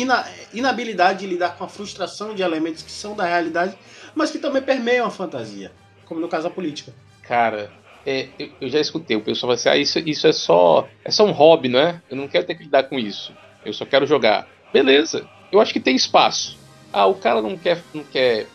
ina, 0.00 0.24
inabilidade 0.52 1.20
de 1.20 1.26
lidar 1.26 1.56
com 1.56 1.64
a 1.64 1.68
frustração 1.68 2.34
de 2.34 2.42
elementos 2.42 2.82
que 2.82 2.90
são 2.90 3.16
da 3.16 3.24
realidade, 3.24 3.76
mas 4.14 4.30
que 4.30 4.38
também 4.38 4.62
permeiam 4.62 5.06
a 5.06 5.10
fantasia? 5.10 5.72
como 6.06 6.20
no 6.20 6.28
caso 6.28 6.44
da 6.44 6.50
política. 6.50 6.92
Cara, 7.22 7.70
é, 8.06 8.28
eu, 8.38 8.50
eu, 8.60 8.68
já 8.68 8.80
escutei 8.80 9.16
o 9.16 9.20
pessoal 9.20 9.48
falar 9.48 9.54
assim, 9.54 9.68
ah, 9.68 9.76
isso, 9.76 9.98
isso 9.98 10.26
é 10.26 10.32
só 10.32 10.88
é 11.04 11.10
só 11.10 11.26
um 11.26 11.32
hobby, 11.32 11.68
não 11.68 11.80
é? 11.80 12.00
Eu 12.08 12.16
não 12.16 12.28
quero 12.28 12.46
ter 12.46 12.54
que 12.54 12.62
lidar 12.62 12.84
com 12.84 12.98
isso. 12.98 13.34
Eu 13.64 13.72
só 13.72 13.84
quero 13.84 14.06
jogar. 14.06 14.48
Beleza, 14.72 15.28
eu 15.52 15.60
acho 15.60 15.72
que 15.72 15.80
tem 15.80 15.94
espaço. 15.94 16.56
Ah, 16.92 17.06
o 17.06 17.14
cara 17.14 17.42
não 17.42 17.58
quer, 17.58 17.82
não 17.92 18.04
quer 18.04 18.46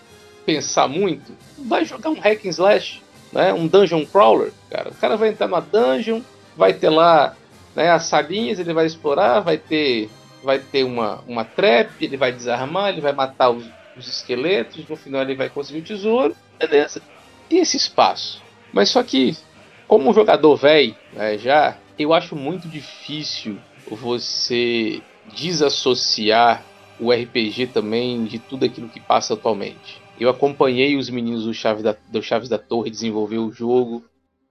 pensar 0.45 0.87
muito, 0.87 1.33
vai 1.59 1.85
jogar 1.85 2.09
um 2.09 2.19
hack 2.19 2.45
and 2.45 2.49
slash, 2.49 3.01
né? 3.31 3.53
Um 3.53 3.67
dungeon 3.67 4.05
crawler, 4.05 4.51
cara. 4.69 4.89
O 4.89 4.95
cara 4.95 5.15
vai 5.17 5.29
entrar 5.29 5.47
numa 5.47 5.61
dungeon, 5.61 6.21
vai 6.55 6.73
ter 6.73 6.89
lá 6.89 7.35
né, 7.75 7.91
as 7.91 8.05
salinhas, 8.05 8.57
ele 8.57 8.73
vai 8.73 8.85
explorar, 8.85 9.41
vai 9.41 9.57
ter 9.57 10.09
vai 10.43 10.59
ter 10.59 10.83
uma, 10.83 11.21
uma 11.27 11.45
trap, 11.45 12.03
ele 12.03 12.17
vai 12.17 12.31
desarmar, 12.31 12.89
ele 12.89 13.01
vai 13.01 13.13
matar 13.13 13.49
os, 13.49 13.65
os 13.97 14.07
esqueletos, 14.07 14.87
no 14.87 14.95
final 14.95 15.21
ele 15.21 15.35
vai 15.35 15.49
conseguir 15.49 15.79
o 15.79 15.83
tesouro, 15.83 16.35
beleza 16.59 17.01
tem 17.51 17.59
esse 17.59 17.75
espaço. 17.75 18.41
Mas 18.71 18.89
só 18.89 19.03
que, 19.03 19.35
como 19.85 20.09
um 20.09 20.13
jogador 20.13 20.55
velho, 20.55 20.95
né, 21.11 21.37
já, 21.37 21.77
eu 21.99 22.13
acho 22.13 22.33
muito 22.33 22.69
difícil 22.69 23.57
você 23.85 25.01
desassociar 25.35 26.63
o 26.97 27.11
RPG 27.11 27.67
também 27.67 28.23
de 28.23 28.39
tudo 28.39 28.65
aquilo 28.65 28.87
que 28.87 29.01
passa 29.01 29.33
atualmente. 29.33 30.01
Eu 30.17 30.29
acompanhei 30.29 30.95
os 30.95 31.09
meninos 31.09 31.43
do 31.43 31.53
Chaves 31.53 31.83
da, 31.83 31.95
do 32.09 32.23
Chaves 32.23 32.47
da 32.47 32.57
Torre 32.57 32.89
desenvolver 32.89 33.39
o 33.39 33.51
jogo. 33.51 34.05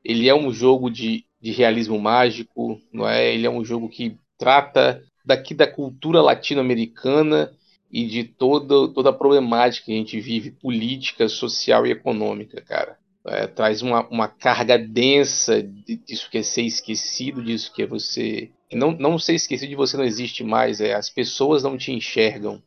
Ele 0.05 0.28
é 0.28 0.34
um 0.34 0.53
jogo 0.53 0.91
de, 0.91 1.24
de 1.41 1.53
realismo 1.53 1.99
mágico, 1.99 2.78
não 2.93 3.09
é? 3.09 3.32
Ele 3.32 3.47
é 3.47 3.51
um 3.51 3.64
jogo 3.64 3.88
que 3.88 4.16
trata 4.38 5.03
daqui 5.31 5.55
da 5.55 5.66
cultura 5.66 6.20
latino-americana 6.20 7.53
e 7.91 8.05
de 8.05 8.24
toda, 8.24 8.89
toda 8.89 9.11
a 9.11 9.12
problemática 9.12 9.87
que 9.87 9.93
a 9.93 9.97
gente 9.97 10.20
vive, 10.20 10.51
política, 10.51 11.28
social 11.28 11.87
e 11.87 11.93
econômica, 11.93 12.61
cara. 12.61 12.99
É, 13.26 13.47
traz 13.47 13.83
uma, 13.83 14.07
uma 14.09 14.28
carga 14.28 14.78
densa 14.78 15.62
disso 15.62 16.28
que 16.31 16.39
é 16.39 16.43
ser 16.43 16.62
esquecido, 16.62 17.43
disso 17.43 17.72
que 17.72 17.83
é 17.83 17.87
você. 17.87 18.51
Não, 18.72 18.93
não 18.93 19.18
ser 19.18 19.35
esquecido 19.35 19.68
de 19.68 19.76
você 19.76 19.97
não 19.97 20.05
existe 20.05 20.43
mais, 20.43 20.81
é 20.81 20.95
as 20.95 21.11
pessoas 21.11 21.62
não 21.62 21.76
te 21.76 21.93
enxergam. 21.93 22.62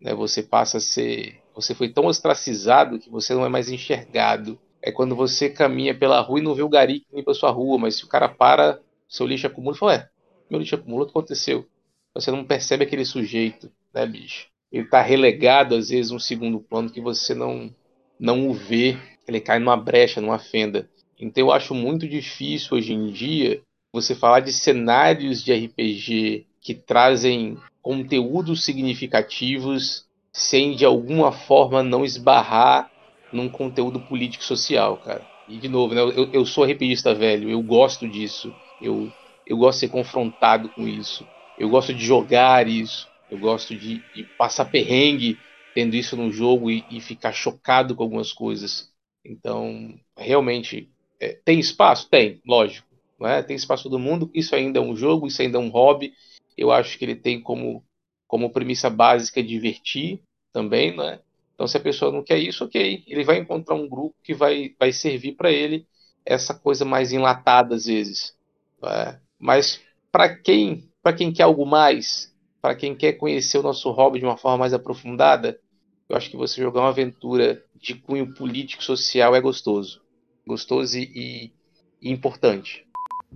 Né? 0.00 0.14
Você 0.14 0.42
passa 0.42 0.76
a 0.76 0.80
ser. 0.80 1.40
Você 1.54 1.74
foi 1.74 1.88
tão 1.88 2.06
ostracizado 2.06 2.98
que 2.98 3.10
você 3.10 3.34
não 3.34 3.44
é 3.44 3.48
mais 3.48 3.68
enxergado. 3.68 4.58
É 4.82 4.92
quando 4.92 5.16
você 5.16 5.48
caminha 5.48 5.96
pela 5.96 6.20
rua 6.20 6.38
e 6.38 6.42
não 6.42 6.54
vê 6.54 6.62
o 6.62 6.68
gari 6.68 7.00
que 7.00 7.16
limpa 7.16 7.32
sua 7.32 7.50
rua, 7.50 7.78
mas 7.78 7.96
se 7.96 8.04
o 8.04 8.08
cara 8.08 8.28
para, 8.28 8.80
seu 9.08 9.26
lixo 9.26 9.46
acumula 9.46 9.74
e 9.74 9.78
fala: 9.78 9.92
Ué, 9.92 10.08
meu 10.50 10.60
lixo 10.60 10.74
acumula, 10.74 11.02
o 11.02 11.06
que 11.06 11.12
aconteceu? 11.12 11.66
Você 12.14 12.30
não 12.30 12.44
percebe 12.44 12.84
aquele 12.84 13.04
sujeito, 13.04 13.70
né, 13.92 14.06
bicho? 14.06 14.46
ele 14.74 14.84
está 14.84 15.00
relegado 15.00 15.76
às 15.76 15.88
vezes 15.88 16.10
um 16.10 16.18
segundo 16.18 16.58
plano 16.58 16.90
que 16.90 17.00
você 17.00 17.32
não 17.32 17.72
não 18.18 18.48
o 18.48 18.52
vê, 18.52 18.96
ele 19.26 19.40
cai 19.40 19.58
numa 19.58 19.76
brecha, 19.76 20.20
numa 20.20 20.38
fenda. 20.38 20.88
Então 21.18 21.46
eu 21.46 21.52
acho 21.52 21.74
muito 21.74 22.08
difícil 22.08 22.76
hoje 22.76 22.92
em 22.92 23.10
dia 23.12 23.60
você 23.92 24.14
falar 24.14 24.40
de 24.40 24.52
cenários 24.52 25.42
de 25.42 25.52
RPG 25.52 26.46
que 26.60 26.74
trazem 26.74 27.56
conteúdos 27.80 28.64
significativos 28.64 30.06
sem 30.32 30.74
de 30.74 30.84
alguma 30.84 31.30
forma 31.30 31.82
não 31.82 32.04
esbarrar 32.04 32.90
num 33.32 33.48
conteúdo 33.48 34.00
político 34.00 34.42
social, 34.42 34.96
cara. 34.96 35.24
E 35.48 35.56
de 35.56 35.68
novo, 35.68 35.94
né, 35.94 36.00
eu, 36.00 36.30
eu 36.32 36.46
sou 36.46 36.64
RPGista 36.64 37.14
velho, 37.14 37.48
eu 37.48 37.62
gosto 37.62 38.08
disso, 38.08 38.52
eu, 38.80 39.12
eu 39.46 39.56
gosto 39.56 39.76
de 39.76 39.86
ser 39.86 39.88
confrontado 39.88 40.68
com 40.70 40.88
isso, 40.88 41.26
eu 41.58 41.68
gosto 41.68 41.94
de 41.94 42.04
jogar 42.04 42.66
isso, 42.68 43.08
eu 43.30 43.38
gosto 43.38 43.74
de, 43.74 44.02
de 44.14 44.24
passar 44.36 44.66
perrengue 44.66 45.38
tendo 45.74 45.96
isso 45.96 46.16
no 46.16 46.30
jogo 46.30 46.70
e, 46.70 46.84
e, 46.88 47.00
ficar 47.00 47.32
chocado 47.32 47.96
com 47.96 48.02
algumas 48.04 48.32
coisas. 48.32 48.92
Então, 49.24 49.98
realmente, 50.16 50.88
é, 51.20 51.38
tem 51.44 51.58
espaço? 51.58 52.08
Tem, 52.08 52.40
lógico. 52.46 52.86
Não 53.18 53.28
é? 53.28 53.42
Tem 53.42 53.56
espaço 53.56 53.84
todo 53.84 53.98
mundo. 53.98 54.30
Isso 54.32 54.54
ainda 54.54 54.78
é 54.78 54.82
um 54.82 54.94
jogo, 54.94 55.26
isso 55.26 55.42
ainda 55.42 55.58
é 55.58 55.60
um 55.60 55.68
hobby. 55.68 56.12
Eu 56.56 56.70
acho 56.70 56.96
que 56.96 57.04
ele 57.04 57.16
tem 57.16 57.40
como, 57.40 57.84
como 58.28 58.50
premissa 58.50 58.88
básica 58.88 59.42
divertir 59.42 60.20
também, 60.52 60.94
não 60.94 61.08
é? 61.08 61.20
Então, 61.54 61.66
se 61.66 61.76
a 61.76 61.80
pessoa 61.80 62.12
não 62.12 62.22
quer 62.22 62.38
isso, 62.38 62.64
ok. 62.64 63.02
Ele 63.06 63.24
vai 63.24 63.38
encontrar 63.38 63.74
um 63.74 63.88
grupo 63.88 64.14
que 64.22 64.34
vai, 64.34 64.74
vai 64.78 64.92
servir 64.92 65.32
para 65.32 65.50
ele 65.50 65.86
essa 66.24 66.54
coisa 66.54 66.84
mais 66.84 67.12
enlatada 67.12 67.74
às 67.74 67.86
vezes. 67.86 68.36
É? 68.82 69.18
Mas 69.38 69.80
para 70.12 70.36
quem, 70.36 70.88
para 71.04 71.12
quem 71.12 71.30
quer 71.30 71.42
algo 71.42 71.66
mais, 71.66 72.34
para 72.62 72.74
quem 72.74 72.96
quer 72.96 73.12
conhecer 73.12 73.58
o 73.58 73.62
nosso 73.62 73.90
hobby 73.90 74.18
de 74.20 74.24
uma 74.24 74.38
forma 74.38 74.56
mais 74.56 74.72
aprofundada, 74.72 75.60
eu 76.08 76.16
acho 76.16 76.30
que 76.30 76.36
você 76.36 76.62
jogar 76.62 76.80
uma 76.80 76.88
aventura 76.88 77.62
de 77.74 77.94
cunho 77.94 78.32
político 78.32 78.82
social 78.82 79.34
é 79.34 79.40
gostoso. 79.40 80.00
Gostoso 80.46 80.96
e, 80.96 81.52
e, 82.00 82.10
importante. 82.10 82.86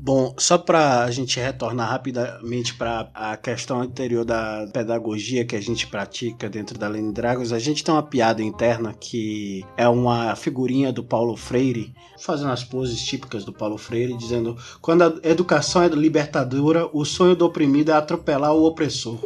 Bom, 0.01 0.33
só 0.39 0.57
para 0.57 1.03
a 1.03 1.11
gente 1.11 1.41
retornar 1.41 1.91
rapidamente 1.91 2.73
para 2.75 3.11
a 3.13 3.37
questão 3.37 3.81
anterior 3.81 4.25
da 4.25 4.69
pedagogia 4.73 5.45
que 5.45 5.57
a 5.57 5.61
gente 5.61 5.89
pratica 5.89 6.49
dentro 6.49 6.79
da 6.79 6.87
Lene 6.87 7.13
Dragos, 7.13 7.53
a 7.53 7.59
gente 7.59 7.83
tem 7.83 7.93
uma 7.93 8.03
piada 8.03 8.41
interna 8.41 8.95
que 8.95 9.67
é 9.77 9.89
uma 9.89 10.37
figurinha 10.37 10.93
do 10.93 11.03
Paulo 11.03 11.37
Freire, 11.37 11.93
fazendo 12.21 12.53
as 12.53 12.63
poses 12.63 13.03
típicas 13.03 13.45
do 13.45 13.53
Paulo 13.53 13.77
Freire, 13.77 14.17
dizendo: 14.17 14.57
quando 14.81 15.03
a 15.03 15.29
educação 15.29 15.83
é 15.83 15.89
libertadora, 15.89 16.89
o 16.93 17.05
sonho 17.05 17.35
do 17.35 17.45
oprimido 17.45 17.91
é 17.91 17.95
atropelar 17.95 18.55
o 18.55 18.65
opressor. 18.65 19.19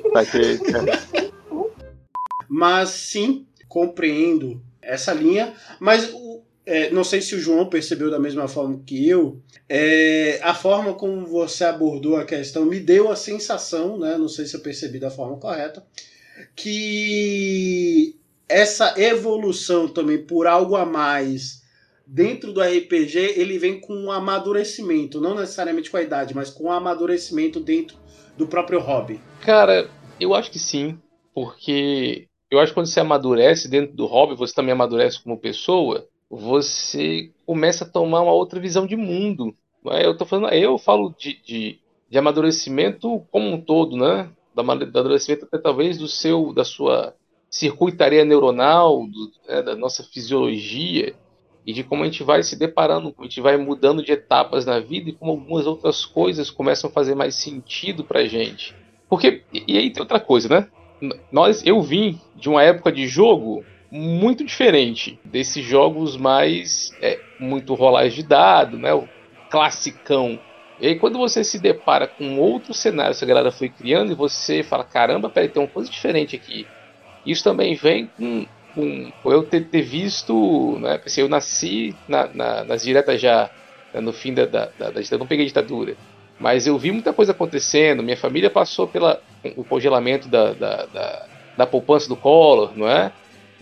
Mas 2.49 2.89
sim, 2.89 3.47
compreendo 3.69 4.61
essa 4.81 5.13
linha, 5.13 5.53
mas 5.79 6.13
é, 6.65 6.91
não 6.91 7.03
sei 7.03 7.21
se 7.21 7.35
o 7.35 7.41
João 7.41 7.69
percebeu 7.69 8.11
da 8.11 8.19
mesma 8.19 8.47
forma 8.47 8.81
que 8.87 9.09
eu, 9.09 9.41
é, 9.69 10.39
a 10.43 10.55
forma 10.55 10.95
como 10.95 11.27
você 11.27 11.65
abordou 11.65 12.17
a 12.17 12.25
questão 12.25 12.65
me 12.65 12.79
deu 12.79 13.11
a 13.11 13.17
sensação, 13.17 13.99
né, 13.99 14.17
não 14.17 14.29
sei 14.29 14.47
se 14.47 14.55
eu 14.55 14.61
percebi 14.61 14.99
da 14.99 15.11
forma 15.11 15.37
correta, 15.39 15.85
que 16.55 18.17
essa 18.49 18.95
evolução 19.01 19.89
também 19.89 20.25
por 20.25 20.47
algo 20.47 20.77
a 20.77 20.85
mais 20.85 21.63
dentro 22.07 22.53
do 22.53 22.61
RPG, 22.61 23.35
ele 23.37 23.59
vem 23.59 23.81
com 23.81 23.95
um 23.95 24.13
amadurecimento, 24.13 25.21
não 25.21 25.35
necessariamente 25.35 25.91
com 25.91 25.97
a 25.97 26.03
idade, 26.03 26.35
mas 26.35 26.51
com 26.51 26.65
um 26.65 26.73
amadurecimento 26.73 27.59
dentro 27.59 27.97
do 28.37 28.47
próprio 28.47 28.81
hobby. 28.81 29.21
Cara, 29.41 29.89
eu 30.21 30.35
acho 30.35 30.51
que 30.51 30.59
sim, 30.59 30.99
porque 31.35 32.29
eu 32.51 32.59
acho 32.61 32.73
que 32.73 32.75
quando 32.75 32.87
você 32.87 33.01
amadurece 33.01 33.69
dentro 33.69 33.97
do 33.97 34.07
hobby, 34.07 34.37
você 34.37 34.55
também 34.55 34.73
amadurece 34.73 35.23
como 35.23 35.39
pessoa, 35.39 36.07
você 36.35 37.31
começa 37.45 37.85
a 37.85 37.89
tomar 37.89 38.23
uma 38.23 38.33
outra 38.33 38.59
visão 38.59 38.87
de 38.87 38.97
mundo. 38.97 39.55
Né? 39.85 40.07
Eu 40.07 40.17
tô 40.17 40.25
falando, 40.25 40.51
eu 40.55 40.79
falo 40.79 41.15
de, 41.19 41.39
de, 41.45 41.79
de 42.09 42.19
amadurecimento 42.19 43.23
como 43.31 43.53
um 43.53 43.61
todo, 43.61 43.99
né? 43.99 44.31
Do 44.55 44.63
amadurecimento 44.63 45.45
até 45.45 45.59
talvez 45.59 45.99
do 45.99 46.09
seu, 46.09 46.55
da 46.55 46.65
sua 46.65 47.15
circuitaria 47.51 48.25
neuronal, 48.25 49.07
do, 49.07 49.31
né, 49.47 49.63
da 49.63 49.77
nossa 49.77 50.03
fisiologia 50.03 51.15
e 51.67 51.73
de 51.73 51.85
como 51.85 52.03
a 52.03 52.07
gente 52.07 52.23
vai 52.23 52.43
se 52.43 52.57
deparando, 52.57 53.13
como 53.13 53.27
a 53.27 53.29
gente 53.29 53.41
vai 53.43 53.59
mudando 53.59 54.03
de 54.03 54.13
etapas 54.13 54.65
na 54.65 54.81
vida 54.81 55.11
e 55.11 55.13
como 55.13 55.33
algumas 55.33 55.67
outras 55.67 56.07
coisas 56.07 56.51
começam 56.51 56.89
a 56.89 56.93
fazer 56.93 57.15
mais 57.15 57.35
sentido 57.35 58.05
pra 58.05 58.25
gente. 58.25 58.75
Porque, 59.07 59.43
e 59.53 59.77
aí 59.77 59.91
tem 59.91 60.03
outra 60.03 60.19
coisa, 60.19 60.49
né? 60.49 60.69
Nós, 61.31 61.63
eu 61.67 61.83
vim 61.83 62.19
de 62.35 62.49
uma 62.49 62.63
época 62.63 62.91
de 62.91 63.07
jogo 63.07 63.63
muito 63.95 64.43
diferente 64.43 65.21
desses 65.23 65.63
jogos 65.63 66.17
mais 66.17 66.97
é, 67.03 67.21
muito 67.39 67.75
rolagem 67.75 68.23
de 68.23 68.27
dado, 68.27 68.79
né? 68.79 68.95
O 68.95 69.07
classicão. 69.51 70.41
E 70.81 70.87
aí 70.87 70.99
quando 70.99 71.19
você 71.19 71.45
se 71.45 71.59
depara 71.59 72.07
com 72.07 72.39
outro 72.39 72.73
cenário 72.73 73.15
que 73.15 73.23
a 73.23 73.29
galera 73.29 73.53
foi 73.53 73.69
criando 73.69 74.11
e 74.11 74.15
você 74.15 74.63
fala, 74.63 74.83
caramba, 74.83 75.29
peraí, 75.29 75.51
tem 75.51 75.63
uma 75.63 75.69
coisa 75.69 75.91
diferente 75.91 76.35
aqui. 76.35 76.67
Isso 77.27 77.45
também 77.45 77.75
vem 77.75 78.11
com, 78.17 78.47
com 79.23 79.31
eu 79.31 79.43
ter, 79.43 79.67
ter 79.69 79.83
visto, 79.83 80.79
né? 80.81 80.99
Eu 81.19 81.29
nasci 81.29 81.95
na, 82.09 82.27
na, 82.33 82.65
nas 82.65 82.83
diretas 82.83 83.21
já, 83.21 83.51
né, 83.93 84.01
no 84.01 84.15
fim 84.15 84.33
da, 84.33 84.47
da, 84.47 84.71
da, 84.79 84.91
da 84.91 85.19
não 85.19 85.27
peguei 85.27 85.45
ditadura. 85.45 85.99
Mas 86.41 86.67
eu 86.67 86.79
vi 86.79 86.91
muita 86.91 87.13
coisa 87.13 87.33
acontecendo, 87.33 88.03
minha 88.03 88.17
família 88.17 88.49
passou 88.49 88.89
pelo 88.89 89.19
congelamento 89.69 90.29
da, 90.29 90.55
da, 90.55 90.87
da, 90.87 91.27
da 91.59 91.67
poupança 91.67 92.09
do 92.09 92.17
Collor, 92.17 92.73
não 92.75 92.89
é? 92.89 93.13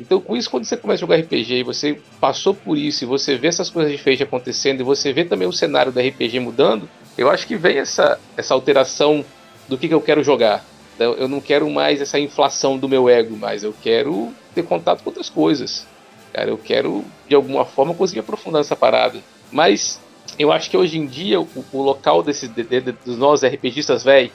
Então, 0.01 0.19
com 0.19 0.35
isso, 0.35 0.51
quando 0.51 0.65
você 0.65 0.79
começa 0.79 1.05
a 1.05 1.07
jogar 1.07 1.17
RPG 1.17 1.57
e 1.57 1.63
você 1.63 2.01
passou 2.19 2.55
por 2.55 2.79
isso, 2.79 3.05
e 3.05 3.07
você 3.07 3.37
vê 3.37 3.49
essas 3.49 3.69
coisas 3.69 3.93
diferentes 3.93 4.27
acontecendo, 4.27 4.81
e 4.81 4.83
você 4.83 5.13
vê 5.13 5.27
também 5.27 5.47
o 5.47 5.53
cenário 5.53 5.93
do 5.93 6.01
RPG 6.01 6.41
mudando, 6.41 6.89
eu 7.19 7.31
acho 7.31 7.47
que 7.47 7.55
vem 7.55 7.77
essa, 7.77 8.19
essa 8.35 8.55
alteração 8.55 9.23
do 9.69 9.77
que, 9.77 9.87
que 9.87 9.95
eu 9.95 10.01
quero 10.01 10.25
jogar. 10.25 10.65
Eu 10.99 11.29
não 11.29 11.41
quero 11.41 11.69
mais 11.71 12.01
essa 12.01 12.19
inflação 12.19 12.79
do 12.79 12.89
meu 12.89 13.09
ego, 13.09 13.37
mas 13.37 13.63
eu 13.63 13.75
quero 13.83 14.33
ter 14.55 14.63
contato 14.63 15.03
com 15.03 15.11
outras 15.11 15.29
coisas. 15.29 15.87
Cara, 16.33 16.49
eu 16.49 16.59
quero, 16.59 17.05
de 17.29 17.35
alguma 17.35 17.65
forma, 17.67 17.95
conseguir 17.95 18.21
aprofundar 18.21 18.61
essa 18.63 18.77
parada. 18.77 19.19
Mas 19.53 20.01
eu 20.39 20.51
acho 20.51 20.71
que 20.71 20.77
hoje 20.77 20.99
em 20.99 21.07
dia, 21.07 21.41
o, 21.41 21.49
o 21.73 21.83
local 21.83 22.23
desses, 22.23 22.49
de, 22.49 22.63
de, 22.63 22.81
dos 22.81 23.19
nós 23.19 23.43
RPGistas, 23.43 24.05
velho, 24.05 24.31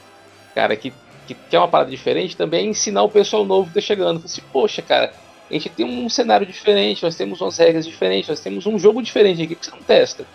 cara, 0.53 0.75
que, 0.75 0.93
que 1.27 1.33
quer 1.33 1.59
uma 1.59 1.67
parada 1.67 1.89
diferente, 1.89 2.37
também 2.37 2.67
é 2.67 2.69
ensinar 2.69 3.03
o 3.03 3.09
pessoal 3.09 3.45
novo 3.45 3.67
que 3.67 3.75
tá 3.75 3.81
chegando. 3.81 4.21
Assim, 4.25 4.41
Poxa, 4.51 4.81
cara, 4.81 5.13
a 5.49 5.53
gente 5.53 5.69
tem 5.69 5.85
um 5.85 6.09
cenário 6.09 6.45
diferente, 6.45 7.03
nós 7.03 7.15
temos 7.15 7.39
umas 7.39 7.57
regras 7.57 7.85
diferentes, 7.85 8.29
nós 8.29 8.39
temos 8.39 8.65
um 8.65 8.79
jogo 8.79 9.01
diferente 9.01 9.43
aqui 9.43 9.55
que 9.55 9.65
você 9.65 9.71
não 9.71 9.79
testa. 9.79 10.25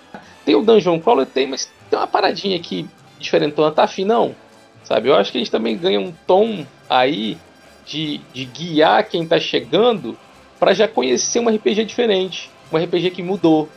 Tem 0.44 0.54
o 0.54 0.62
Dungeon 0.62 1.00
Crawler, 1.00 1.26
tem, 1.26 1.46
mas 1.46 1.70
tem 1.88 1.98
uma 1.98 2.06
paradinha 2.06 2.56
aqui 2.56 2.88
diferentona, 3.18 3.72
tá 3.72 3.84
afim 3.84 4.04
não? 4.04 4.34
Sabe? 4.84 5.08
Eu 5.08 5.14
acho 5.14 5.32
que 5.32 5.38
a 5.38 5.40
gente 5.40 5.50
também 5.50 5.76
ganha 5.76 6.00
um 6.00 6.12
tom 6.26 6.64
aí 6.88 7.36
de, 7.84 8.20
de 8.32 8.44
guiar 8.44 9.08
quem 9.08 9.26
tá 9.26 9.38
chegando 9.38 10.16
para 10.58 10.72
já 10.72 10.86
conhecer 10.86 11.40
um 11.40 11.48
RPG 11.48 11.84
diferente, 11.84 12.50
um 12.72 12.76
RPG 12.76 13.10
que 13.10 13.22
mudou. 13.22 13.68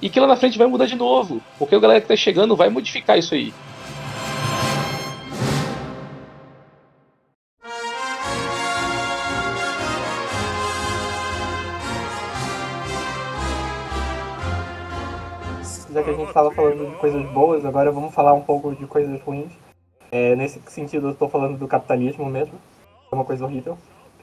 E 0.00 0.08
que 0.08 0.18
lá 0.18 0.26
na 0.26 0.36
frente 0.36 0.58
vai 0.58 0.66
mudar 0.66 0.86
de 0.86 0.96
novo, 0.96 1.40
porque 1.58 1.76
a 1.76 1.78
galera 1.78 2.00
que 2.00 2.08
tá 2.08 2.16
chegando 2.16 2.56
vai 2.56 2.68
modificar 2.68 3.16
isso 3.16 3.34
aí. 3.34 3.54
A 16.12 16.16
gente 16.16 16.28
estava 16.28 16.50
falando 16.50 16.90
de 16.90 16.96
coisas 16.96 17.24
boas, 17.30 17.64
agora 17.64 17.90
vamos 17.90 18.14
falar 18.14 18.32
um 18.34 18.42
pouco 18.42 18.74
de 18.74 18.86
coisas 18.86 19.20
ruins. 19.22 19.52
É, 20.10 20.36
nesse 20.36 20.60
sentido, 20.66 21.08
eu 21.08 21.12
estou 21.12 21.28
falando 21.28 21.56
do 21.56 21.66
capitalismo 21.66 22.26
mesmo, 22.26 22.54
é 23.10 23.14
uma 23.14 23.24
coisa 23.24 23.44
horrível. 23.44 23.78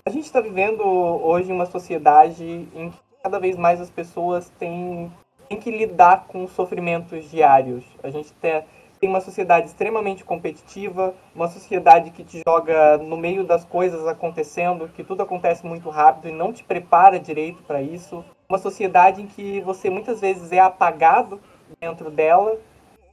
A 0.05 0.11
gente 0.11 0.25
está 0.25 0.39
vivendo 0.39 0.81
hoje 0.83 1.51
uma 1.51 1.65
sociedade 1.65 2.43
em 2.75 2.91
que 2.91 2.97
cada 3.23 3.39
vez 3.39 3.57
mais 3.57 3.81
as 3.81 3.89
pessoas 3.89 4.49
têm, 4.59 5.11
têm 5.47 5.59
que 5.59 5.71
lidar 5.71 6.25
com 6.27 6.47
sofrimentos 6.47 7.29
diários. 7.29 7.83
A 8.03 8.09
gente 8.09 8.31
tem, 8.33 8.63
tem 8.99 9.09
uma 9.09 9.19
sociedade 9.19 9.67
extremamente 9.67 10.23
competitiva, 10.23 11.13
uma 11.33 11.47
sociedade 11.47 12.11
que 12.11 12.23
te 12.23 12.41
joga 12.47 12.97
no 12.97 13.17
meio 13.17 13.43
das 13.43 13.65
coisas 13.65 14.07
acontecendo, 14.07 14.89
que 14.89 15.03
tudo 15.03 15.23
acontece 15.23 15.65
muito 15.65 15.89
rápido 15.89 16.29
e 16.29 16.31
não 16.31 16.53
te 16.53 16.63
prepara 16.63 17.19
direito 17.19 17.63
para 17.63 17.81
isso. 17.81 18.23
Uma 18.47 18.59
sociedade 18.59 19.21
em 19.23 19.27
que 19.27 19.59
você 19.61 19.89
muitas 19.89 20.21
vezes 20.21 20.51
é 20.51 20.59
apagado 20.59 21.39
dentro 21.79 22.09
dela, 22.09 22.59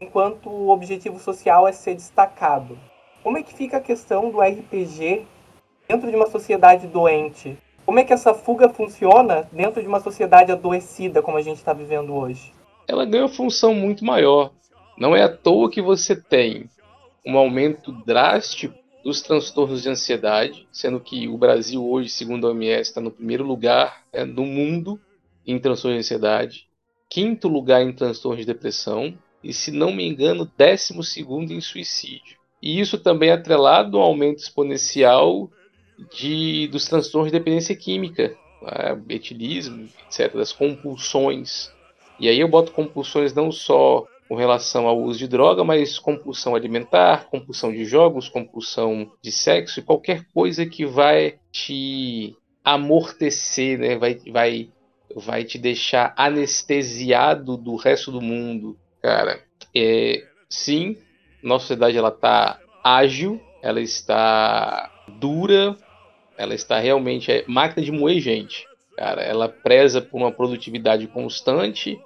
enquanto 0.01 0.49
o 0.49 0.71
objetivo 0.71 1.19
social 1.19 1.67
é 1.67 1.73
ser 1.73 1.95
destacado. 1.95 2.79
Como 3.23 3.39
é 3.39 3.43
que 3.43 3.55
fica 3.55 3.79
a 3.79 3.81
questão 3.81 4.31
do 4.31 4.41
RPG 4.41 5.27
dentro 5.89 6.11
de 6.11 6.17
uma 6.17 6.27
sociedade 6.27 6.87
doente? 6.87 7.59
Como 7.85 7.99
é 7.99 8.05
que 8.05 8.13
essa 8.13 8.35
fuga 8.35 8.69
funciona 8.69 9.49
dentro 9.53 9.81
de 9.81 9.89
uma 9.89 10.01
sociedade 10.01 10.53
adoecida 10.53 11.23
como 11.23 11.37
a 11.37 11.43
gente 11.43 11.57
está 11.57 11.73
vivendo 11.73 12.15
hoje? 12.15 12.53
Ela 12.87 13.05
ganha 13.05 13.25
uma 13.25 13.29
função 13.29 13.75
muito 13.75 14.05
maior. 14.05 14.53
Não 14.99 15.15
é 15.15 15.23
à 15.23 15.29
toa 15.29 15.71
que 15.71 15.83
você 15.83 16.15
tem 16.15 16.69
um 17.25 17.37
aumento 17.37 17.93
drástico 17.93 18.75
dos 19.05 19.23
transtornos 19.23 19.83
de 19.83 19.89
ansiedade, 19.89 20.67
sendo 20.73 20.99
que 20.99 21.29
o 21.29 21.39
Brasil 21.39 21.85
hoje, 21.89 22.09
segundo 22.09 22.47
a 22.47 22.51
OMS, 22.51 22.89
está 22.89 23.01
no 23.01 23.11
primeiro 23.11 23.45
lugar 23.45 24.03
é, 24.13 24.25
no 24.25 24.45
mundo 24.45 25.01
em 25.47 25.59
transtornos 25.59 25.97
de 25.97 26.01
ansiedade 26.01 26.66
quinto 27.09 27.49
lugar 27.49 27.83
em 27.83 27.93
transtorno 27.93 28.39
de 28.39 28.47
depressão 28.47 29.17
e, 29.43 29.53
se 29.53 29.71
não 29.71 29.93
me 29.93 30.07
engano, 30.07 30.51
décimo 30.57 31.03
segundo 31.03 31.53
em 31.53 31.61
suicídio. 31.61 32.37
E 32.63 32.81
isso 32.81 32.99
também 32.99 33.31
é 33.31 33.33
atrelado 33.33 33.99
ao 33.99 34.05
aumento 34.05 34.39
exponencial 34.39 35.51
de, 36.13 36.69
dos 36.69 36.87
transtornos 36.87 37.31
de 37.31 37.39
dependência 37.39 37.77
química, 37.77 38.37
né? 38.63 39.01
etilismo, 39.09 39.89
etc., 40.07 40.35
das 40.35 40.53
compulsões. 40.53 41.71
E 42.19 42.29
aí 42.29 42.41
eu 42.41 42.49
boto 42.49 42.73
compulsões 42.73 43.35
não 43.35 43.53
só 43.53 44.07
com 44.29 44.35
relação 44.35 44.89
ao 44.89 45.01
uso 45.01 45.19
de 45.19 45.29
droga, 45.29 45.63
mas 45.63 45.99
compulsão 45.99 46.55
alimentar, 46.55 47.29
compulsão 47.31 47.71
de 47.71 47.85
jogos, 47.85 48.29
compulsão 48.29 49.13
de 49.23 49.31
sexo, 49.31 49.83
qualquer 49.83 50.27
coisa 50.35 50.67
que 50.67 50.85
vai 50.85 51.39
te 51.53 52.37
amortecer, 52.65 53.79
né? 53.79 53.97
vai, 53.97 54.19
vai 54.33 54.69
vai 55.19 55.45
te 55.45 55.57
deixar 55.57 56.13
anestesiado 56.15 57.57
do 57.57 57.75
resto 57.75 58.13
do 58.13 58.21
mundo. 58.21 58.77
Cara, 59.01 59.43
é, 59.75 60.23
sim, 60.49 60.99
nossa 61.43 61.63
sociedade 61.63 61.97
ela 61.97 62.11
tá 62.11 62.61
ágil, 62.85 63.41
ela 63.63 63.81
está 63.81 64.93
dura, 65.19 65.75
ela 66.37 66.55
está 66.55 66.79
realmente 66.79 67.33
é 67.33 67.45
máquina 67.49 67.83
de 67.83 67.91
moer 67.91 68.21
gente. 68.21 68.67
Cara, 68.95 69.23
ela 69.23 69.49
preza 69.49 70.03
por 70.03 70.19
uma 70.19 70.31
produtividade 70.31 71.07
constante, 71.07 71.99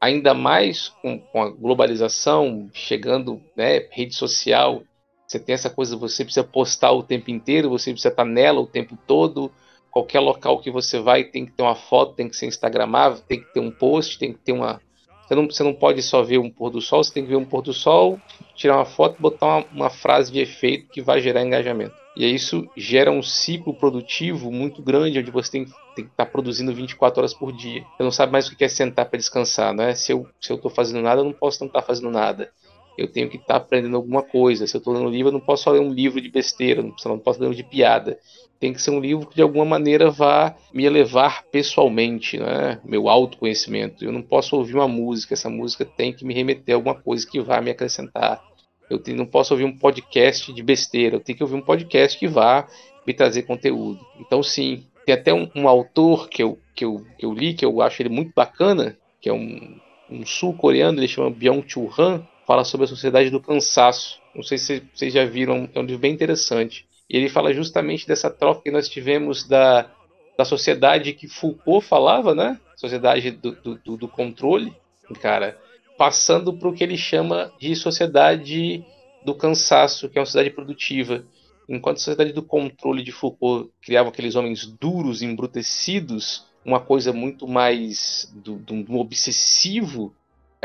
ainda 0.00 0.34
mais 0.34 0.88
com, 0.88 1.20
com 1.20 1.42
a 1.42 1.50
globalização 1.50 2.68
chegando, 2.72 3.40
né, 3.56 3.86
rede 3.90 4.14
social. 4.14 4.82
Você 5.26 5.38
tem 5.38 5.54
essa 5.54 5.70
coisa, 5.70 5.96
você 5.96 6.24
precisa 6.24 6.44
postar 6.44 6.92
o 6.92 7.02
tempo 7.02 7.30
inteiro, 7.30 7.70
você 7.70 7.92
precisa 7.92 8.08
estar 8.08 8.24
nela 8.24 8.60
o 8.60 8.66
tempo 8.66 8.98
todo 9.06 9.52
qualquer 9.96 10.20
local 10.20 10.60
que 10.60 10.70
você 10.70 11.00
vai 11.00 11.24
tem 11.24 11.46
que 11.46 11.52
ter 11.52 11.62
uma 11.62 11.74
foto, 11.74 12.12
tem 12.12 12.28
que 12.28 12.36
ser 12.36 12.44
instagramável, 12.44 13.18
tem 13.26 13.40
que 13.40 13.50
ter 13.50 13.60
um 13.60 13.70
post, 13.70 14.18
tem 14.18 14.30
que 14.30 14.38
ter 14.40 14.52
uma, 14.52 14.78
Você 15.26 15.34
não, 15.34 15.46
você 15.46 15.62
não 15.62 15.72
pode 15.72 16.02
só 16.02 16.22
ver 16.22 16.36
um 16.36 16.50
pôr 16.50 16.68
do 16.68 16.82
sol, 16.82 17.02
você 17.02 17.14
tem 17.14 17.22
que 17.22 17.30
ver 17.30 17.36
um 17.36 17.46
pôr 17.46 17.62
do 17.62 17.72
sol, 17.72 18.20
tirar 18.54 18.76
uma 18.76 18.84
foto, 18.84 19.16
botar 19.18 19.46
uma, 19.46 19.64
uma 19.72 19.90
frase 19.90 20.30
de 20.30 20.38
efeito 20.38 20.90
que 20.90 21.00
vai 21.00 21.22
gerar 21.22 21.42
engajamento. 21.42 21.94
E 22.14 22.26
aí 22.26 22.34
isso 22.34 22.68
gera 22.76 23.10
um 23.10 23.22
ciclo 23.22 23.72
produtivo 23.72 24.52
muito 24.52 24.82
grande, 24.82 25.18
onde 25.18 25.30
você 25.30 25.50
tem, 25.50 25.64
tem 25.94 26.04
que 26.04 26.10
estar 26.10 26.26
tá 26.26 26.30
produzindo 26.30 26.74
24 26.74 27.20
horas 27.20 27.32
por 27.32 27.50
dia. 27.50 27.82
Você 27.96 28.02
não 28.02 28.10
sabe 28.10 28.32
mais 28.32 28.48
o 28.48 28.54
que 28.54 28.64
é 28.64 28.68
sentar 28.68 29.06
para 29.06 29.18
descansar, 29.18 29.72
né? 29.72 29.94
Se 29.94 30.12
eu 30.12 30.28
se 30.38 30.52
eu 30.52 30.56
estou 30.56 30.70
fazendo 30.70 31.00
nada, 31.00 31.22
eu 31.22 31.24
não 31.24 31.32
posso 31.32 31.60
não 31.60 31.68
estar 31.68 31.80
tá 31.80 31.86
fazendo 31.86 32.10
nada. 32.10 32.50
Eu 32.96 33.08
tenho 33.08 33.28
que 33.28 33.36
estar 33.36 33.54
tá 33.54 33.56
aprendendo 33.56 33.96
alguma 33.96 34.22
coisa. 34.22 34.66
Se 34.66 34.76
eu 34.76 34.78
estou 34.78 34.94
lendo 34.94 35.06
um 35.06 35.10
livro, 35.10 35.28
eu 35.28 35.32
não 35.32 35.40
posso 35.40 35.64
só 35.64 35.70
ler 35.70 35.80
um 35.80 35.92
livro 35.92 36.20
de 36.20 36.30
besteira, 36.30 36.82
não, 36.82 37.18
posso 37.18 37.40
ler 37.40 37.48
um 37.48 37.52
de 37.52 37.64
piada 37.64 38.18
tem 38.58 38.72
que 38.72 38.80
ser 38.80 38.90
um 38.90 39.00
livro 39.00 39.26
que 39.26 39.36
de 39.36 39.42
alguma 39.42 39.64
maneira 39.64 40.10
vá 40.10 40.54
me 40.72 40.84
elevar 40.84 41.44
pessoalmente, 41.50 42.38
né? 42.38 42.80
meu 42.84 43.08
autoconhecimento. 43.08 44.04
Eu 44.04 44.12
não 44.12 44.22
posso 44.22 44.56
ouvir 44.56 44.74
uma 44.74 44.88
música, 44.88 45.34
essa 45.34 45.50
música 45.50 45.84
tem 45.84 46.12
que 46.12 46.24
me 46.24 46.34
remeter 46.34 46.74
a 46.74 46.78
alguma 46.78 46.94
coisa 46.94 47.26
que 47.26 47.40
vá 47.40 47.60
me 47.60 47.70
acrescentar. 47.70 48.42
Eu 48.88 49.02
não 49.14 49.26
posso 49.26 49.52
ouvir 49.52 49.64
um 49.64 49.76
podcast 49.76 50.52
de 50.52 50.62
besteira, 50.62 51.16
eu 51.16 51.20
tenho 51.20 51.36
que 51.36 51.42
ouvir 51.42 51.56
um 51.56 51.62
podcast 51.62 52.18
que 52.18 52.28
vá 52.28 52.66
me 53.06 53.12
trazer 53.12 53.42
conteúdo. 53.42 54.00
Então, 54.20 54.42
sim, 54.42 54.86
tem 55.04 55.14
até 55.14 55.34
um, 55.34 55.48
um 55.54 55.68
autor 55.68 56.28
que 56.28 56.42
eu, 56.42 56.58
que, 56.74 56.84
eu, 56.84 57.04
que 57.18 57.26
eu 57.26 57.32
li, 57.32 57.52
que 57.52 57.64
eu 57.64 57.82
acho 57.82 58.00
ele 58.00 58.08
muito 58.08 58.32
bacana, 58.34 58.96
que 59.20 59.28
é 59.28 59.32
um, 59.32 59.76
um 60.08 60.24
sul-coreano, 60.24 60.98
ele 61.00 61.08
chama 61.08 61.30
Byung-Chul 61.30 61.92
Han, 61.98 62.26
fala 62.46 62.64
sobre 62.64 62.84
a 62.84 62.88
sociedade 62.88 63.28
do 63.28 63.40
cansaço. 63.40 64.20
Não 64.34 64.42
sei 64.42 64.56
se 64.56 64.82
vocês 64.94 65.12
já 65.12 65.24
viram, 65.24 65.68
é 65.74 65.78
um 65.80 65.82
livro 65.82 66.00
bem 66.00 66.12
interessante. 66.12 66.86
E 67.10 67.16
ele 67.16 67.28
fala 67.28 67.52
justamente 67.52 68.06
dessa 68.06 68.30
troca 68.30 68.62
que 68.62 68.70
nós 68.70 68.88
tivemos 68.88 69.44
da, 69.44 69.90
da 70.38 70.44
sociedade 70.44 71.12
que 71.12 71.28
Foucault 71.28 71.86
falava, 71.86 72.34
né? 72.34 72.60
Sociedade 72.76 73.30
do, 73.32 73.52
do, 73.52 73.96
do 73.96 74.08
controle, 74.08 74.72
cara, 75.20 75.58
passando 75.96 76.52
para 76.52 76.68
o 76.68 76.72
que 76.72 76.84
ele 76.84 76.96
chama 76.96 77.52
de 77.58 77.74
sociedade 77.74 78.84
do 79.24 79.34
cansaço, 79.34 80.08
que 80.08 80.18
é 80.18 80.20
uma 80.20 80.26
sociedade 80.26 80.54
produtiva. 80.54 81.24
Enquanto 81.68 81.96
a 81.96 82.00
sociedade 82.00 82.32
do 82.32 82.42
controle 82.42 83.02
de 83.02 83.10
Foucault 83.10 83.70
criava 83.82 84.10
aqueles 84.10 84.36
homens 84.36 84.66
duros, 84.66 85.22
embrutecidos, 85.22 86.44
uma 86.64 86.80
coisa 86.80 87.12
muito 87.12 87.48
mais 87.48 88.30
do, 88.34 88.56
do, 88.56 88.82
do 88.82 88.98
obsessivo, 88.98 90.14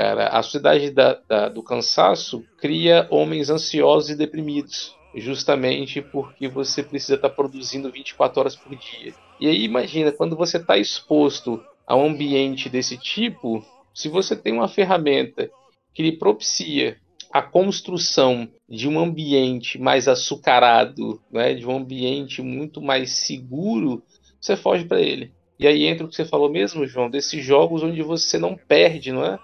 cara, 0.02 0.30
a 0.30 0.42
sociedade 0.42 0.90
da, 0.90 1.20
da, 1.28 1.48
do 1.48 1.62
cansaço 1.62 2.44
cria 2.58 3.06
homens 3.12 3.52
ansiosos 3.52 4.10
e 4.10 4.16
deprimidos 4.16 4.96
justamente 5.14 6.02
porque 6.02 6.48
você 6.48 6.82
precisa 6.82 7.16
estar 7.16 7.30
tá 7.30 7.36
produzindo 7.36 7.92
24 7.92 8.40
horas 8.40 8.56
por 8.56 8.76
dia. 8.76 9.14
E 9.40 9.48
aí 9.48 9.64
imagina, 9.64 10.12
quando 10.12 10.36
você 10.36 10.58
está 10.58 10.76
exposto 10.76 11.64
a 11.86 11.96
um 11.96 12.08
ambiente 12.08 12.68
desse 12.68 12.98
tipo, 12.98 13.64
se 13.94 14.10
você 14.10 14.36
tem 14.36 14.54
uma 14.54 14.68
ferramenta 14.68 15.52
que 15.94 16.02
lhe 16.02 16.18
propicia 16.18 16.98
a 17.32 17.42
construção 17.42 18.50
de 18.68 18.88
um 18.88 19.00
ambiente 19.00 19.78
mais 19.78 20.08
açucarado, 20.08 21.22
né, 21.32 21.54
de 21.54 21.68
um 21.68 21.78
ambiente 21.78 22.42
muito 22.42 22.82
mais 22.82 23.12
seguro, 23.12 24.02
você 24.40 24.56
foge 24.56 24.86
para 24.86 25.00
ele. 25.00 25.32
E 25.60 25.68
aí 25.68 25.86
entra 25.86 26.06
o 26.06 26.10
que 26.10 26.16
você 26.16 26.26
falou 26.26 26.50
mesmo, 26.50 26.88
João, 26.88 27.10
desses 27.10 27.46
jogos 27.46 27.84
onde 27.84 28.02
você 28.02 28.40
não 28.40 28.56
perde, 28.56 29.12
não 29.12 29.24
é? 29.24 29.38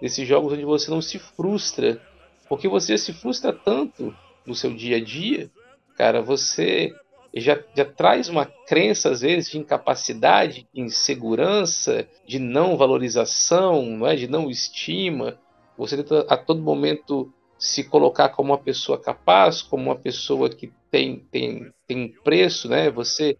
Desses 0.00 0.26
jogos 0.26 0.52
onde 0.52 0.64
você 0.64 0.90
não 0.90 1.02
se 1.02 1.18
frustra. 1.18 2.00
Porque 2.48 2.68
você 2.68 2.98
se 2.98 3.12
frustra 3.12 3.52
tanto 3.52 4.14
no 4.46 4.54
seu 4.54 4.74
dia 4.74 4.96
a 4.96 5.04
dia, 5.04 5.50
cara, 5.96 6.20
você 6.20 6.92
já, 7.34 7.62
já 7.76 7.84
traz 7.84 8.28
uma 8.28 8.44
crença, 8.44 9.10
às 9.10 9.20
vezes, 9.20 9.50
de 9.50 9.58
incapacidade, 9.58 10.66
de 10.72 10.80
insegurança, 10.80 12.08
de 12.26 12.38
não 12.38 12.76
valorização, 12.76 13.84
não 13.84 14.06
é? 14.06 14.16
de 14.16 14.26
não 14.26 14.50
estima. 14.50 15.38
Você 15.78 15.96
tenta 15.96 16.26
a 16.28 16.36
todo 16.36 16.62
momento 16.62 17.32
se 17.58 17.84
colocar 17.84 18.30
como 18.30 18.52
uma 18.52 18.58
pessoa 18.58 18.98
capaz, 18.98 19.62
como 19.62 19.84
uma 19.84 19.96
pessoa 19.96 20.48
que 20.48 20.72
tem, 20.90 21.18
tem, 21.30 21.70
tem 21.86 22.08
preço, 22.24 22.68
né? 22.68 22.90
Você 22.90 23.36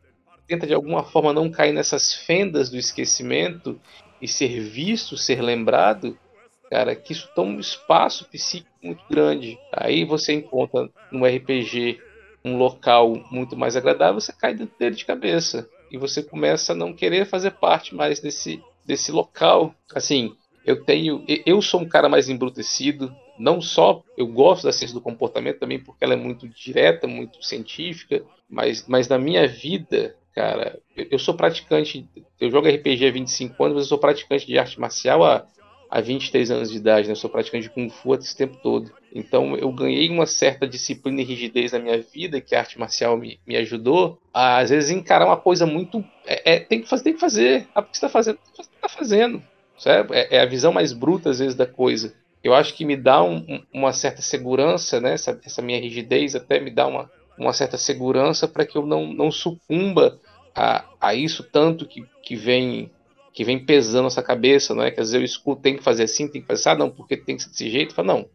tenta 0.46 0.66
de 0.66 0.74
alguma 0.74 1.02
forma 1.02 1.32
não 1.32 1.50
cair 1.50 1.72
nessas 1.72 2.12
fendas 2.12 2.70
do 2.70 2.76
esquecimento 2.76 3.80
e 4.20 4.28
ser 4.28 4.60
visto, 4.60 5.16
ser 5.16 5.40
lembrado 5.40 6.18
cara, 6.70 6.94
que 6.94 7.12
isso 7.12 7.28
toma 7.34 7.56
um 7.56 7.60
espaço 7.60 8.24
psíquico 8.30 8.70
muito 8.80 9.02
grande. 9.10 9.58
Aí 9.72 10.04
você 10.04 10.32
encontra 10.32 10.88
no 11.10 11.26
RPG 11.26 12.00
um 12.44 12.56
local 12.56 13.20
muito 13.30 13.56
mais 13.56 13.76
agradável, 13.76 14.20
você 14.20 14.32
cai 14.32 14.54
dentro 14.54 14.78
dele 14.78 14.94
de 14.94 15.04
cabeça. 15.04 15.68
E 15.90 15.98
você 15.98 16.22
começa 16.22 16.72
a 16.72 16.76
não 16.76 16.92
querer 16.92 17.26
fazer 17.26 17.50
parte 17.50 17.94
mais 17.94 18.20
desse, 18.20 18.62
desse 18.86 19.10
local. 19.10 19.74
Assim, 19.92 20.32
eu 20.64 20.84
tenho. 20.84 21.24
Eu 21.44 21.60
sou 21.60 21.80
um 21.80 21.88
cara 21.88 22.08
mais 22.08 22.28
embrutecido. 22.28 23.12
Não 23.36 23.60
só 23.60 24.04
eu 24.16 24.28
gosto 24.28 24.64
da 24.64 24.72
ciência 24.72 24.94
do 24.94 25.00
comportamento 25.00 25.58
também, 25.58 25.80
porque 25.82 26.04
ela 26.04 26.14
é 26.14 26.16
muito 26.16 26.48
direta, 26.48 27.08
muito 27.08 27.42
científica, 27.42 28.22
mas, 28.48 28.86
mas 28.86 29.08
na 29.08 29.18
minha 29.18 29.48
vida, 29.48 30.14
cara, 30.32 30.78
eu 30.94 31.18
sou 31.18 31.34
praticante. 31.34 32.08
Eu 32.38 32.50
jogo 32.50 32.68
RPG 32.68 33.08
há 33.08 33.10
25 33.10 33.64
anos, 33.64 33.74
mas 33.76 33.84
eu 33.84 33.88
sou 33.88 33.98
praticante 33.98 34.46
de 34.46 34.58
arte 34.58 34.78
marcial 34.78 35.24
há 35.24 35.46
há 35.90 36.00
23 36.00 36.50
anos 36.50 36.70
de 36.70 36.76
idade, 36.76 37.08
né? 37.08 37.12
Eu 37.12 37.16
sou 37.16 37.28
praticante 37.28 37.64
de 37.64 37.70
Kung 37.70 37.90
Fu 37.90 38.14
esse 38.14 38.36
tempo 38.36 38.56
todo. 38.62 38.92
Então 39.12 39.56
eu 39.56 39.72
ganhei 39.72 40.08
uma 40.08 40.24
certa 40.24 40.66
disciplina 40.66 41.20
e 41.20 41.24
rigidez 41.24 41.72
na 41.72 41.80
minha 41.80 42.00
vida, 42.00 42.40
que 42.40 42.54
a 42.54 42.60
arte 42.60 42.78
marcial 42.78 43.16
me, 43.16 43.40
me 43.46 43.56
ajudou 43.56 44.20
a, 44.32 44.58
às 44.58 44.70
vezes, 44.70 44.90
encarar 44.90 45.26
uma 45.26 45.36
coisa 45.36 45.66
muito. 45.66 46.04
É, 46.24 46.54
é 46.54 46.60
tem, 46.60 46.80
que 46.80 46.88
fazer, 46.88 47.02
tem 47.02 47.14
que 47.14 47.20
fazer. 47.20 47.66
Ah, 47.74 47.82
porque 47.82 47.98
você 47.98 48.06
está 48.06 48.08
fazendo? 48.08 48.38
Você 48.54 48.62
está 48.62 48.88
fazendo. 48.88 49.42
É, 49.84 50.36
é, 50.36 50.40
a 50.40 50.46
visão 50.46 50.72
mais 50.72 50.92
bruta, 50.92 51.30
às 51.30 51.38
vezes, 51.38 51.54
da 51.54 51.66
coisa. 51.66 52.14
Eu 52.42 52.54
acho 52.54 52.74
que 52.74 52.84
me 52.84 52.96
dá 52.96 53.22
um, 53.22 53.62
uma 53.72 53.92
certa 53.92 54.22
segurança, 54.22 55.00
né? 55.00 55.14
Essa, 55.14 55.38
essa, 55.44 55.60
minha 55.60 55.80
rigidez 55.80 56.34
até 56.36 56.60
me 56.60 56.70
dá 56.70 56.86
uma, 56.86 57.10
uma 57.36 57.52
certa 57.52 57.76
segurança 57.76 58.46
para 58.46 58.64
que 58.64 58.76
eu 58.76 58.86
não, 58.86 59.12
não 59.12 59.30
sucumba 59.30 60.18
a, 60.54 60.84
a 61.00 61.14
isso 61.14 61.42
tanto 61.42 61.86
que, 61.86 62.04
que 62.22 62.36
vem 62.36 62.90
que 63.32 63.44
vem 63.44 63.64
pesando 63.64 64.06
essa 64.06 64.22
cabeça, 64.22 64.74
não 64.74 64.82
é? 64.82 64.90
Que 64.90 65.00
às 65.00 65.12
vezes 65.12 65.14
eu 65.14 65.24
escuto, 65.24 65.62
tem 65.62 65.76
que 65.76 65.82
fazer 65.82 66.04
assim, 66.04 66.28
tem 66.28 66.40
que 66.40 66.46
fazer 66.46 66.60
assim, 66.60 66.70
ah, 66.70 66.74
não, 66.74 66.90
porque 66.90 67.16
tem 67.16 67.36
que 67.36 67.42
ser 67.42 67.50
desse 67.50 67.70
jeito. 67.70 67.94
Fala, 67.94 68.14
não, 68.14 68.28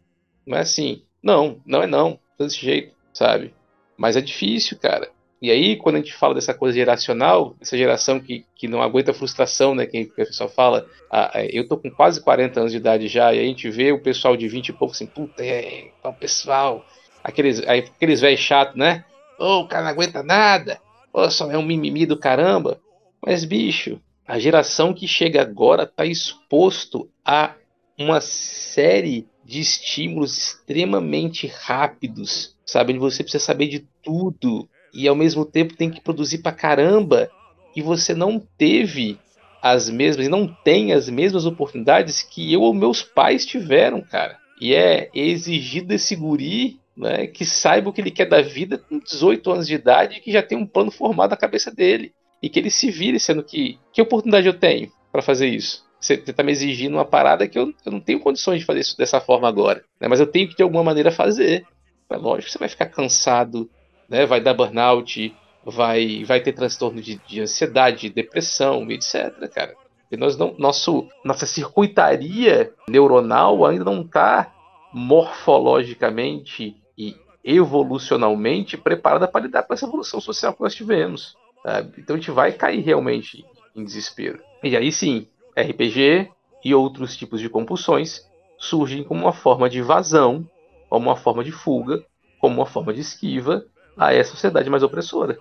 não 0.46 0.56
é 0.56 0.60
assim. 0.60 1.02
Não, 1.22 1.60
não 1.66 1.82
é 1.82 1.86
não, 1.86 2.18
desse 2.38 2.60
jeito, 2.60 2.94
sabe? 3.12 3.54
Mas 3.96 4.16
é 4.16 4.20
difícil, 4.20 4.78
cara. 4.78 5.10
E 5.40 5.50
aí, 5.50 5.76
quando 5.76 5.96
a 5.96 5.98
gente 5.98 6.14
fala 6.14 6.34
dessa 6.34 6.54
coisa 6.54 6.76
geracional, 6.76 7.54
essa 7.60 7.76
geração 7.76 8.18
que, 8.18 8.46
que 8.54 8.66
não 8.66 8.80
aguenta 8.80 9.12
frustração, 9.12 9.74
né? 9.74 9.86
Que, 9.86 10.10
a 10.12 10.24
pessoa 10.24 10.48
fala, 10.48 10.86
ah, 11.10 11.30
é, 11.34 11.48
eu 11.52 11.68
tô 11.68 11.76
com 11.76 11.90
quase 11.90 12.20
40 12.22 12.60
anos 12.60 12.72
de 12.72 12.78
idade 12.78 13.06
já, 13.06 13.34
e 13.34 13.40
a 13.40 13.42
gente 13.42 13.68
vê 13.68 13.92
o 13.92 14.00
pessoal 14.00 14.36
de 14.36 14.48
20 14.48 14.68
e 14.68 14.72
pouco 14.72 14.94
assim, 14.94 15.06
puta, 15.06 15.44
é, 15.44 15.90
o 16.02 16.12
pessoal, 16.12 16.84
aqueles, 17.22 17.60
aqueles 17.68 18.20
velhos 18.20 18.40
chatos, 18.40 18.76
né? 18.76 19.04
Ô, 19.38 19.44
oh, 19.44 19.60
o 19.60 19.68
cara 19.68 19.84
não 19.84 19.90
aguenta 19.90 20.22
nada, 20.22 20.80
ô, 21.12 21.20
oh, 21.20 21.30
só 21.30 21.50
é 21.50 21.58
um 21.58 21.62
mimimi 21.62 22.06
do 22.06 22.18
caramba. 22.18 22.80
Mas, 23.24 23.44
bicho, 23.44 24.00
a 24.26 24.38
geração 24.38 24.92
que 24.92 25.06
chega 25.06 25.40
agora 25.40 25.84
está 25.84 26.04
exposto 26.04 27.08
a 27.24 27.54
uma 27.98 28.20
série 28.20 29.26
de 29.44 29.60
estímulos 29.60 30.36
extremamente 30.36 31.46
rápidos, 31.46 32.56
sabe? 32.66 32.98
Você 32.98 33.22
precisa 33.22 33.44
saber 33.44 33.68
de 33.68 33.86
tudo 34.02 34.68
e 34.92 35.06
ao 35.06 35.14
mesmo 35.14 35.44
tempo 35.44 35.76
tem 35.76 35.90
que 35.90 36.00
produzir 36.00 36.38
pra 36.38 36.50
caramba 36.50 37.30
e 37.74 37.80
você 37.80 38.14
não 38.14 38.40
teve 38.58 39.18
as 39.62 39.88
mesmas, 39.88 40.28
não 40.28 40.46
tem 40.46 40.92
as 40.92 41.08
mesmas 41.08 41.46
oportunidades 41.46 42.22
que 42.22 42.52
eu 42.52 42.62
ou 42.62 42.74
meus 42.74 43.02
pais 43.02 43.46
tiveram, 43.46 44.00
cara. 44.00 44.38
E 44.60 44.74
é 44.74 45.08
exigido 45.14 45.88
desse 45.88 46.16
guri 46.16 46.80
né, 46.96 47.26
que 47.26 47.44
saiba 47.44 47.90
o 47.90 47.92
que 47.92 48.00
ele 48.00 48.10
quer 48.10 48.26
da 48.26 48.40
vida 48.40 48.78
com 48.78 48.98
18 48.98 49.50
anos 49.52 49.66
de 49.66 49.74
idade 49.74 50.16
e 50.16 50.20
que 50.20 50.32
já 50.32 50.42
tem 50.42 50.58
um 50.58 50.66
plano 50.66 50.90
formado 50.90 51.30
na 51.30 51.36
cabeça 51.36 51.70
dele 51.70 52.12
e 52.42 52.48
que 52.48 52.58
ele 52.58 52.70
se 52.70 52.90
vire, 52.90 53.18
sendo 53.18 53.42
que 53.42 53.78
que 53.92 54.02
oportunidade 54.02 54.46
eu 54.46 54.54
tenho 54.54 54.90
para 55.10 55.22
fazer 55.22 55.48
isso? 55.48 55.84
Você 55.98 56.14
está 56.14 56.42
me 56.42 56.52
exigindo 56.52 56.94
uma 56.94 57.04
parada 57.04 57.48
que 57.48 57.58
eu, 57.58 57.72
eu, 57.84 57.92
não 57.92 58.00
tenho 58.00 58.20
condições 58.20 58.60
de 58.60 58.66
fazer 58.66 58.80
isso 58.80 58.96
dessa 58.96 59.20
forma 59.20 59.48
agora, 59.48 59.82
né? 60.00 60.06
mas 60.08 60.20
eu 60.20 60.26
tenho 60.26 60.48
que 60.48 60.56
de 60.56 60.62
alguma 60.62 60.84
maneira 60.84 61.10
fazer. 61.10 61.66
É 62.08 62.16
lógico 62.16 62.46
que 62.46 62.52
você 62.52 62.58
vai 62.58 62.68
ficar 62.68 62.86
cansado, 62.86 63.68
né? 64.08 64.26
vai 64.26 64.40
dar 64.40 64.54
burnout, 64.54 65.34
vai, 65.64 66.22
vai 66.24 66.40
ter 66.40 66.52
transtorno 66.52 67.00
de, 67.00 67.16
de 67.26 67.40
ansiedade, 67.40 68.02
de 68.02 68.10
depressão, 68.10 68.88
etc, 68.90 69.32
cara. 69.52 69.74
E 70.12 70.16
nós 70.16 70.36
não, 70.36 70.54
nosso, 70.58 71.08
nossa 71.24 71.46
circuitaria 71.46 72.72
neuronal 72.88 73.64
ainda 73.64 73.84
não 73.84 74.02
está 74.02 74.54
morfologicamente 74.92 76.76
e 76.96 77.16
evolucionalmente 77.46 78.76
preparada 78.76 79.28
para 79.28 79.44
lidar 79.44 79.62
com 79.62 79.72
essa 79.72 79.86
evolução 79.86 80.20
social 80.20 80.52
que 80.52 80.60
nós 80.60 80.74
tivemos. 80.74 81.36
Sabe? 81.66 81.94
Então 81.98 82.14
a 82.14 82.18
gente 82.20 82.30
vai 82.30 82.52
cair 82.52 82.80
realmente 82.80 83.44
em 83.74 83.82
desespero. 83.82 84.40
E 84.62 84.76
aí 84.76 84.92
sim, 84.92 85.26
RPG 85.56 86.30
e 86.64 86.72
outros 86.72 87.16
tipos 87.16 87.40
de 87.40 87.48
compulsões 87.48 88.24
surgem 88.56 89.02
como 89.02 89.22
uma 89.22 89.32
forma 89.32 89.68
de 89.68 89.80
evasão, 89.80 90.48
como 90.88 91.06
uma 91.06 91.16
forma 91.16 91.42
de 91.42 91.50
fuga, 91.50 92.04
como 92.38 92.54
uma 92.54 92.66
forma 92.66 92.94
de 92.94 93.00
esquiva 93.00 93.66
a 93.96 94.14
essa 94.14 94.30
sociedade 94.30 94.70
mais 94.70 94.84
opressora. 94.84 95.36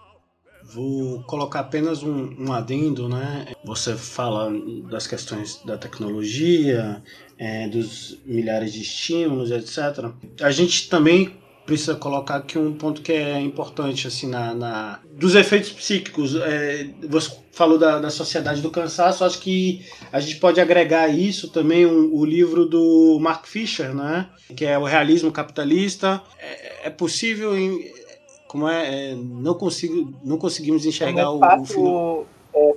Vou 0.63 1.21
colocar 1.25 1.59
apenas 1.59 2.01
um, 2.01 2.35
um 2.39 2.51
adendo, 2.51 3.07
né? 3.07 3.45
Você 3.63 3.95
fala 3.95 4.51
das 4.89 5.05
questões 5.05 5.61
da 5.63 5.77
tecnologia, 5.77 7.03
é, 7.37 7.67
dos 7.67 8.19
milhares 8.25 8.73
de 8.73 8.81
estímulos, 8.81 9.51
etc. 9.51 10.11
A 10.41 10.49
gente 10.49 10.89
também 10.89 11.37
precisa 11.65 11.95
colocar 11.95 12.35
aqui 12.35 12.57
um 12.57 12.73
ponto 12.73 13.01
que 13.01 13.11
é 13.11 13.39
importante 13.39 14.07
assim 14.07 14.27
na, 14.27 14.53
na 14.53 14.99
dos 15.11 15.33
efeitos 15.33 15.71
psíquicos. 15.71 16.35
É, 16.35 16.87
você 17.07 17.35
falou 17.51 17.77
da, 17.77 17.99
da 17.99 18.09
sociedade 18.09 18.61
do 18.61 18.69
cansaço 18.69 19.23
acho 19.23 19.39
que 19.39 19.83
a 20.11 20.19
gente 20.19 20.37
pode 20.37 20.61
agregar 20.61 21.07
isso 21.07 21.49
também 21.49 21.85
um, 21.85 22.13
o 22.13 22.23
livro 22.23 22.65
do 22.65 23.17
Mark 23.19 23.45
Fisher 23.47 23.93
né 23.93 24.29
que 24.55 24.65
é 24.65 24.77
o 24.77 24.83
realismo 24.83 25.31
capitalista. 25.31 26.21
É, 26.37 26.87
é 26.87 26.89
possível 26.89 27.57
em, 27.57 27.91
como 28.47 28.69
é, 28.69 29.11
é, 29.11 29.15
não 29.15 29.55
consigo 29.55 30.13
não 30.23 30.37
conseguimos 30.37 30.85
enxergar 30.85 31.23
é 31.23 31.27
o, 31.27 31.39
o, 31.39 31.65
fim 31.65 31.83
do, 31.83 32.25
é, 32.53 32.73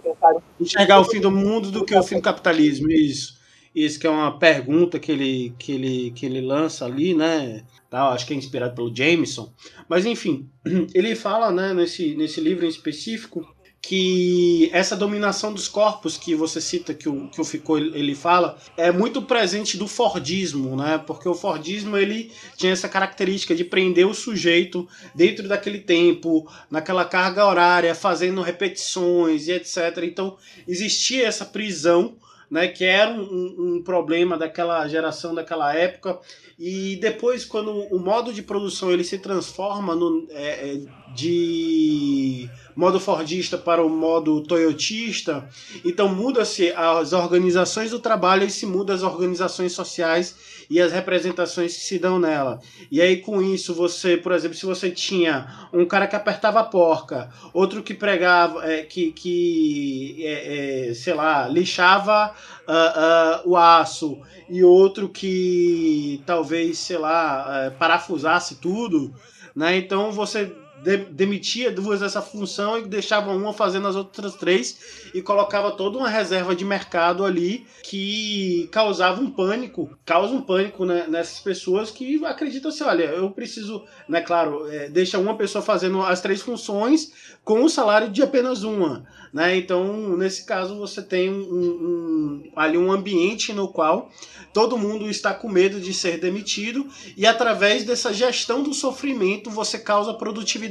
enxergar 0.58 1.00
o 1.00 1.04
fim 1.04 1.20
do 1.20 1.30
mundo 1.30 1.70
do 1.70 1.84
que 1.84 1.94
o 1.94 2.02
fim 2.02 2.16
do 2.16 2.22
capitalismo 2.22 2.90
isso 2.90 3.37
isso 3.84 3.98
que 3.98 4.06
é 4.06 4.10
uma 4.10 4.38
pergunta 4.38 4.98
que 4.98 5.12
ele, 5.12 5.54
que 5.58 5.72
ele, 5.72 6.10
que 6.12 6.26
ele 6.26 6.40
lança 6.40 6.84
ali, 6.84 7.14
né? 7.14 7.64
Tá, 7.90 8.08
acho 8.10 8.26
que 8.26 8.34
é 8.34 8.36
inspirado 8.36 8.74
pelo 8.74 8.94
Jameson. 8.94 9.52
Mas 9.88 10.04
enfim, 10.04 10.48
ele 10.94 11.14
fala 11.14 11.50
né, 11.50 11.72
nesse, 11.72 12.14
nesse 12.14 12.40
livro 12.40 12.64
em 12.64 12.68
específico 12.68 13.46
que 13.80 14.68
essa 14.72 14.96
dominação 14.96 15.52
dos 15.52 15.68
corpos 15.68 16.16
que 16.18 16.34
você 16.34 16.60
cita, 16.60 16.92
que 16.92 17.08
o, 17.08 17.28
que 17.28 17.40
o 17.40 17.44
Foucault 17.44 17.96
ele 17.96 18.14
fala, 18.14 18.58
é 18.76 18.90
muito 18.90 19.22
presente 19.22 19.76
do 19.76 19.86
Fordismo, 19.86 20.76
né? 20.76 20.98
Porque 21.06 21.28
o 21.28 21.34
Fordismo 21.34 21.96
ele 21.96 22.30
tinha 22.56 22.72
essa 22.72 22.88
característica 22.88 23.54
de 23.54 23.64
prender 23.64 24.06
o 24.06 24.14
sujeito 24.14 24.86
dentro 25.14 25.48
daquele 25.48 25.78
tempo, 25.78 26.46
naquela 26.70 27.04
carga 27.04 27.46
horária, 27.46 27.94
fazendo 27.94 28.42
repetições 28.42 29.46
e 29.48 29.52
etc. 29.52 30.02
Então 30.02 30.36
existia 30.66 31.26
essa 31.26 31.46
prisão 31.46 32.16
né, 32.50 32.68
que 32.68 32.84
era 32.84 33.10
um, 33.10 33.76
um, 33.76 33.82
problema 33.82 34.36
daquela 34.36 34.86
geração, 34.88 35.34
daquela 35.34 35.74
época. 35.74 36.18
E 36.58 36.96
depois, 36.96 37.44
quando 37.44 37.70
o 37.70 37.98
modo 37.98 38.32
de 38.32 38.42
produção 38.42 38.90
ele 38.90 39.04
se 39.04 39.18
transforma 39.18 39.94
no, 39.94 40.26
é, 40.30 40.74
é 40.74 40.80
de 41.14 42.48
modo 42.78 43.00
fordista 43.00 43.58
para 43.58 43.84
o 43.84 43.88
modo 43.88 44.40
toyotista, 44.42 45.48
então 45.84 46.08
muda-se 46.08 46.70
as 46.76 47.12
organizações 47.12 47.90
do 47.90 47.98
trabalho 47.98 48.44
e 48.44 48.50
se 48.50 48.64
muda 48.66 48.94
as 48.94 49.02
organizações 49.02 49.72
sociais 49.72 50.36
e 50.70 50.80
as 50.80 50.92
representações 50.92 51.74
que 51.74 51.80
se 51.80 51.98
dão 51.98 52.20
nela. 52.20 52.60
E 52.88 53.00
aí 53.00 53.16
com 53.16 53.42
isso 53.42 53.74
você, 53.74 54.16
por 54.16 54.30
exemplo, 54.30 54.56
se 54.56 54.64
você 54.64 54.92
tinha 54.92 55.68
um 55.72 55.84
cara 55.84 56.06
que 56.06 56.14
apertava 56.14 56.60
a 56.60 56.64
porca, 56.64 57.30
outro 57.52 57.82
que 57.82 57.94
pregava, 57.94 58.64
é, 58.64 58.82
que, 58.82 59.10
que 59.10 60.22
é, 60.24 60.90
é, 60.90 60.94
sei 60.94 61.14
lá, 61.14 61.48
lixava 61.48 62.32
uh, 62.68 63.48
uh, 63.48 63.50
o 63.50 63.56
aço 63.56 64.20
e 64.48 64.62
outro 64.62 65.08
que 65.08 66.22
talvez, 66.24 66.78
sei 66.78 66.98
lá, 66.98 67.70
uh, 67.70 67.78
parafusasse 67.78 68.60
tudo, 68.60 69.12
né? 69.52 69.76
Então 69.76 70.12
você 70.12 70.52
de, 70.82 70.96
demitia 70.96 71.70
duas 71.70 72.00
dessa 72.00 72.22
função 72.22 72.78
e 72.78 72.86
deixava 72.86 73.32
uma 73.32 73.52
fazendo 73.52 73.88
as 73.88 73.96
outras 73.96 74.34
três 74.34 74.78
e 75.14 75.22
colocava 75.22 75.72
toda 75.72 75.98
uma 75.98 76.08
reserva 76.08 76.54
de 76.54 76.64
mercado 76.64 77.24
ali 77.24 77.66
que 77.82 78.68
causava 78.70 79.20
um 79.20 79.30
pânico, 79.30 79.90
causa 80.04 80.34
um 80.34 80.42
pânico 80.42 80.84
né, 80.84 81.06
nessas 81.08 81.40
pessoas 81.40 81.90
que 81.90 82.24
acreditam 82.24 82.70
assim, 82.70 82.84
olha, 82.84 83.04
eu 83.04 83.30
preciso, 83.30 83.84
né, 84.08 84.20
claro, 84.20 84.68
é, 84.70 84.88
deixa 84.88 85.18
uma 85.18 85.36
pessoa 85.36 85.62
fazendo 85.62 86.02
as 86.02 86.20
três 86.20 86.40
funções 86.40 87.12
com 87.44 87.62
o 87.62 87.68
salário 87.68 88.10
de 88.10 88.22
apenas 88.22 88.62
uma, 88.62 89.06
né? 89.32 89.56
Então, 89.56 90.16
nesse 90.16 90.44
caso, 90.44 90.76
você 90.76 91.02
tem 91.02 91.30
um, 91.30 91.40
um, 91.40 92.52
ali 92.54 92.76
um 92.76 92.92
ambiente 92.92 93.52
no 93.52 93.68
qual 93.68 94.10
todo 94.52 94.78
mundo 94.78 95.08
está 95.08 95.32
com 95.32 95.48
medo 95.48 95.80
de 95.80 95.94
ser 95.94 96.18
demitido 96.18 96.86
e 97.16 97.26
através 97.26 97.84
dessa 97.84 98.12
gestão 98.12 98.62
do 98.62 98.74
sofrimento 98.74 99.50
você 99.50 99.78
causa 99.78 100.14
produtividade. 100.14 100.67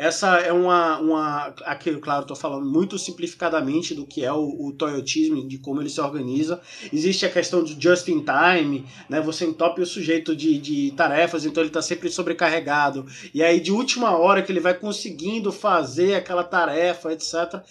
Essa 0.00 0.38
é 0.38 0.50
uma. 0.50 0.98
uma 0.98 1.54
aqui, 1.66 1.94
claro, 1.96 2.22
estou 2.22 2.34
falando 2.34 2.64
muito 2.64 2.98
simplificadamente 2.98 3.94
do 3.94 4.06
que 4.06 4.24
é 4.24 4.32
o, 4.32 4.68
o 4.68 4.72
Toyotismo, 4.72 5.46
de 5.46 5.58
como 5.58 5.82
ele 5.82 5.90
se 5.90 6.00
organiza. 6.00 6.58
Existe 6.90 7.26
a 7.26 7.30
questão 7.30 7.62
do 7.62 7.78
just 7.78 8.08
in 8.08 8.24
time, 8.24 8.86
né? 9.10 9.20
Você 9.20 9.44
entope 9.44 9.82
o 9.82 9.86
sujeito 9.86 10.34
de, 10.34 10.56
de 10.56 10.92
tarefas, 10.92 11.44
então 11.44 11.62
ele 11.62 11.68
está 11.68 11.82
sempre 11.82 12.08
sobrecarregado. 12.08 13.04
E 13.34 13.42
aí, 13.42 13.60
de 13.60 13.70
última 13.70 14.16
hora, 14.16 14.42
que 14.42 14.50
ele 14.50 14.58
vai 14.58 14.72
conseguindo 14.72 15.52
fazer 15.52 16.14
aquela 16.14 16.44
tarefa, 16.44 17.12
etc. 17.12 17.62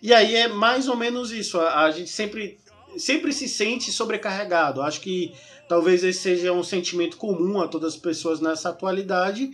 E 0.00 0.14
aí 0.14 0.36
é 0.36 0.46
mais 0.46 0.86
ou 0.86 0.96
menos 0.96 1.32
isso. 1.32 1.60
A 1.60 1.90
gente 1.90 2.10
sempre, 2.10 2.60
sempre 2.96 3.32
se 3.32 3.48
sente 3.48 3.90
sobrecarregado. 3.90 4.82
Acho 4.82 5.00
que 5.00 5.32
talvez 5.68 6.04
esse 6.04 6.20
seja 6.20 6.52
um 6.52 6.62
sentimento 6.62 7.16
comum 7.16 7.60
a 7.60 7.68
todas 7.68 7.94
as 7.94 8.00
pessoas 8.00 8.40
nessa 8.40 8.68
atualidade. 8.68 9.50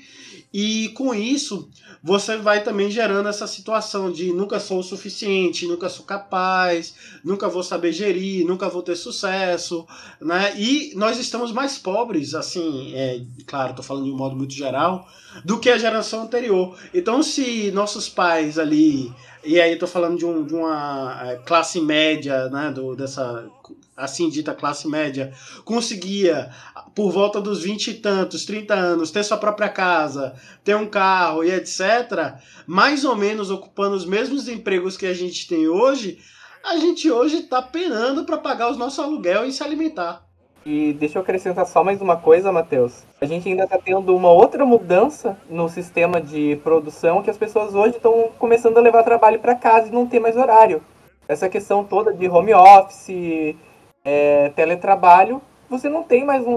E 0.52 0.88
com 0.90 1.14
isso, 1.14 1.68
você 2.02 2.36
vai 2.36 2.64
também 2.64 2.90
gerando 2.90 3.28
essa 3.28 3.46
situação 3.46 4.10
de 4.10 4.32
nunca 4.32 4.58
sou 4.58 4.80
o 4.80 4.82
suficiente, 4.82 5.66
nunca 5.66 5.88
sou 5.88 6.04
capaz, 6.04 6.94
nunca 7.22 7.48
vou 7.48 7.62
saber 7.62 7.92
gerir, 7.92 8.46
nunca 8.46 8.68
vou 8.68 8.82
ter 8.82 8.96
sucesso, 8.96 9.86
né? 10.20 10.54
E 10.58 10.92
nós 10.96 11.18
estamos 11.18 11.52
mais 11.52 11.78
pobres, 11.78 12.34
assim, 12.34 12.92
é, 12.94 13.20
claro, 13.46 13.70
estou 13.70 13.84
falando 13.84 14.06
de 14.06 14.10
um 14.10 14.16
modo 14.16 14.34
muito 14.34 14.54
geral, 14.54 15.06
do 15.44 15.60
que 15.60 15.68
a 15.68 15.78
geração 15.78 16.22
anterior. 16.22 16.76
Então, 16.94 17.22
se 17.22 17.70
nossos 17.72 18.08
pais 18.08 18.58
ali, 18.58 19.12
e 19.44 19.60
aí 19.60 19.72
estou 19.72 19.88
falando 19.88 20.18
de, 20.18 20.26
um, 20.26 20.44
de 20.44 20.54
uma 20.54 21.18
é, 21.22 21.36
classe 21.36 21.80
média, 21.80 22.48
né, 22.48 22.70
do, 22.70 22.94
dessa 22.96 23.48
assim 23.96 24.28
dita 24.28 24.54
classe 24.54 24.86
média, 24.86 25.32
conseguia, 25.64 26.50
por 26.94 27.10
volta 27.10 27.40
dos 27.40 27.62
20 27.62 27.88
e 27.88 27.94
tantos, 27.94 28.44
30 28.44 28.72
anos, 28.72 29.10
ter 29.10 29.24
sua 29.24 29.36
própria 29.36 29.68
casa, 29.68 30.34
ter 30.62 30.76
um 30.76 30.86
carro 30.86 31.42
e 31.42 31.50
etc., 31.50 32.36
mais 32.66 33.04
ou 33.04 33.16
menos 33.16 33.50
ocupando 33.50 33.96
os 33.96 34.06
mesmos 34.06 34.48
empregos 34.48 34.96
que 34.96 35.06
a 35.06 35.14
gente 35.14 35.48
tem 35.48 35.66
hoje, 35.66 36.18
a 36.64 36.76
gente 36.76 37.10
hoje 37.10 37.38
está 37.38 37.60
penando 37.60 38.24
para 38.24 38.38
pagar 38.38 38.70
os 38.70 38.76
nossos 38.76 39.00
aluguel 39.00 39.44
e 39.46 39.52
se 39.52 39.64
alimentar. 39.64 40.27
E 40.70 40.92
deixa 40.92 41.16
eu 41.16 41.22
acrescentar 41.22 41.64
só 41.64 41.82
mais 41.82 42.02
uma 42.02 42.18
coisa, 42.18 42.52
Matheus. 42.52 43.02
A 43.22 43.24
gente 43.24 43.48
ainda 43.48 43.64
está 43.64 43.78
tendo 43.78 44.14
uma 44.14 44.30
outra 44.30 44.66
mudança 44.66 45.34
no 45.48 45.66
sistema 45.66 46.20
de 46.20 46.60
produção 46.62 47.22
que 47.22 47.30
as 47.30 47.38
pessoas 47.38 47.74
hoje 47.74 47.96
estão 47.96 48.28
começando 48.38 48.76
a 48.76 48.82
levar 48.82 49.02
trabalho 49.02 49.40
para 49.40 49.54
casa 49.54 49.88
e 49.88 49.90
não 49.90 50.06
ter 50.06 50.20
mais 50.20 50.36
horário. 50.36 50.82
Essa 51.26 51.48
questão 51.48 51.84
toda 51.84 52.12
de 52.12 52.28
home 52.28 52.52
office, 52.52 53.56
é, 54.04 54.50
teletrabalho, 54.50 55.40
você 55.70 55.88
não 55.88 56.02
tem 56.02 56.22
mais 56.22 56.46
um, 56.46 56.52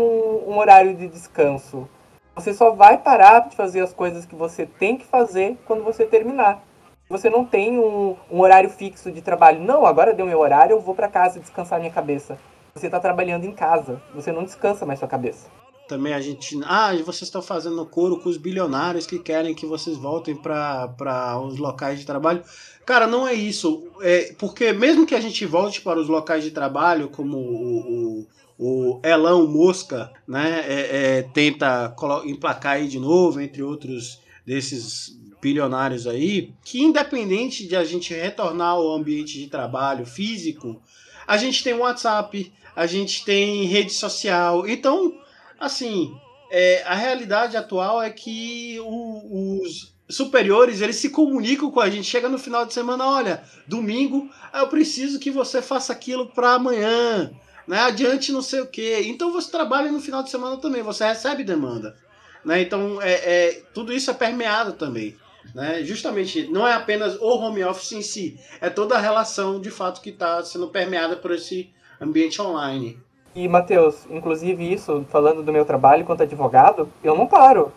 um 0.45 0.57
horário 0.57 0.93
de 0.93 1.07
descanso. 1.07 1.88
Você 2.36 2.53
só 2.53 2.72
vai 2.72 2.97
parar 2.97 3.47
de 3.47 3.55
fazer 3.55 3.80
as 3.80 3.93
coisas 3.93 4.26
que 4.26 4.36
você 4.36 4.66
tem 4.66 4.97
que 4.97 5.05
fazer 5.05 5.57
quando 5.66 5.86
você 5.86 6.03
terminar. 6.03 6.62
Você 7.07 7.30
não 7.30 7.45
tem 7.45 7.80
um, 7.80 8.18
um 8.30 8.41
horário 8.41 8.70
fixo 8.70 9.09
de 9.09 9.22
trabalho. 9.22 9.62
Não, 9.62 9.86
agora 9.86 10.14
deu 10.14 10.26
meu 10.26 10.39
horário, 10.41 10.74
eu 10.74 10.82
vou 10.82 10.93
para 10.93 11.07
casa 11.07 11.39
descansar 11.39 11.80
minha 11.80 11.93
cabeça. 11.93 12.38
Você 12.74 12.86
está 12.86 12.99
trabalhando 12.99 13.45
em 13.45 13.51
casa, 13.51 14.01
você 14.13 14.32
não 14.32 14.43
descansa 14.43 14.86
mais 14.86 14.99
sua 14.99 15.07
cabeça. 15.07 15.47
Também 15.88 16.13
a 16.13 16.22
gente. 16.22 16.57
Ah, 16.63 16.93
vocês 17.03 17.24
estão 17.24 17.41
fazendo 17.41 17.86
coro 17.86 18.17
com 18.17 18.30
os 18.30 18.38
bilionários 18.38 19.05
que 19.05 19.19
querem 19.19 19.53
que 19.53 19.65
vocês 19.65 19.97
voltem 19.97 20.34
para 20.36 21.38
os 21.41 21.57
locais 21.57 21.99
de 21.99 22.05
trabalho. 22.05 22.41
Cara, 22.86 23.05
não 23.05 23.28
é 23.28 23.34
isso. 23.34 23.84
É, 24.01 24.34
porque 24.39 24.72
mesmo 24.72 25.05
que 25.05 25.13
a 25.13 25.19
gente 25.19 25.45
volte 25.45 25.82
para 25.82 25.99
os 25.99 26.07
locais 26.07 26.45
de 26.45 26.51
trabalho, 26.51 27.09
como 27.09 27.38
o, 27.38 28.22
o, 28.22 28.28
o 28.57 29.01
Elão 29.03 29.45
Mosca 29.47 30.09
né, 30.26 30.63
é, 30.65 31.17
é, 31.17 31.22
tenta 31.24 31.93
emplacar 32.24 32.74
aí 32.74 32.88
de 32.88 32.97
novo, 32.97 33.41
entre 33.41 33.61
outros 33.61 34.22
desses 34.45 35.19
bilionários 35.41 36.07
aí, 36.07 36.53
que 36.63 36.82
independente 36.82 37.67
de 37.67 37.76
a 37.76 37.84
gente 37.84 38.13
retornar 38.13 38.69
ao 38.69 38.93
ambiente 38.93 39.39
de 39.39 39.47
trabalho 39.47 40.05
físico, 40.05 40.82
a 41.28 41.38
gente 41.38 41.63
tem 41.63 41.74
WhatsApp, 41.74 42.51
a 42.76 42.86
gente 42.86 43.26
tem 43.26 43.65
rede 43.65 43.93
social. 43.93 44.67
Então, 44.67 45.13
assim, 45.59 46.13
é, 46.51 46.84
a 46.86 46.95
realidade 46.95 47.55
atual 47.57 48.01
é 48.01 48.09
que 48.09 48.80
o, 48.82 49.61
os, 49.61 49.91
superiores, 50.11 50.82
eles 50.82 50.97
se 50.97 51.09
comunicam 51.09 51.72
com 51.72 51.80
a 51.80 51.89
gente. 51.89 52.03
Chega 52.03 52.30
no 52.30 52.38
final 52.38 52.65
de 52.65 52.74
semana, 52.74 53.05
olha, 53.07 53.43
domingo, 53.67 54.30
eu 54.53 54.67
preciso 54.67 55.19
que 55.19 55.32
você 55.32 55.61
faça 55.61 55.93
aquilo 55.93 56.28
para 56.28 56.53
amanhã, 56.53 57.32
né? 57.67 57.80
Adiante 57.80 58.32
não 58.32 58.41
sei 58.41 58.61
o 58.61 58.67
quê. 58.67 59.03
Então 59.05 59.32
você 59.32 59.49
trabalha 59.49 59.91
no 59.91 60.01
final 60.01 60.22
de 60.22 60.30
semana 60.30 60.57
também, 60.57 60.84
você 60.84 61.05
recebe 61.05 61.43
demanda, 61.43 61.95
né? 62.43 62.61
Então 62.61 63.01
é, 63.01 63.13
é 63.13 63.63
tudo 63.74 63.93
isso 63.93 64.11
é 64.11 64.13
permeado 64.13 64.74
também. 64.74 65.15
Né? 65.55 65.84
Justamente, 65.84 66.47
não 66.47 66.67
é 66.67 66.74
apenas 66.74 67.15
o 67.15 67.26
home 67.26 67.63
office 67.63 67.93
em 67.93 68.01
si, 68.03 68.39
é 68.59 68.69
toda 68.69 68.95
a 68.95 68.99
relação 68.99 69.59
de 69.59 69.72
fato 69.72 69.99
que 69.99 70.11
está 70.11 70.43
sendo 70.43 70.67
permeada 70.67 71.15
por 71.15 71.32
esse 71.32 71.72
ambiente 72.02 72.41
online. 72.41 72.97
E, 73.36 73.47
Matheus, 73.47 74.06
inclusive 74.10 74.74
isso, 74.74 75.06
falando 75.10 75.43
do 75.43 75.54
meu 75.54 75.64
trabalho 75.64 76.02
enquanto 76.02 76.24
advogado, 76.24 76.89
eu 77.04 77.16
não 77.16 77.28
paro 77.28 77.72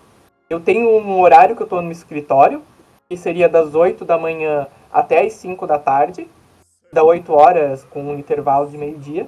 eu 0.49 0.61
tenho 0.61 0.89
um 0.89 1.21
horário 1.21 1.57
que 1.57 1.63
eu 1.63 1.67
estou 1.67 1.81
no 1.81 1.91
escritório, 1.91 2.63
que 3.09 3.17
seria 3.17 3.49
das 3.49 3.75
8 3.75 4.05
da 4.05 4.19
manhã 4.19 4.69
até 4.93 5.25
as 5.25 5.33
5 5.33 5.67
da 5.67 5.79
tarde, 5.79 6.29
da 6.93 7.03
8 7.03 7.33
horas 7.33 7.85
com 7.85 8.03
um 8.03 8.19
intervalo 8.19 8.69
de 8.69 8.77
meio-dia. 8.77 9.27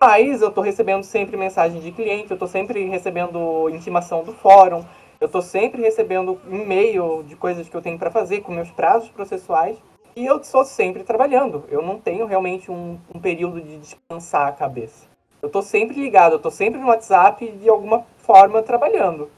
Mas 0.00 0.40
eu 0.40 0.48
estou 0.48 0.64
recebendo 0.64 1.02
sempre 1.02 1.36
mensagem 1.36 1.80
de 1.80 1.92
cliente, 1.92 2.30
eu 2.30 2.34
estou 2.34 2.48
sempre 2.48 2.84
recebendo 2.86 3.68
intimação 3.68 4.24
do 4.24 4.32
fórum, 4.32 4.84
eu 5.20 5.26
estou 5.26 5.42
sempre 5.42 5.82
recebendo 5.82 6.40
e-mail 6.48 7.24
de 7.24 7.36
coisas 7.36 7.68
que 7.68 7.76
eu 7.76 7.82
tenho 7.82 7.98
para 7.98 8.10
fazer 8.10 8.40
com 8.40 8.52
meus 8.52 8.70
prazos 8.70 9.08
processuais 9.10 9.76
e 10.18 10.26
eu 10.26 10.38
estou 10.38 10.64
sempre 10.64 11.04
trabalhando. 11.04 11.64
Eu 11.68 11.80
não 11.80 12.00
tenho 12.00 12.26
realmente 12.26 12.72
um, 12.72 12.98
um 13.14 13.20
período 13.20 13.60
de 13.60 13.78
descansar 13.78 14.48
a 14.48 14.52
cabeça. 14.52 15.06
Eu 15.40 15.46
estou 15.46 15.62
sempre 15.62 16.00
ligado, 16.00 16.32
eu 16.32 16.38
estou 16.38 16.50
sempre 16.50 16.80
no 16.80 16.88
WhatsApp 16.88 17.48
de 17.52 17.68
alguma 17.68 18.04
forma 18.16 18.60
trabalhando. 18.60 19.30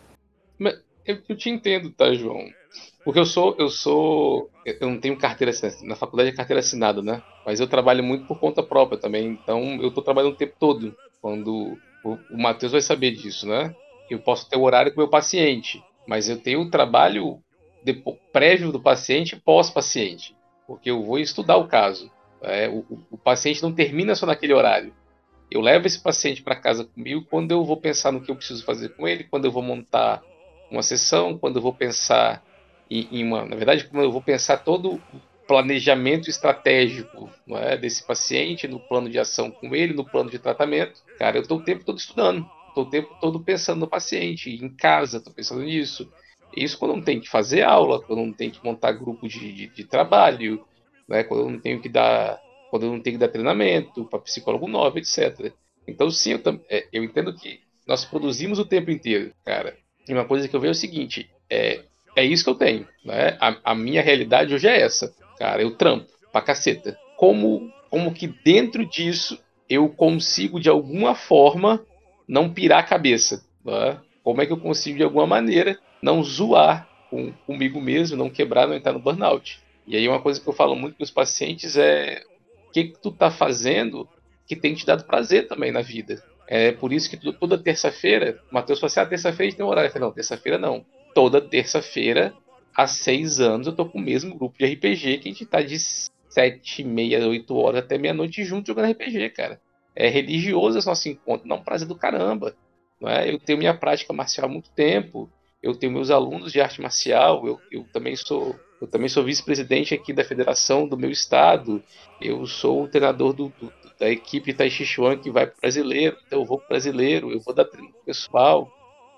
Mas 0.59 0.81
eu, 1.05 1.19
eu 1.29 1.37
te 1.37 1.51
entendo, 1.51 1.91
tá, 1.91 2.15
João? 2.15 2.49
Porque 3.05 3.21
eu 3.21 3.27
sou, 3.27 3.55
eu 3.59 3.69
sou, 3.69 4.49
eu 4.65 4.89
não 4.89 4.99
tenho 4.99 5.19
carteira 5.19 5.51
assinada, 5.51 5.77
na 5.83 5.97
faculdade 5.97 6.31
é 6.31 6.35
carteira 6.35 6.61
assinada, 6.61 7.03
né? 7.03 7.23
Mas 7.45 7.61
eu 7.61 7.69
trabalho 7.69 8.03
muito 8.03 8.27
por 8.27 8.39
conta 8.39 8.63
própria 8.63 8.99
também, 8.99 9.27
então 9.27 9.79
eu 9.83 9.89
estou 9.89 10.03
trabalhando 10.03 10.33
o 10.33 10.37
tempo 10.37 10.55
todo. 10.59 10.97
Quando 11.21 11.77
o, 12.03 12.19
o 12.31 12.39
Matheus 12.39 12.73
vai 12.73 12.81
saber 12.81 13.11
disso, 13.11 13.47
né? 13.47 13.75
Eu 14.09 14.19
posso 14.19 14.49
ter 14.49 14.57
o 14.57 14.63
horário 14.63 14.93
com 14.93 15.01
o 15.01 15.05
meu 15.05 15.11
paciente, 15.11 15.83
mas 16.07 16.29
eu 16.29 16.39
tenho 16.39 16.63
o 16.63 16.71
trabalho 16.71 17.39
prévio 18.33 18.73
do 18.73 18.81
paciente 18.81 19.35
e 19.35 19.41
pós-paciente, 19.41 20.35
porque 20.71 20.89
eu 20.89 21.03
vou 21.03 21.19
estudar 21.19 21.57
o 21.57 21.67
caso. 21.67 22.09
É, 22.41 22.69
o, 22.69 22.87
o, 23.11 23.19
paciente 23.19 23.61
não 23.61 23.73
termina 23.73 24.15
só 24.15 24.25
naquele 24.25 24.55
horário. 24.55 24.95
Eu 25.51 25.61
levo 25.61 25.85
esse 25.89 25.99
paciente 25.99 26.45
para 26.45 26.55
casa 26.55 26.85
comigo 26.85 27.27
quando 27.29 27.51
eu 27.51 27.65
vou 27.65 27.77
pensar 27.77 28.13
no 28.13 28.21
que 28.21 28.31
eu 28.31 28.37
preciso 28.37 28.65
fazer 28.65 28.91
com 28.91 29.09
ele, 29.09 29.25
quando 29.25 29.47
eu 29.47 29.51
vou 29.51 29.65
montar 29.65 30.23
uma 30.71 30.81
sessão, 30.81 31.37
quando 31.37 31.57
eu 31.57 31.63
vou 31.63 31.75
pensar 31.75 32.41
em, 32.89 33.09
em 33.11 33.25
uma, 33.25 33.45
na 33.45 33.57
verdade, 33.57 33.89
quando 33.89 34.05
eu 34.05 34.13
vou 34.13 34.23
pensar 34.23 34.59
todo 34.59 34.93
o 34.93 35.01
planejamento 35.45 36.31
estratégico 36.31 37.29
é, 37.49 37.77
desse 37.77 38.07
paciente, 38.07 38.69
no 38.69 38.79
plano 38.79 39.11
de 39.11 39.19
ação 39.19 39.51
com 39.51 39.75
ele, 39.75 39.93
no 39.93 40.05
plano 40.05 40.31
de 40.31 40.39
tratamento. 40.39 41.01
Cara, 41.19 41.37
eu 41.37 41.43
estou 41.43 41.59
o 41.59 41.65
tempo 41.65 41.85
todo 41.85 41.99
estudando, 41.99 42.49
estou 42.69 42.85
o 42.85 42.89
tempo 42.91 43.13
todo 43.21 43.41
pensando 43.41 43.81
no 43.81 43.89
paciente, 43.89 44.51
em 44.51 44.69
casa, 44.69 45.19
estou 45.19 45.35
pensando 45.35 45.63
nisso. 45.63 46.09
Isso 46.57 46.79
quando 46.79 46.93
eu 46.93 46.97
não 46.97 47.05
tenho 47.05 47.21
que 47.21 47.29
fazer 47.29 47.63
aula, 47.63 48.01
quando 48.01 48.21
eu 48.21 48.27
não 48.27 48.33
tenho 48.33 48.51
que 48.51 48.65
montar 48.65 48.93
grupo 48.93 49.29
de, 49.29 49.53
de, 49.53 49.67
de 49.69 49.85
trabalho, 49.85 50.65
né, 51.09 51.25
quando 51.25 51.41
eu 51.43 51.51
não 51.51 51.61
tenho 51.61 51.81
que 51.81 51.89
dar 51.89 52.41
quando 52.71 52.85
eu 52.85 52.93
não 52.93 53.01
tenho 53.01 53.17
que 53.17 53.21
dar 53.21 53.29
treinamento 53.29 54.05
para 54.05 54.21
psicólogo 54.21 54.69
novo, 54.69 54.97
etc. 54.97 55.53
Então, 55.87 56.09
sim, 56.09 56.33
eu, 56.33 56.61
é, 56.71 56.87
eu, 56.93 57.03
entendo 57.03 57.35
que 57.35 57.59
nós 57.87 58.05
produzimos 58.05 58.61
o 58.61 58.65
tempo 58.65 58.93
inteiro, 58.93 59.33
cara. 59.45 59.77
E 60.09 60.13
uma 60.13 60.25
coisa 60.25 60.47
que 60.47 60.55
eu 60.55 60.61
vejo 60.61 60.71
é 60.71 60.73
o 60.73 60.75
seguinte: 60.75 61.29
é, 61.51 61.83
é 62.15 62.25
isso 62.25 62.45
que 62.45 62.51
eu 62.51 62.55
tenho. 62.55 62.87
Né? 63.05 63.37
A, 63.41 63.73
a 63.73 63.75
minha 63.75 64.01
realidade 64.01 64.55
hoje 64.55 64.69
é 64.69 64.81
essa. 64.81 65.13
Cara, 65.37 65.61
eu 65.61 65.77
trampo 65.77 66.07
pra 66.31 66.41
caceta. 66.41 66.97
Como, 67.17 67.73
como 67.91 68.15
que 68.15 68.29
dentro 68.29 68.87
disso 68.87 69.39
eu 69.69 69.89
consigo, 69.89 70.61
de 70.61 70.69
alguma 70.69 71.15
forma, 71.15 71.85
não 72.29 72.53
pirar 72.53 72.79
a 72.79 72.87
cabeça? 72.87 73.45
Né? 73.65 73.99
Como 74.23 74.41
é 74.41 74.47
que 74.47 74.53
eu 74.53 74.61
consigo, 74.61 74.97
de 74.97 75.05
alguma 75.05 75.27
maneira, 75.27 75.77
não 76.03 76.23
zoar 76.23 76.89
com, 77.09 77.33
comigo 77.47 77.81
mesmo, 77.81 78.17
não 78.17 78.31
quebrar, 78.31 78.67
não 78.67 78.75
entrar 78.75 78.93
no 78.93 79.01
burnout? 79.01 79.61
E 79.87 79.97
aí 79.97 80.09
uma 80.09 80.21
coisa 80.21 80.41
que 80.41 80.49
eu 80.49 80.53
falo 80.53 80.77
muito 80.77 80.97
com 80.97 81.03
os 81.03 81.11
pacientes 81.11 81.77
é 81.77 82.23
o 82.69 82.73
que, 82.73 82.85
que 82.85 82.99
tu 83.01 83.11
tá 83.11 83.31
fazendo 83.31 84.09
que 84.47 84.57
tem 84.57 84.75
te 84.75 84.87
dado 84.87 85.05
prazer 85.05 85.49
também 85.49 85.73
na 85.73 85.81
vida. 85.81 86.23
É 86.47 86.73
por 86.73 86.93
isso 86.93 87.09
que 87.09 87.17
toda 87.35 87.57
terça-feira, 87.57 88.41
Matheus 88.51 88.81
falou 88.81 88.91
assim, 88.91 89.01
ah, 89.01 89.07
terça-feira 89.07 89.55
tem 89.55 89.65
horário. 89.65 89.89
Eu 89.89 89.93
falei, 89.93 90.09
não, 90.09 90.13
terça-feira 90.13 90.59
não. 90.59 90.85
Toda 91.15 91.41
terça-feira, 91.41 92.35
há 92.75 92.87
seis 92.89 93.39
anos, 93.39 93.69
eu 93.69 93.73
tô 93.73 93.87
com 93.87 93.99
o 93.99 94.03
mesmo 94.03 94.37
grupo 94.37 94.59
de 94.59 94.67
RPG 94.67 95.19
que 95.19 95.29
a 95.29 95.33
gente 95.33 95.47
tá 95.47 95.63
de 95.63 95.79
sete, 96.29 96.83
meia, 96.83 97.25
oito 97.29 97.57
horas 97.57 97.85
até 97.85 97.97
meia-noite 97.99 98.45
junto 98.45 98.67
jogando 98.67 98.91
RPG, 98.91 99.31
cara. 99.31 99.61
É 99.95 100.09
religioso 100.09 100.79
esse 100.79 100.87
nosso 100.89 101.09
encontro, 101.09 101.47
não 101.47 101.63
prazer 101.63 101.87
do 101.87 101.95
caramba. 101.95 102.57
Não 103.01 103.09
é? 103.09 103.33
Eu 103.33 103.39
tenho 103.39 103.59
minha 103.59 103.75
prática 103.75 104.13
marcial 104.13 104.47
há 104.47 104.51
muito 104.51 104.71
tempo, 104.71 105.31
eu 105.63 105.77
tenho 105.79 105.93
meus 105.93 106.11
alunos 106.11 106.53
de 106.53 106.61
arte 106.61 106.81
marcial, 106.81 107.47
eu, 107.47 107.61
eu 107.71 107.85
também 107.93 108.17
sou 108.17 108.55
eu 108.81 108.89
também 108.89 109.11
sou 109.11 109.23
vice-presidente 109.23 109.93
aqui 109.93 110.11
da 110.11 110.25
federação 110.25 110.89
do 110.89 110.97
meu 110.97 111.11
estado. 111.11 111.85
Eu 112.19 112.47
sou 112.47 112.85
o 112.85 112.89
treinador 112.89 113.35
do, 113.35 113.51
do, 113.51 113.71
da 113.99 114.09
equipe 114.09 114.55
Tai 114.55 114.71
Chi 114.71 114.87
Chuan 114.87 115.19
que 115.19 115.31
vai 115.31 115.47
pro 115.47 115.61
brasileiro. 115.61 116.17
Então 116.27 116.41
eu 116.41 116.47
vou 116.47 116.59
pro 116.59 116.69
brasileiro, 116.69 117.31
eu 117.31 117.41
vou 117.41 117.55
dar 117.55 117.67
treino 117.67 117.93
pessoal, 118.07 118.73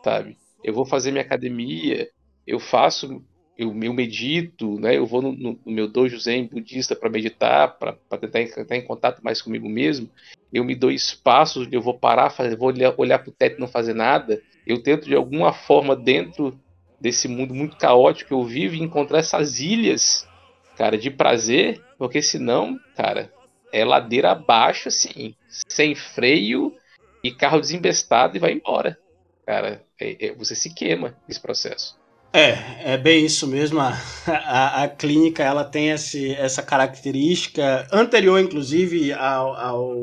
sabe? 0.04 0.36
Eu 0.64 0.74
vou 0.74 0.84
fazer 0.84 1.12
minha 1.12 1.22
academia, 1.22 2.10
eu 2.44 2.58
faço, 2.58 3.24
eu, 3.62 3.82
eu 3.82 3.92
medito, 3.92 4.78
né? 4.78 4.96
Eu 4.96 5.06
vou 5.06 5.22
no, 5.22 5.32
no, 5.32 5.58
meu 5.66 5.88
dojo 5.88 6.18
zen 6.18 6.46
budista 6.46 6.94
para 6.94 7.10
meditar, 7.10 7.76
para 7.78 8.18
tentar 8.18 8.42
entrar 8.42 8.76
em 8.76 8.84
contato 8.84 9.22
mais 9.22 9.40
comigo 9.40 9.68
mesmo. 9.68 10.08
Eu 10.52 10.64
me 10.64 10.74
dou 10.74 10.90
espaços, 10.90 11.68
eu 11.70 11.80
vou 11.80 11.98
parar, 11.98 12.30
fazer, 12.30 12.56
vou 12.56 12.68
olhar, 12.68 12.94
olhar 12.96 13.18
pro 13.18 13.32
teto 13.32 13.56
e 13.56 13.60
não 13.60 13.68
fazer 13.68 13.94
nada. 13.94 14.42
Eu 14.66 14.82
tento 14.82 15.06
de 15.06 15.14
alguma 15.14 15.52
forma 15.52 15.96
dentro 15.96 16.58
desse 17.00 17.26
mundo 17.26 17.54
muito 17.54 17.76
caótico 17.76 18.28
que 18.28 18.34
eu 18.34 18.44
vivo 18.44 18.76
encontrar 18.76 19.18
essas 19.18 19.60
ilhas, 19.60 20.28
cara, 20.76 20.96
de 20.96 21.10
prazer, 21.10 21.82
porque 21.98 22.22
senão, 22.22 22.78
cara, 22.96 23.32
é 23.72 23.84
ladeira 23.84 24.32
abaixo, 24.32 24.88
assim, 24.88 25.34
sem 25.48 25.94
freio 25.94 26.74
e 27.24 27.32
carro 27.32 27.60
desembestado 27.60 28.36
e 28.36 28.40
vai 28.40 28.52
embora. 28.52 28.98
Cara, 29.46 29.84
é, 30.00 30.26
é, 30.26 30.34
você 30.34 30.54
se 30.54 30.72
queima 30.72 31.16
nesse 31.26 31.40
processo. 31.40 31.98
É, 32.32 32.94
é 32.94 32.96
bem 32.96 33.26
isso 33.26 33.46
mesmo. 33.46 33.78
A, 33.78 33.98
a, 34.26 34.84
a 34.84 34.88
clínica 34.88 35.42
ela 35.42 35.64
tem 35.64 35.90
esse, 35.90 36.32
essa 36.32 36.62
característica 36.62 37.86
anterior, 37.92 38.40
inclusive, 38.40 39.12
ao, 39.12 39.54
ao, 39.54 39.96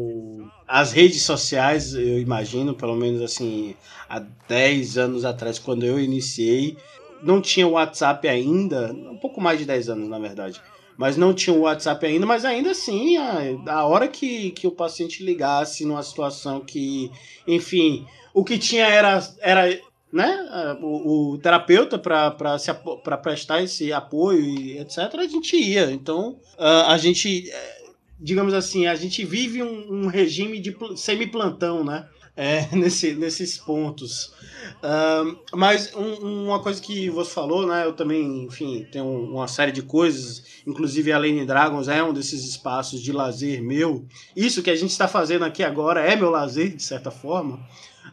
às 0.68 0.92
redes 0.92 1.24
sociais, 1.24 1.96
eu 1.96 2.20
imagino, 2.20 2.76
pelo 2.76 2.96
menos 2.96 3.22
assim, 3.22 3.76
há 4.08 4.20
10 4.48 4.98
anos 5.00 5.26
atrás, 5.26 5.58
quando 5.58 5.84
eu 5.84 6.00
iniciei, 6.00 6.78
não 7.24 7.42
tinha 7.42 7.68
o 7.68 7.72
WhatsApp 7.72 8.28
ainda, 8.28 8.94
um 8.94 9.18
pouco 9.18 9.42
mais 9.42 9.58
de 9.58 9.66
10 9.66 9.90
anos, 9.90 10.08
na 10.08 10.20
verdade. 10.20 10.62
Mas 10.96 11.18
não 11.18 11.34
tinha 11.34 11.56
o 11.56 11.62
WhatsApp 11.62 12.06
ainda, 12.06 12.26
mas 12.26 12.46
ainda 12.46 12.72
assim, 12.72 13.18
a, 13.18 13.74
a 13.74 13.86
hora 13.86 14.08
que, 14.08 14.52
que 14.52 14.68
o 14.68 14.72
paciente 14.72 15.24
ligasse 15.24 15.84
numa 15.84 16.04
situação 16.04 16.60
que, 16.60 17.10
enfim, 17.48 18.06
o 18.34 18.44
que 18.44 18.60
tinha 18.60 18.86
era, 18.86 19.26
era 19.40 19.80
né, 20.12 20.78
o, 20.82 21.34
o 21.34 21.38
terapeuta 21.38 22.00
para 22.00 23.18
prestar 23.18 23.62
esse 23.62 23.94
apoio 23.94 24.40
e 24.42 24.80
etc., 24.80 24.98
a 25.18 25.28
gente 25.28 25.56
ia. 25.56 25.92
Então, 25.92 26.40
a, 26.58 26.98
gente, 26.98 27.50
é, 27.50 27.84
digamos 28.20 28.54
assim, 28.54 28.88
a 28.88 28.96
gente 28.96 29.24
vive 29.24 29.62
um, 29.62 30.04
um 30.04 30.08
regime 30.08 30.60
de 30.60 30.76
semi-plantão, 30.96 31.84
né? 31.84 32.08
É, 32.36 32.70
nesse, 32.74 33.16
nesses 33.16 33.58
pontos. 33.58 34.34
Uh, 34.78 35.38
mas 35.54 35.94
um, 35.94 36.46
uma 36.46 36.62
coisa 36.62 36.82
que 36.82 37.10
você 37.10 37.32
falou, 37.32 37.68
né? 37.68 37.86
Eu 37.86 37.92
também, 37.92 38.46
enfim, 38.46 38.88
tenho 38.90 39.06
uma 39.06 39.48
série 39.48 39.74
de 39.74 39.82
coisas, 39.82 40.62
inclusive 40.66 41.12
a 41.12 41.18
Lane 41.18 41.46
Dragons 41.46 41.90
é 41.90 42.02
um 42.02 42.14
desses 42.14 42.46
espaços 42.46 43.02
de 43.02 43.12
lazer 43.12 43.62
meu. 43.62 44.06
Isso 44.36 44.64
que 44.64 44.70
a 44.70 44.76
gente 44.76 44.92
está 44.92 45.06
fazendo 45.06 45.44
aqui 45.44 45.64
agora 45.64 46.02
é 46.02 46.16
meu 46.16 46.30
lazer, 46.30 46.76
de 46.76 46.84
certa 46.84 47.12
forma. 47.12 47.60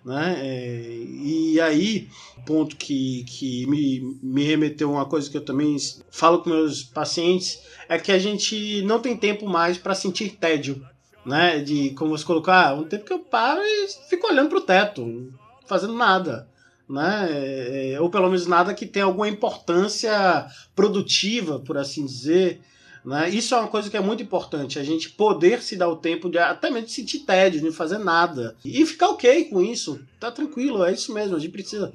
Né? 0.07 0.37
É, 0.39 0.87
e 1.25 1.61
aí, 1.61 2.09
ponto 2.47 2.77
que, 2.77 3.25
que 3.25 3.67
me, 3.67 4.17
me 4.23 4.45
remeteu 4.45 4.89
a 4.91 4.93
uma 4.93 5.05
coisa 5.05 5.29
que 5.29 5.37
eu 5.37 5.45
também 5.45 5.77
falo 6.13 6.39
com 6.39 6.51
meus 6.51 6.85
pacientes 6.85 7.61
é 7.89 7.99
que 7.99 8.13
a 8.13 8.19
gente 8.19 8.83
não 8.83 9.01
tem 9.01 9.17
tempo 9.17 9.49
mais 9.49 9.77
para 9.77 9.97
sentir 9.97 10.37
tédio. 10.37 10.81
Né? 11.25 11.59
De 11.59 11.91
como 11.91 12.17
você 12.17 12.25
colocou, 12.25 12.55
ah, 12.55 12.73
um 12.73 12.85
tempo 12.85 13.05
que 13.05 13.13
eu 13.13 13.19
paro 13.19 13.61
e 13.61 13.89
fico 14.09 14.29
olhando 14.29 14.49
para 14.49 14.59
o 14.59 14.63
teto 14.63 15.35
fazendo 15.67 15.95
nada. 15.95 16.49
Né? 16.89 17.27
É, 17.29 17.93
é, 17.95 18.01
ou 18.01 18.09
pelo 18.09 18.29
menos 18.29 18.47
nada 18.47 18.73
que 18.75 18.87
tenha 18.87 19.07
alguma 19.07 19.29
importância 19.29 20.47
produtiva, 20.77 21.59
por 21.59 21.77
assim 21.77 22.07
dizer. 22.07 22.61
Né? 23.07 23.31
Isso 23.31 23.55
é 23.55 23.59
uma 23.59 23.69
coisa 23.69 23.89
que 23.89 23.97
é 23.97 24.01
muito 24.01 24.21
importante, 24.21 24.81
a 24.81 24.83
gente 24.83 25.11
poder 25.11 25.63
se 25.63 25.77
dar 25.77 25.89
o 25.89 25.95
tempo 25.95 26.29
de 26.29 26.39
até 26.39 26.69
mesmo 26.69 26.89
sentir 26.89 27.21
tédio, 27.21 27.61
de 27.61 27.67
não 27.67 27.73
fazer 27.73 27.99
nada. 27.99 28.57
E 28.65 28.85
ficar 28.85 29.11
ok 29.11 29.45
com 29.45 29.63
isso, 29.63 30.01
tá 30.19 30.29
tranquilo, 30.33 30.83
é 30.83 30.93
isso 30.93 31.15
mesmo, 31.15 31.37
a 31.37 31.39
gente 31.39 31.53
precisa. 31.53 31.95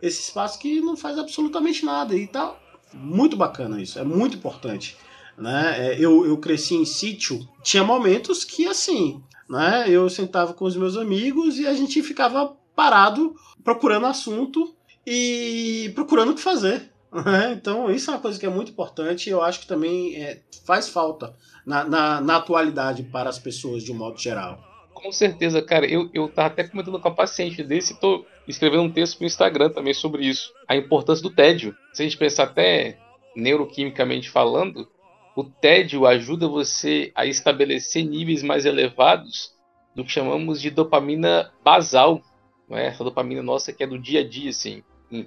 Esse 0.00 0.20
espaço 0.20 0.60
que 0.60 0.80
não 0.80 0.96
faz 0.96 1.18
absolutamente 1.18 1.84
nada. 1.84 2.16
E 2.16 2.28
tá 2.28 2.56
muito 2.94 3.36
bacana 3.36 3.82
isso, 3.82 3.98
é 3.98 4.04
muito 4.04 4.36
importante. 4.36 4.96
Né? 5.36 5.74
É, 5.78 5.96
eu, 5.98 6.24
eu 6.24 6.36
cresci 6.38 6.76
em 6.76 6.84
sítio, 6.84 7.44
tinha 7.60 7.82
momentos 7.82 8.44
que 8.44 8.68
assim, 8.68 9.20
né? 9.50 9.86
Eu 9.88 10.08
sentava 10.08 10.54
com 10.54 10.64
os 10.64 10.76
meus 10.76 10.96
amigos 10.96 11.58
e 11.58 11.66
a 11.66 11.74
gente 11.74 12.00
ficava 12.04 12.56
parado 12.76 13.34
procurando 13.64 14.06
assunto 14.06 14.72
e 15.04 15.90
procurando 15.96 16.30
o 16.30 16.34
que 16.36 16.40
fazer. 16.40 16.91
Né? 17.12 17.52
Então, 17.52 17.90
isso 17.90 18.10
é 18.10 18.14
uma 18.14 18.20
coisa 18.20 18.40
que 18.40 18.46
é 18.46 18.48
muito 18.48 18.72
importante 18.72 19.28
e 19.28 19.30
eu 19.30 19.42
acho 19.42 19.60
que 19.60 19.66
também 19.66 20.16
é, 20.16 20.40
faz 20.64 20.88
falta 20.88 21.36
na, 21.66 21.84
na, 21.84 22.20
na, 22.20 22.36
atualidade 22.36 23.02
para 23.02 23.28
as 23.28 23.38
pessoas 23.38 23.82
de 23.82 23.92
um 23.92 23.94
modo 23.94 24.18
geral. 24.18 24.58
Com 24.94 25.12
certeza, 25.12 25.60
cara. 25.60 25.84
Eu, 25.84 26.08
eu 26.14 26.28
tava 26.28 26.48
até 26.48 26.64
comentando 26.64 26.98
com 26.98 27.08
a 27.08 27.14
paciente 27.14 27.62
desse, 27.62 28.00
tô 28.00 28.24
escrevendo 28.48 28.84
um 28.84 28.90
texto 28.90 29.20
no 29.20 29.26
Instagram 29.26 29.70
também 29.70 29.92
sobre 29.92 30.24
isso. 30.24 30.52
A 30.66 30.74
importância 30.74 31.22
do 31.22 31.34
tédio. 31.34 31.76
Se 31.92 32.02
a 32.02 32.04
gente 32.04 32.16
pensar 32.16 32.44
até 32.44 32.98
neuroquimicamente 33.36 34.30
falando, 34.30 34.88
o 35.36 35.44
tédio 35.44 36.06
ajuda 36.06 36.48
você 36.48 37.12
a 37.14 37.26
estabelecer 37.26 38.04
níveis 38.04 38.42
mais 38.42 38.64
elevados 38.64 39.52
do 39.94 40.04
que 40.04 40.12
chamamos 40.12 40.60
de 40.60 40.70
dopamina 40.70 41.50
basal, 41.62 42.22
é? 42.70 42.86
Essa 42.86 43.04
dopamina 43.04 43.42
nossa 43.42 43.72
que 43.72 43.82
é 43.82 43.86
do 43.86 43.98
dia 43.98 44.20
a 44.20 44.28
dia, 44.28 44.50
assim, 44.50 44.82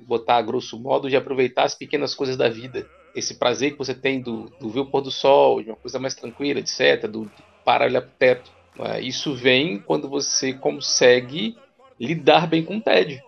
botar 0.07 0.37
a 0.37 0.41
grosso 0.41 0.79
modo 0.79 1.09
de 1.09 1.15
aproveitar 1.15 1.63
as 1.63 1.75
pequenas 1.75 2.15
coisas 2.15 2.35
da 2.35 2.49
vida. 2.49 2.87
Esse 3.13 3.35
prazer 3.35 3.71
que 3.71 3.77
você 3.77 3.93
tem 3.93 4.19
do, 4.19 4.49
do 4.59 4.69
ver 4.69 4.81
o 4.81 4.85
pôr 4.85 5.01
do 5.01 5.11
sol, 5.11 5.61
de 5.61 5.69
uma 5.69 5.75
coisa 5.75 5.99
mais 5.99 6.15
tranquila, 6.15 6.59
etc., 6.59 7.03
do, 7.03 7.25
do 7.25 7.31
parar 7.63 7.85
olhar 7.85 8.01
pro 8.01 8.11
teto. 8.17 8.51
É? 8.79 9.01
Isso 9.01 9.33
vem 9.33 9.79
quando 9.79 10.09
você 10.09 10.53
consegue 10.53 11.55
lidar 11.99 12.47
bem 12.47 12.63
com 12.63 12.77
o 12.77 12.81
tédio, 12.81 13.21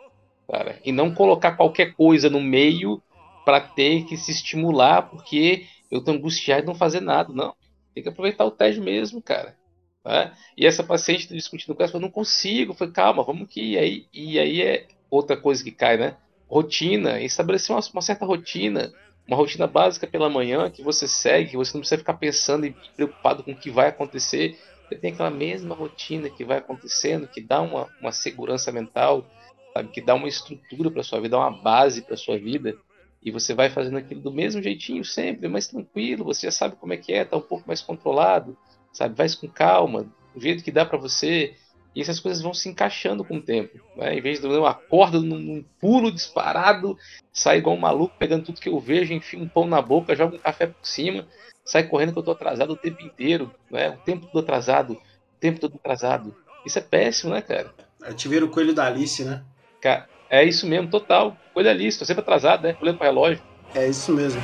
cara, 0.52 0.80
e 0.84 0.92
não 0.92 1.14
colocar 1.14 1.56
qualquer 1.56 1.94
coisa 1.94 2.30
no 2.30 2.42
meio 2.42 3.02
para 3.46 3.62
ter 3.62 4.04
que 4.04 4.18
se 4.18 4.32
estimular, 4.32 5.04
porque 5.04 5.66
eu 5.90 6.04
tô 6.04 6.12
angustiado 6.12 6.62
de 6.62 6.68
não 6.68 6.76
fazer 6.76 7.00
nada. 7.00 7.32
Não, 7.32 7.56
tem 7.94 8.04
que 8.04 8.10
aproveitar 8.10 8.44
o 8.44 8.52
tédio 8.52 8.84
mesmo, 8.84 9.22
cara. 9.22 9.56
Né? 10.04 10.34
E 10.58 10.66
essa 10.66 10.84
paciente 10.84 11.28
discutindo 11.34 11.74
com 11.74 11.82
ela, 11.82 11.92
falou, 11.92 12.08
não 12.08 12.12
consigo. 12.12 12.74
foi 12.74 12.92
calma, 12.92 13.24
vamos 13.24 13.50
que. 13.50 13.74
E 13.74 13.78
aí, 13.78 14.06
e 14.14 14.40
aí 14.40 14.62
é 14.62 14.88
outra 15.10 15.38
coisa 15.38 15.64
que 15.64 15.72
cai, 15.72 15.98
né? 15.98 16.18
Rotina, 16.50 17.20
estabelecer 17.20 17.76
uma, 17.76 17.82
uma, 17.94 18.02
certa 18.02 18.26
rotina, 18.26 18.94
uma 19.28 19.36
rotina 19.36 19.68
básica 19.68 20.08
pela 20.08 20.30
manhã 20.30 20.70
que 20.70 20.82
você 20.82 21.08
segue, 21.08 21.58
você 21.58 21.74
não 21.74 21.82
precisa 21.82 22.00
ficar 22.00 22.14
pensando 22.14 22.66
e 22.66 22.76
preocupado 22.96 23.44
com 23.44 23.52
o 23.52 23.56
que 23.56 23.70
vai 23.70 23.90
acontecer. 23.90 24.58
Você 24.88 24.96
tem 24.96 25.12
aquela 25.12 25.30
mesma 25.30 25.76
rotina 25.76 26.30
que 26.30 26.46
vai 26.46 26.60
acontecendo, 26.60 27.28
que 27.28 27.42
dá 27.42 27.62
uma, 27.62 27.90
uma 28.00 28.12
segurança 28.12 28.72
mental, 28.72 29.26
sabe? 29.74 29.90
que 29.90 30.02
dá 30.02 30.16
uma 30.16 30.28
estrutura 30.28 30.90
para 30.90 31.04
sua 31.04 31.20
vida, 31.20 31.36
dá 31.36 31.40
uma 31.40 31.62
base 31.62 32.02
para 32.02 32.16
sua 32.16 32.38
vida 32.38 32.78
e 33.22 33.32
você 33.32 33.54
vai 33.54 33.70
fazendo 33.70 33.98
aquilo 33.98 34.22
do 34.22 34.32
mesmo 34.32 34.62
jeitinho 34.62 35.04
sempre, 35.04 35.50
mais 35.50 35.68
tranquilo, 35.68 36.24
você 36.24 36.48
já 36.48 36.52
sabe 36.52 36.76
como 36.78 36.94
é 36.94 36.98
que 36.98 37.12
é, 37.12 37.26
tá 37.26 37.36
um 37.36 37.42
pouco 37.42 37.68
mais 37.68 37.82
controlado, 37.82 38.58
sabe? 38.94 39.16
Vai 39.16 39.28
com 39.36 39.48
calma, 39.50 40.06
do 40.34 40.42
jeito 40.42 40.64
que 40.64 40.72
dá 40.72 40.86
para 40.86 40.98
você, 40.98 41.54
e 41.98 42.02
essas 42.02 42.20
coisas 42.20 42.44
vão 42.44 42.54
se 42.54 42.70
encaixando 42.70 43.26
com 43.26 43.38
o 43.38 43.42
tempo, 43.42 43.80
né? 43.96 44.16
Em 44.16 44.22
vez 44.22 44.40
de 44.40 44.46
eu 44.46 44.68
acordo 44.68 45.20
num, 45.20 45.40
num 45.40 45.66
pulo 45.82 46.12
disparado, 46.12 46.96
sai 47.34 47.58
igual 47.58 47.76
um 47.76 47.80
maluco 47.80 48.14
pegando 48.20 48.46
tudo 48.46 48.62
que 48.62 48.70
eu 48.70 48.80
vejo, 48.80 49.16
enfio 49.16 49.42
um 49.42 49.48
pão 49.48 49.66
na 49.66 49.82
boca, 49.82 50.16
jogo 50.16 50.36
um 50.36 50.40
café 50.40 50.68
por 50.68 50.86
cima, 50.86 51.28
sai 51.66 51.88
correndo 51.88 52.14
que 52.14 52.20
eu 52.20 52.24
tô 52.24 52.30
atrasado 52.30 52.74
o 52.74 52.78
tempo 52.78 53.02
inteiro, 53.02 53.52
né? 53.72 53.90
O 53.90 53.98
tempo 53.98 54.28
todo 54.28 54.44
atrasado, 54.44 54.94
o 54.94 55.40
tempo 55.40 55.60
todo 55.60 55.74
atrasado. 55.74 56.36
Isso 56.64 56.78
é 56.78 56.84
péssimo, 56.84 57.34
né, 57.34 57.42
cara? 57.42 57.74
É 58.04 58.14
te 58.14 58.28
ver 58.28 58.44
o 58.44 58.50
coelho 58.50 58.76
da 58.76 58.86
Alice, 58.86 59.24
né? 59.24 59.44
Cara, 59.82 60.08
é 60.30 60.44
isso 60.44 60.68
mesmo, 60.68 60.92
total. 60.92 61.36
Olha 61.56 61.72
ali, 61.72 61.88
estou 61.88 62.06
sempre 62.06 62.22
atrasado, 62.22 62.62
né? 62.62 62.78
Olhando 62.80 63.00
para 63.00 63.08
o 63.08 63.10
relógio. 63.10 63.42
É 63.74 63.88
isso 63.88 64.14
mesmo. 64.14 64.40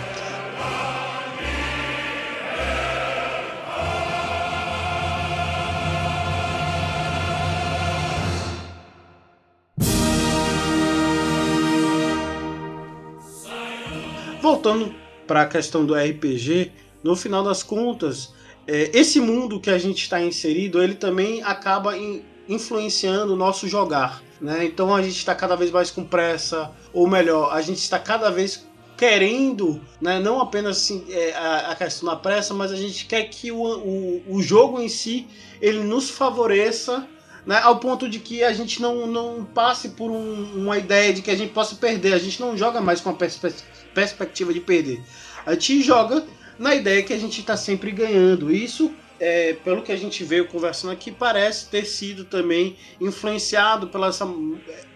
Voltando 14.44 14.94
para 15.26 15.44
a 15.44 15.46
questão 15.46 15.86
do 15.86 15.96
RPG, 15.96 16.70
no 17.02 17.16
final 17.16 17.46
das 17.46 17.64
contas, 17.64 18.34
é, 18.68 18.92
esse 18.94 19.22
mundo 19.22 19.58
que 19.58 19.70
a 19.70 19.78
gente 19.78 20.04
está 20.04 20.22
inserido, 20.22 20.84
ele 20.84 20.96
também 20.96 21.42
acaba 21.42 21.98
in, 21.98 22.22
influenciando 22.50 23.32
o 23.32 23.38
nosso 23.38 23.70
jogar. 23.70 24.22
Né? 24.42 24.66
Então 24.66 24.94
a 24.94 25.02
gente 25.02 25.16
está 25.16 25.34
cada 25.34 25.56
vez 25.56 25.72
mais 25.72 25.90
com 25.90 26.04
pressa, 26.04 26.72
ou 26.92 27.08
melhor, 27.08 27.54
a 27.54 27.62
gente 27.62 27.78
está 27.78 27.98
cada 27.98 28.30
vez 28.30 28.68
querendo, 28.98 29.80
né, 30.02 30.20
não 30.20 30.42
apenas 30.42 30.76
assim, 30.76 31.06
é, 31.10 31.34
a, 31.34 31.72
a, 31.72 31.76
questão 31.78 32.10
da 32.10 32.18
pressa, 32.18 32.54
mas 32.54 32.70
a 32.70 32.76
gente 32.76 33.06
quer 33.06 33.24
que 33.30 33.50
o, 33.50 33.64
o, 33.64 34.24
o 34.28 34.42
jogo 34.42 34.82
em 34.82 34.90
si 34.90 35.26
ele 35.62 35.80
nos 35.80 36.10
favoreça 36.10 37.08
né, 37.46 37.60
ao 37.60 37.80
ponto 37.80 38.10
de 38.10 38.20
que 38.20 38.44
a 38.44 38.54
gente 38.54 38.82
não, 38.82 39.08
não 39.08 39.46
passe 39.46 39.90
por 39.90 40.12
um, 40.12 40.54
uma 40.56 40.78
ideia 40.78 41.14
de 41.14 41.22
que 41.22 41.32
a 41.32 41.36
gente 41.36 41.54
possa 41.54 41.76
perder. 41.76 42.14
A 42.14 42.20
gente 42.20 42.40
não 42.40 42.58
joga 42.58 42.80
mais 42.82 43.02
com 43.02 43.10
a 43.10 43.14
perspe 43.14 43.54
perspectiva 43.94 44.54
de 44.54 44.60
perder. 44.60 45.02
A 45.46 45.54
gente 45.54 45.82
joga 45.82 46.26
na 46.58 46.76
ideia 46.76 47.04
que 47.04 47.14
a 47.14 47.20
gente 47.20 47.40
está 47.40 47.58
sempre 47.58 47.92
ganhando. 47.92 48.54
Isso 48.54 48.92
é, 49.20 49.54
pelo 49.64 49.82
que 49.82 49.92
a 49.92 49.96
gente 49.96 50.24
veio 50.24 50.48
conversando 50.48 50.92
aqui, 50.92 51.12
parece 51.12 51.68
ter 51.68 51.86
sido 51.86 52.26
também 52.26 52.76
influenciado 53.00 53.88
pela 53.88 54.08
essa, 54.08 54.28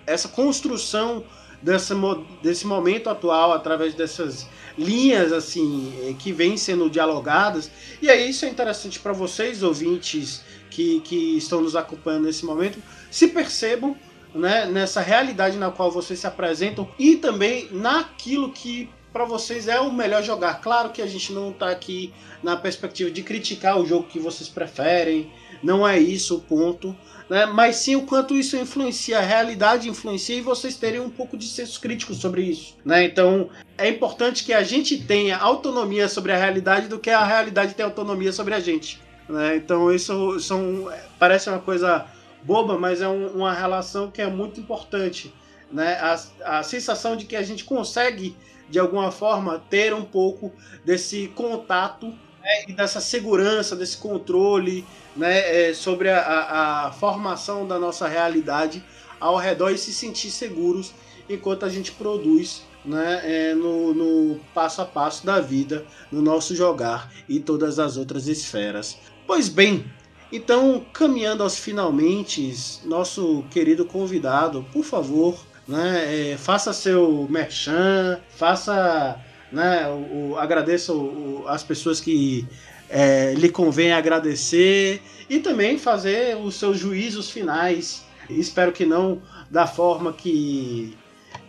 essa 0.06 0.28
construção 0.28 1.24
dessa, 1.62 1.96
desse 2.42 2.66
momento 2.68 3.10
atual 3.10 3.54
através 3.54 3.94
dessas 3.94 4.48
linhas 4.78 5.32
assim 5.32 6.16
que 6.20 6.32
vêm 6.32 6.58
sendo 6.58 6.90
dialogadas. 6.90 7.72
E 8.02 8.10
aí 8.10 8.30
isso 8.30 8.46
é 8.46 8.50
interessante 8.50 9.00
para 9.00 9.14
vocês, 9.14 9.64
ouvintes 9.64 10.44
que, 10.70 11.00
que 11.02 11.38
estão 11.38 11.62
nos 11.62 11.76
acompanhando 11.76 12.26
nesse 12.26 12.46
momento, 12.46 12.82
se 13.10 13.28
percebam 13.30 13.96
né, 14.38 14.66
nessa 14.66 15.02
realidade 15.02 15.58
na 15.58 15.72
qual 15.72 15.92
vocês 15.92 16.20
se 16.20 16.28
apresentam 16.28 16.88
e 16.98 17.16
também 17.16 17.68
naquilo 17.72 18.52
que 18.52 18.90
para 19.12 19.26
vocês 19.26 19.68
é 19.68 19.80
o 19.80 19.92
melhor 19.92 20.22
jogar. 20.22 20.62
Claro 20.62 20.90
que 20.90 21.02
a 21.02 21.08
gente 21.08 21.34
não 21.34 21.50
está 21.50 21.70
aqui 21.70 22.14
na 22.44 22.56
perspectiva 22.56 23.10
de 23.10 23.24
criticar 23.24 23.80
o 23.80 23.86
jogo 23.86 24.08
que 24.08 24.20
vocês 24.20 24.48
preferem, 24.48 25.32
não 25.64 25.88
é 25.88 25.98
isso 25.98 26.36
o 26.36 26.40
ponto, 26.40 26.96
né? 27.28 27.48
mas 27.48 27.78
sim 27.78 27.96
o 27.96 28.04
quanto 28.04 28.36
isso 28.36 28.56
influencia, 28.56 29.18
a 29.18 29.22
realidade 29.22 29.90
influencia 29.90 30.36
e 30.36 30.42
vocês 30.42 30.76
terem 30.76 31.00
um 31.00 31.10
pouco 31.10 31.36
de 31.36 31.48
senso 31.48 31.82
crítico 31.82 32.14
sobre 32.14 32.44
isso. 32.44 32.76
Né? 32.86 33.06
Então 33.06 33.50
é 33.76 33.90
importante 33.90 34.44
que 34.44 34.54
a 34.54 34.62
gente 34.62 35.02
tenha 35.04 35.38
autonomia 35.38 36.08
sobre 36.08 36.32
a 36.32 36.38
realidade 36.38 36.88
do 36.88 37.00
que 37.00 37.10
a 37.10 37.24
realidade 37.24 37.74
tenha 37.74 37.88
autonomia 37.88 38.32
sobre 38.32 38.54
a 38.54 38.60
gente. 38.60 39.02
Né? 39.28 39.56
Então 39.56 39.92
isso 39.92 40.40
são, 40.40 40.92
parece 41.18 41.50
uma 41.50 41.60
coisa 41.60 42.06
boba, 42.48 42.80
mas 42.80 43.02
é 43.02 43.08
um, 43.10 43.28
uma 43.28 43.54
relação 43.54 44.10
que 44.10 44.22
é 44.22 44.28
muito 44.28 44.58
importante. 44.58 45.34
Né? 45.70 45.96
A, 45.96 46.60
a 46.60 46.64
sensação 46.64 47.18
de 47.18 47.26
que 47.26 47.36
a 47.36 47.44
gente 47.44 47.66
consegue 47.66 48.34
de 48.70 48.80
alguma 48.80 49.12
forma 49.12 49.62
ter 49.70 49.94
um 49.94 50.04
pouco 50.04 50.52
desse 50.86 51.28
contato 51.36 52.08
né, 52.08 52.64
e 52.70 52.74
dessa 52.74 53.02
segurança, 53.02 53.76
desse 53.76 53.98
controle 53.98 54.86
né, 55.16 55.70
é, 55.70 55.74
sobre 55.74 56.10
a, 56.10 56.86
a, 56.86 56.92
formação 56.94 57.68
da 57.68 57.78
nossa 57.78 58.08
realidade 58.08 58.84
ao 59.20 59.36
redor 59.36 59.72
e 59.72 59.78
se 59.78 59.94
sentir 59.94 60.32
seguros 60.32 60.94
enquanto 61.30 61.66
a 61.66 61.70
gente 61.70 61.92
produz 61.92 62.64
né, 62.86 63.22
é, 63.24 63.54
no, 63.54 63.94
no 63.94 64.40
passo 64.54 64.82
a 64.82 64.86
passo 64.86 65.26
da 65.26 65.42
vida, 65.42 65.86
no 66.10 66.22
nosso 66.22 66.56
jogar 66.56 67.12
e 67.28 67.40
todas 67.40 67.80
as 67.80 67.98
outras 67.98 68.28
esferas. 68.28 68.98
Pois 69.26 69.50
bem, 69.50 69.86
então 70.32 70.86
caminhando 70.94 71.44
aos 71.44 71.58
finalmente, 71.58 72.54
nosso 72.86 73.44
querido 73.52 73.86
convidado, 73.86 74.66
por 74.72 74.84
favor, 74.84 75.38
né? 75.68 76.32
É, 76.32 76.38
faça 76.38 76.72
seu 76.74 77.28
merchan, 77.30 78.20
faça, 78.30 79.20
né? 79.52 79.88
O, 79.90 80.32
o 80.32 80.38
agradeça 80.38 80.94
o, 80.94 81.44
as 81.48 81.64
pessoas 81.64 82.00
que 82.00 82.48
é, 82.90 83.34
lhe 83.34 83.50
convém 83.50 83.92
agradecer 83.92 85.02
e 85.30 85.40
também 85.40 85.78
fazer 85.78 86.38
os 86.38 86.56
seus 86.56 86.78
juízos 86.78 87.30
finais. 87.30 88.06
Espero 88.30 88.72
que 88.72 88.86
não 88.86 89.22
da 89.50 89.68
forma 89.68 90.14
que, 90.14 90.98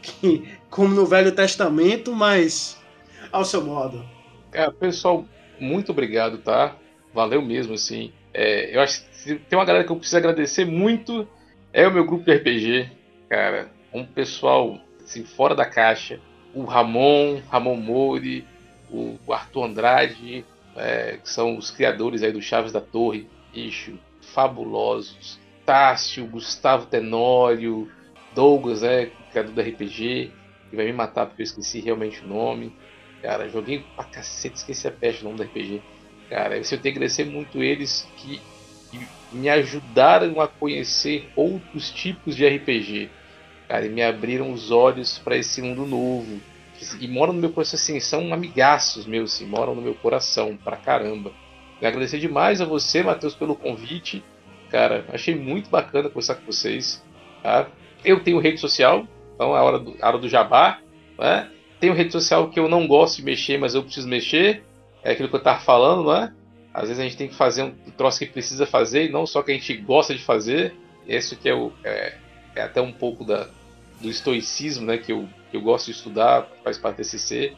que 0.03 0.49
como 0.71 0.95
no 0.95 1.07
Velho 1.07 1.33
Testamento, 1.33 2.13
mas 2.15 2.77
ao 3.33 3.45
seu 3.45 3.65
modo. 3.65 4.05
É, 4.53 4.71
pessoal, 4.71 5.25
muito 5.59 5.93
obrigado, 5.93 6.39
tá? 6.39 6.77
Valeu 7.13 7.43
mesmo, 7.43 7.75
assim. 7.75 8.13
É, 8.33 8.75
eu 8.77 8.81
acho 8.81 9.05
que 9.25 9.37
tem 9.37 9.59
uma 9.59 9.65
galera 9.65 9.85
que 9.85 9.91
eu 9.91 9.97
preciso 9.97 10.17
agradecer 10.17 10.65
muito 10.65 11.27
é 11.73 11.87
o 11.87 11.93
meu 11.93 12.05
grupo 12.05 12.25
de 12.25 12.33
RPG, 12.33 12.91
cara 13.29 13.71
um 13.93 14.05
pessoal 14.05 14.79
assim, 15.03 15.25
fora 15.25 15.55
da 15.55 15.65
caixa. 15.65 16.21
O 16.55 16.65
Ramon, 16.65 17.41
Ramon 17.51 17.77
Mouri, 17.77 18.47
o 18.91 19.19
Arthur 19.33 19.65
Andrade, 19.65 20.45
é, 20.77 21.19
que 21.23 21.29
são 21.29 21.57
os 21.57 21.71
criadores 21.71 22.23
aí 22.23 22.33
do 22.33 22.41
Chaves 22.41 22.73
da 22.73 22.81
Torre, 22.81 23.29
bicho, 23.53 23.99
fabulosos. 24.21 25.39
Tássio, 25.65 26.27
Gustavo 26.27 26.87
Tenório, 26.87 27.91
Douglas, 28.35 28.81
né, 28.81 29.11
criador 29.31 29.53
do 29.53 29.61
RPG, 29.61 30.33
que 30.71 30.77
vai 30.77 30.87
me 30.87 30.95
matar 30.95 31.27
porque 31.27 31.43
eu 31.43 31.45
esqueci 31.45 31.81
realmente 31.81 32.25
o 32.25 32.27
nome. 32.27 32.75
Cara, 33.21 33.51
joguei 33.51 33.85
pra 33.95 34.05
cacete, 34.05 34.57
esqueci 34.57 34.89
a 34.89 34.91
peste 34.91 35.21
do 35.21 35.25
nome 35.25 35.37
do 35.37 35.43
RPG. 35.43 35.83
Cara, 36.29 36.57
eu 36.57 36.63
tenho 36.63 36.81
que 36.81 36.89
agradecer 36.89 37.25
muito 37.25 37.63
eles 37.63 38.07
que, 38.17 38.41
me 39.31 39.49
ajudaram 39.49 40.41
a 40.41 40.49
conhecer 40.49 41.31
outros 41.37 41.91
tipos 41.91 42.35
de 42.35 42.49
RPG 42.49 43.11
cara, 43.69 43.85
e 43.85 43.91
me 43.91 44.03
abriram 44.03 44.51
os 44.51 44.71
olhos 44.71 45.19
para 45.19 45.37
esse 45.37 45.61
mundo 45.61 45.85
novo. 45.85 46.41
E 47.01 47.07
moram 47.07 47.33
no 47.33 47.41
meu 47.41 47.51
coração, 47.51 47.77
assim, 47.77 48.01
são 48.01 48.33
amigaços 48.33 49.05
meus, 49.05 49.35
assim, 49.35 49.47
moram 49.47 49.75
no 49.75 49.83
meu 49.83 49.95
coração, 49.95 50.57
pra 50.57 50.77
caramba. 50.77 51.33
Me 51.81 51.87
agradecer 51.87 52.19
demais 52.19 52.61
a 52.61 52.65
você, 52.65 53.03
Matheus, 53.03 53.35
pelo 53.35 53.55
convite. 53.55 54.25
Cara, 54.71 55.05
achei 55.13 55.35
muito 55.35 55.69
bacana 55.69 56.09
conversar 56.09 56.37
com 56.37 56.47
vocês. 56.47 57.05
Tá? 57.43 57.69
Eu 58.05 58.23
tenho 58.23 58.39
rede 58.39 58.59
social, 58.59 59.07
então 59.35 59.55
é 59.57 59.59
a 59.59 59.63
hora 59.63 59.79
do, 59.79 59.97
a 60.01 60.09
hora 60.09 60.19
do 60.19 60.29
jabá. 60.29 60.81
Né? 61.19 61.51
Tem 61.81 61.93
rede 61.93 62.13
social 62.13 62.49
que 62.49 62.59
eu 62.59 62.69
não 62.69 62.87
gosto 62.87 63.17
de 63.17 63.25
mexer, 63.25 63.59
mas 63.59 63.75
eu 63.75 63.83
preciso 63.83 64.09
mexer. 64.09 64.65
É 65.03 65.13
aquilo 65.13 65.29
que 65.29 65.37
eu 65.37 65.43
tava 65.43 65.61
falando, 65.61 66.05
não 66.05 66.15
é? 66.15 66.33
Às 66.73 66.89
vezes 66.89 67.01
a 67.01 67.03
gente 67.03 67.17
tem 67.17 67.29
que 67.29 67.35
fazer 67.35 67.63
um 67.63 67.73
troço 67.97 68.19
que 68.19 68.27
precisa 68.27 68.67
fazer 68.67 69.07
e 69.07 69.09
não 69.09 69.27
só 69.27 69.43
que 69.43 69.51
a 69.51 69.55
gente 69.55 69.77
gosta 69.77 70.15
de 70.15 70.23
fazer. 70.23 70.75
Esse 71.07 71.35
que 71.37 71.49
é, 71.49 71.55
o, 71.55 71.73
é, 71.83 72.15
é 72.55 72.63
até 72.63 72.81
um 72.81 72.93
pouco 72.93 73.25
da, 73.25 73.49
do 74.01 74.09
estoicismo, 74.09 74.87
né? 74.87 74.99
Que 74.99 75.13
eu, 75.13 75.29
que 75.51 75.57
eu 75.57 75.61
gosto 75.61 75.87
de 75.87 75.93
estudar, 75.93 76.47
faz 76.63 76.77
parte 76.79 76.99
desse 76.99 77.19
ser. 77.19 77.57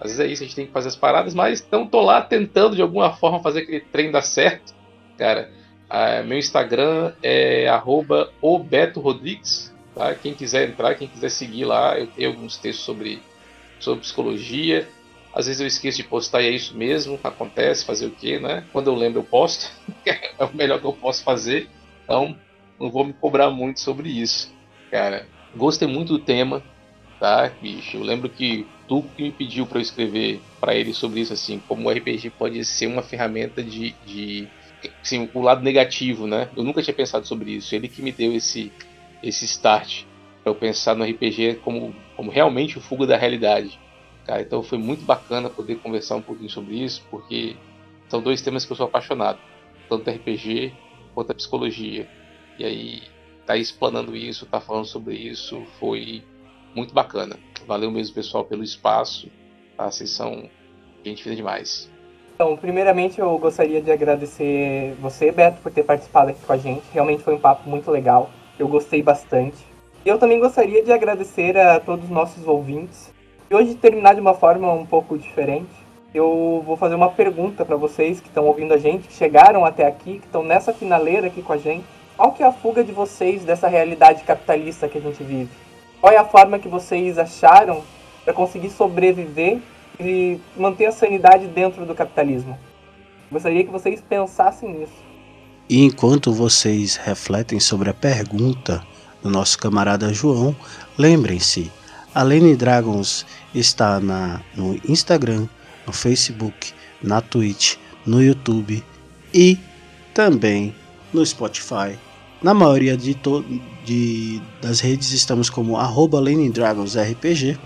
Às 0.00 0.10
vezes 0.10 0.20
é 0.20 0.26
isso, 0.26 0.42
a 0.42 0.46
gente 0.46 0.56
tem 0.56 0.66
que 0.66 0.72
fazer 0.72 0.88
as 0.88 0.96
paradas, 0.96 1.34
mas 1.34 1.60
então 1.60 1.86
tô 1.86 2.00
lá 2.00 2.20
tentando 2.20 2.74
de 2.74 2.82
alguma 2.82 3.12
forma 3.12 3.40
fazer 3.40 3.60
aquele 3.60 3.80
trem 3.80 4.10
dar 4.10 4.22
certo. 4.22 4.74
Cara, 5.16 5.50
meu 6.26 6.38
Instagram 6.38 7.12
é 7.22 7.66
@oBetoRodrigues, 8.40 9.72
tá? 9.94 10.14
Quem 10.14 10.34
quiser 10.34 10.68
entrar, 10.68 10.94
quem 10.94 11.06
quiser 11.06 11.28
seguir 11.28 11.64
lá, 11.64 11.98
eu 11.98 12.06
tenho 12.06 12.30
alguns 12.30 12.56
textos 12.56 12.84
sobre, 12.84 13.22
sobre 13.78 14.00
psicologia. 14.00 14.88
Às 15.32 15.46
vezes 15.46 15.60
eu 15.60 15.66
esqueço 15.66 15.96
de 15.96 16.04
postar 16.04 16.42
e 16.42 16.46
é 16.46 16.50
isso 16.50 16.76
mesmo, 16.76 17.18
acontece, 17.22 17.84
fazer 17.84 18.06
o 18.06 18.10
quê, 18.10 18.38
né? 18.38 18.66
Quando 18.72 18.88
eu 18.88 18.94
lembro 18.94 19.20
eu 19.20 19.24
posto, 19.24 19.70
é 20.06 20.44
o 20.44 20.54
melhor 20.54 20.80
que 20.80 20.86
eu 20.86 20.92
posso 20.92 21.22
fazer. 21.24 21.70
Então, 22.04 22.36
não 22.78 22.90
vou 22.90 23.04
me 23.04 23.12
cobrar 23.12 23.50
muito 23.50 23.80
sobre 23.80 24.10
isso. 24.10 24.52
Cara, 24.90 25.26
gostei 25.56 25.88
muito 25.88 26.18
do 26.18 26.24
tema, 26.24 26.62
tá, 27.18 27.48
bicho? 27.60 27.96
Eu 27.96 28.02
lembro 28.02 28.28
que 28.28 28.66
tu 28.86 29.02
que 29.16 29.22
me 29.22 29.32
pediu 29.32 29.66
para 29.66 29.78
eu 29.78 29.82
escrever 29.82 30.40
para 30.60 30.74
ele 30.74 30.92
sobre 30.92 31.20
isso, 31.20 31.32
assim, 31.32 31.58
como 31.60 31.88
o 31.88 31.90
RPG 31.90 32.30
pode 32.30 32.62
ser 32.64 32.86
uma 32.86 33.02
ferramenta 33.02 33.62
de, 33.62 33.94
de 34.04 34.48
assim, 35.02 35.30
o 35.32 35.40
lado 35.40 35.62
negativo, 35.62 36.26
né? 36.26 36.48
Eu 36.56 36.62
nunca 36.62 36.82
tinha 36.82 36.94
pensado 36.94 37.26
sobre 37.26 37.52
isso. 37.52 37.74
Ele 37.74 37.88
que 37.88 38.02
me 38.02 38.12
deu 38.12 38.34
esse, 38.34 38.70
esse 39.22 39.44
start 39.46 40.04
para 40.42 40.52
eu 40.52 40.56
pensar 40.56 40.94
no 40.94 41.04
RPG 41.04 41.60
como, 41.62 41.94
como 42.16 42.30
realmente 42.30 42.76
o 42.76 42.80
fuga 42.80 43.06
da 43.06 43.16
realidade. 43.16 43.78
Cara, 44.26 44.42
então 44.42 44.62
foi 44.62 44.78
muito 44.78 45.04
bacana 45.04 45.50
poder 45.50 45.76
conversar 45.76 46.16
um 46.16 46.22
pouquinho 46.22 46.50
sobre 46.50 46.76
isso, 46.76 47.04
porque 47.10 47.56
são 48.08 48.22
dois 48.22 48.40
temas 48.40 48.64
que 48.64 48.72
eu 48.72 48.76
sou 48.76 48.86
apaixonado, 48.86 49.38
tanto 49.88 50.10
RPG 50.10 50.72
quanto 51.14 51.32
a 51.32 51.34
psicologia. 51.34 52.08
E 52.58 52.64
aí, 52.64 53.02
tá 53.46 53.56
explanando 53.56 54.14
isso, 54.14 54.46
tá 54.46 54.60
falando 54.60 54.84
sobre 54.84 55.14
isso, 55.14 55.62
foi 55.80 56.22
muito 56.74 56.94
bacana. 56.94 57.36
Valeu 57.66 57.90
mesmo, 57.90 58.14
pessoal, 58.14 58.44
pelo 58.44 58.62
espaço. 58.62 59.28
Tá? 59.76 59.90
Vocês 59.90 60.10
são 60.10 60.48
gente 61.04 61.22
fina 61.22 61.34
demais. 61.34 61.90
Então, 62.34 62.56
primeiramente 62.56 63.20
eu 63.20 63.38
gostaria 63.38 63.80
de 63.80 63.90
agradecer 63.90 64.96
você, 65.00 65.30
Beto, 65.30 65.60
por 65.62 65.70
ter 65.70 65.84
participado 65.84 66.30
aqui 66.30 66.40
com 66.44 66.52
a 66.52 66.56
gente. 66.56 66.82
Realmente 66.92 67.22
foi 67.22 67.34
um 67.34 67.38
papo 67.38 67.68
muito 67.68 67.90
legal. 67.90 68.30
Eu 68.58 68.68
gostei 68.68 69.02
bastante. 69.02 69.56
Eu 70.04 70.18
também 70.18 70.40
gostaria 70.40 70.82
de 70.82 70.92
agradecer 70.92 71.56
a 71.56 71.78
todos 71.78 72.06
os 72.06 72.10
nossos 72.10 72.46
ouvintes. 72.46 73.11
E 73.52 73.54
hoje 73.54 73.74
terminar 73.74 74.14
de 74.14 74.20
uma 74.22 74.32
forma 74.32 74.72
um 74.72 74.86
pouco 74.86 75.18
diferente. 75.18 75.68
Eu 76.14 76.62
vou 76.64 76.74
fazer 76.74 76.94
uma 76.94 77.10
pergunta 77.10 77.66
para 77.66 77.76
vocês 77.76 78.18
que 78.18 78.28
estão 78.28 78.46
ouvindo 78.46 78.72
a 78.72 78.78
gente, 78.78 79.08
que 79.08 79.12
chegaram 79.12 79.62
até 79.66 79.86
aqui, 79.86 80.20
que 80.20 80.24
estão 80.24 80.42
nessa 80.42 80.72
finaleira 80.72 81.26
aqui 81.26 81.42
com 81.42 81.52
a 81.52 81.58
gente. 81.58 81.84
Qual 82.16 82.32
que 82.32 82.42
é 82.42 82.46
a 82.46 82.52
fuga 82.52 82.82
de 82.82 82.92
vocês 82.92 83.44
dessa 83.44 83.68
realidade 83.68 84.24
capitalista 84.24 84.88
que 84.88 84.96
a 84.96 85.00
gente 85.02 85.22
vive? 85.22 85.50
Qual 86.00 86.10
é 86.10 86.16
a 86.16 86.24
forma 86.24 86.58
que 86.58 86.66
vocês 86.66 87.18
acharam 87.18 87.82
para 88.24 88.32
conseguir 88.32 88.70
sobreviver 88.70 89.58
e 90.00 90.40
manter 90.56 90.86
a 90.86 90.92
sanidade 90.92 91.46
dentro 91.46 91.84
do 91.84 91.94
capitalismo? 91.94 92.58
Gostaria 93.30 93.64
que 93.64 93.70
vocês 93.70 94.00
pensassem 94.00 94.72
nisso. 94.72 95.04
E 95.68 95.84
enquanto 95.84 96.32
vocês 96.32 96.96
refletem 96.96 97.60
sobre 97.60 97.90
a 97.90 97.94
pergunta 97.94 98.82
do 99.22 99.28
nosso 99.28 99.58
camarada 99.58 100.10
João, 100.10 100.56
lembrem-se, 100.96 101.70
a 102.14 102.22
Lene 102.22 102.56
Dragons 102.56 103.26
está 103.54 104.00
na, 104.00 104.40
no 104.56 104.78
Instagram, 104.88 105.48
no 105.86 105.92
Facebook, 105.92 106.72
na 107.02 107.20
Twitch, 107.20 107.76
no 108.06 108.22
YouTube 108.22 108.84
e 109.32 109.58
também 110.14 110.74
no 111.12 111.24
Spotify 111.24 111.98
na 112.42 112.52
maioria 112.52 112.96
de, 112.96 113.16
de 113.84 114.42
das 114.60 114.80
redes 114.80 115.12
estamos 115.12 115.48
como 115.48 115.76
arroba 115.76 116.20
RPG 116.20 117.58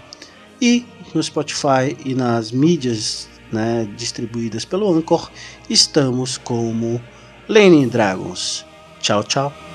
e 0.61 0.85
no 1.15 1.23
Spotify 1.23 1.97
e 2.05 2.15
nas 2.15 2.53
mídias 2.53 3.29
né, 3.51 3.89
distribuídas 3.97 4.65
pelo 4.65 4.93
Anchor 4.93 5.31
estamos 5.71 6.37
como 6.37 7.01
Lenin 7.49 7.89
Dragons. 7.89 8.65
Tchau, 9.01 9.23
tchau. 9.25 9.66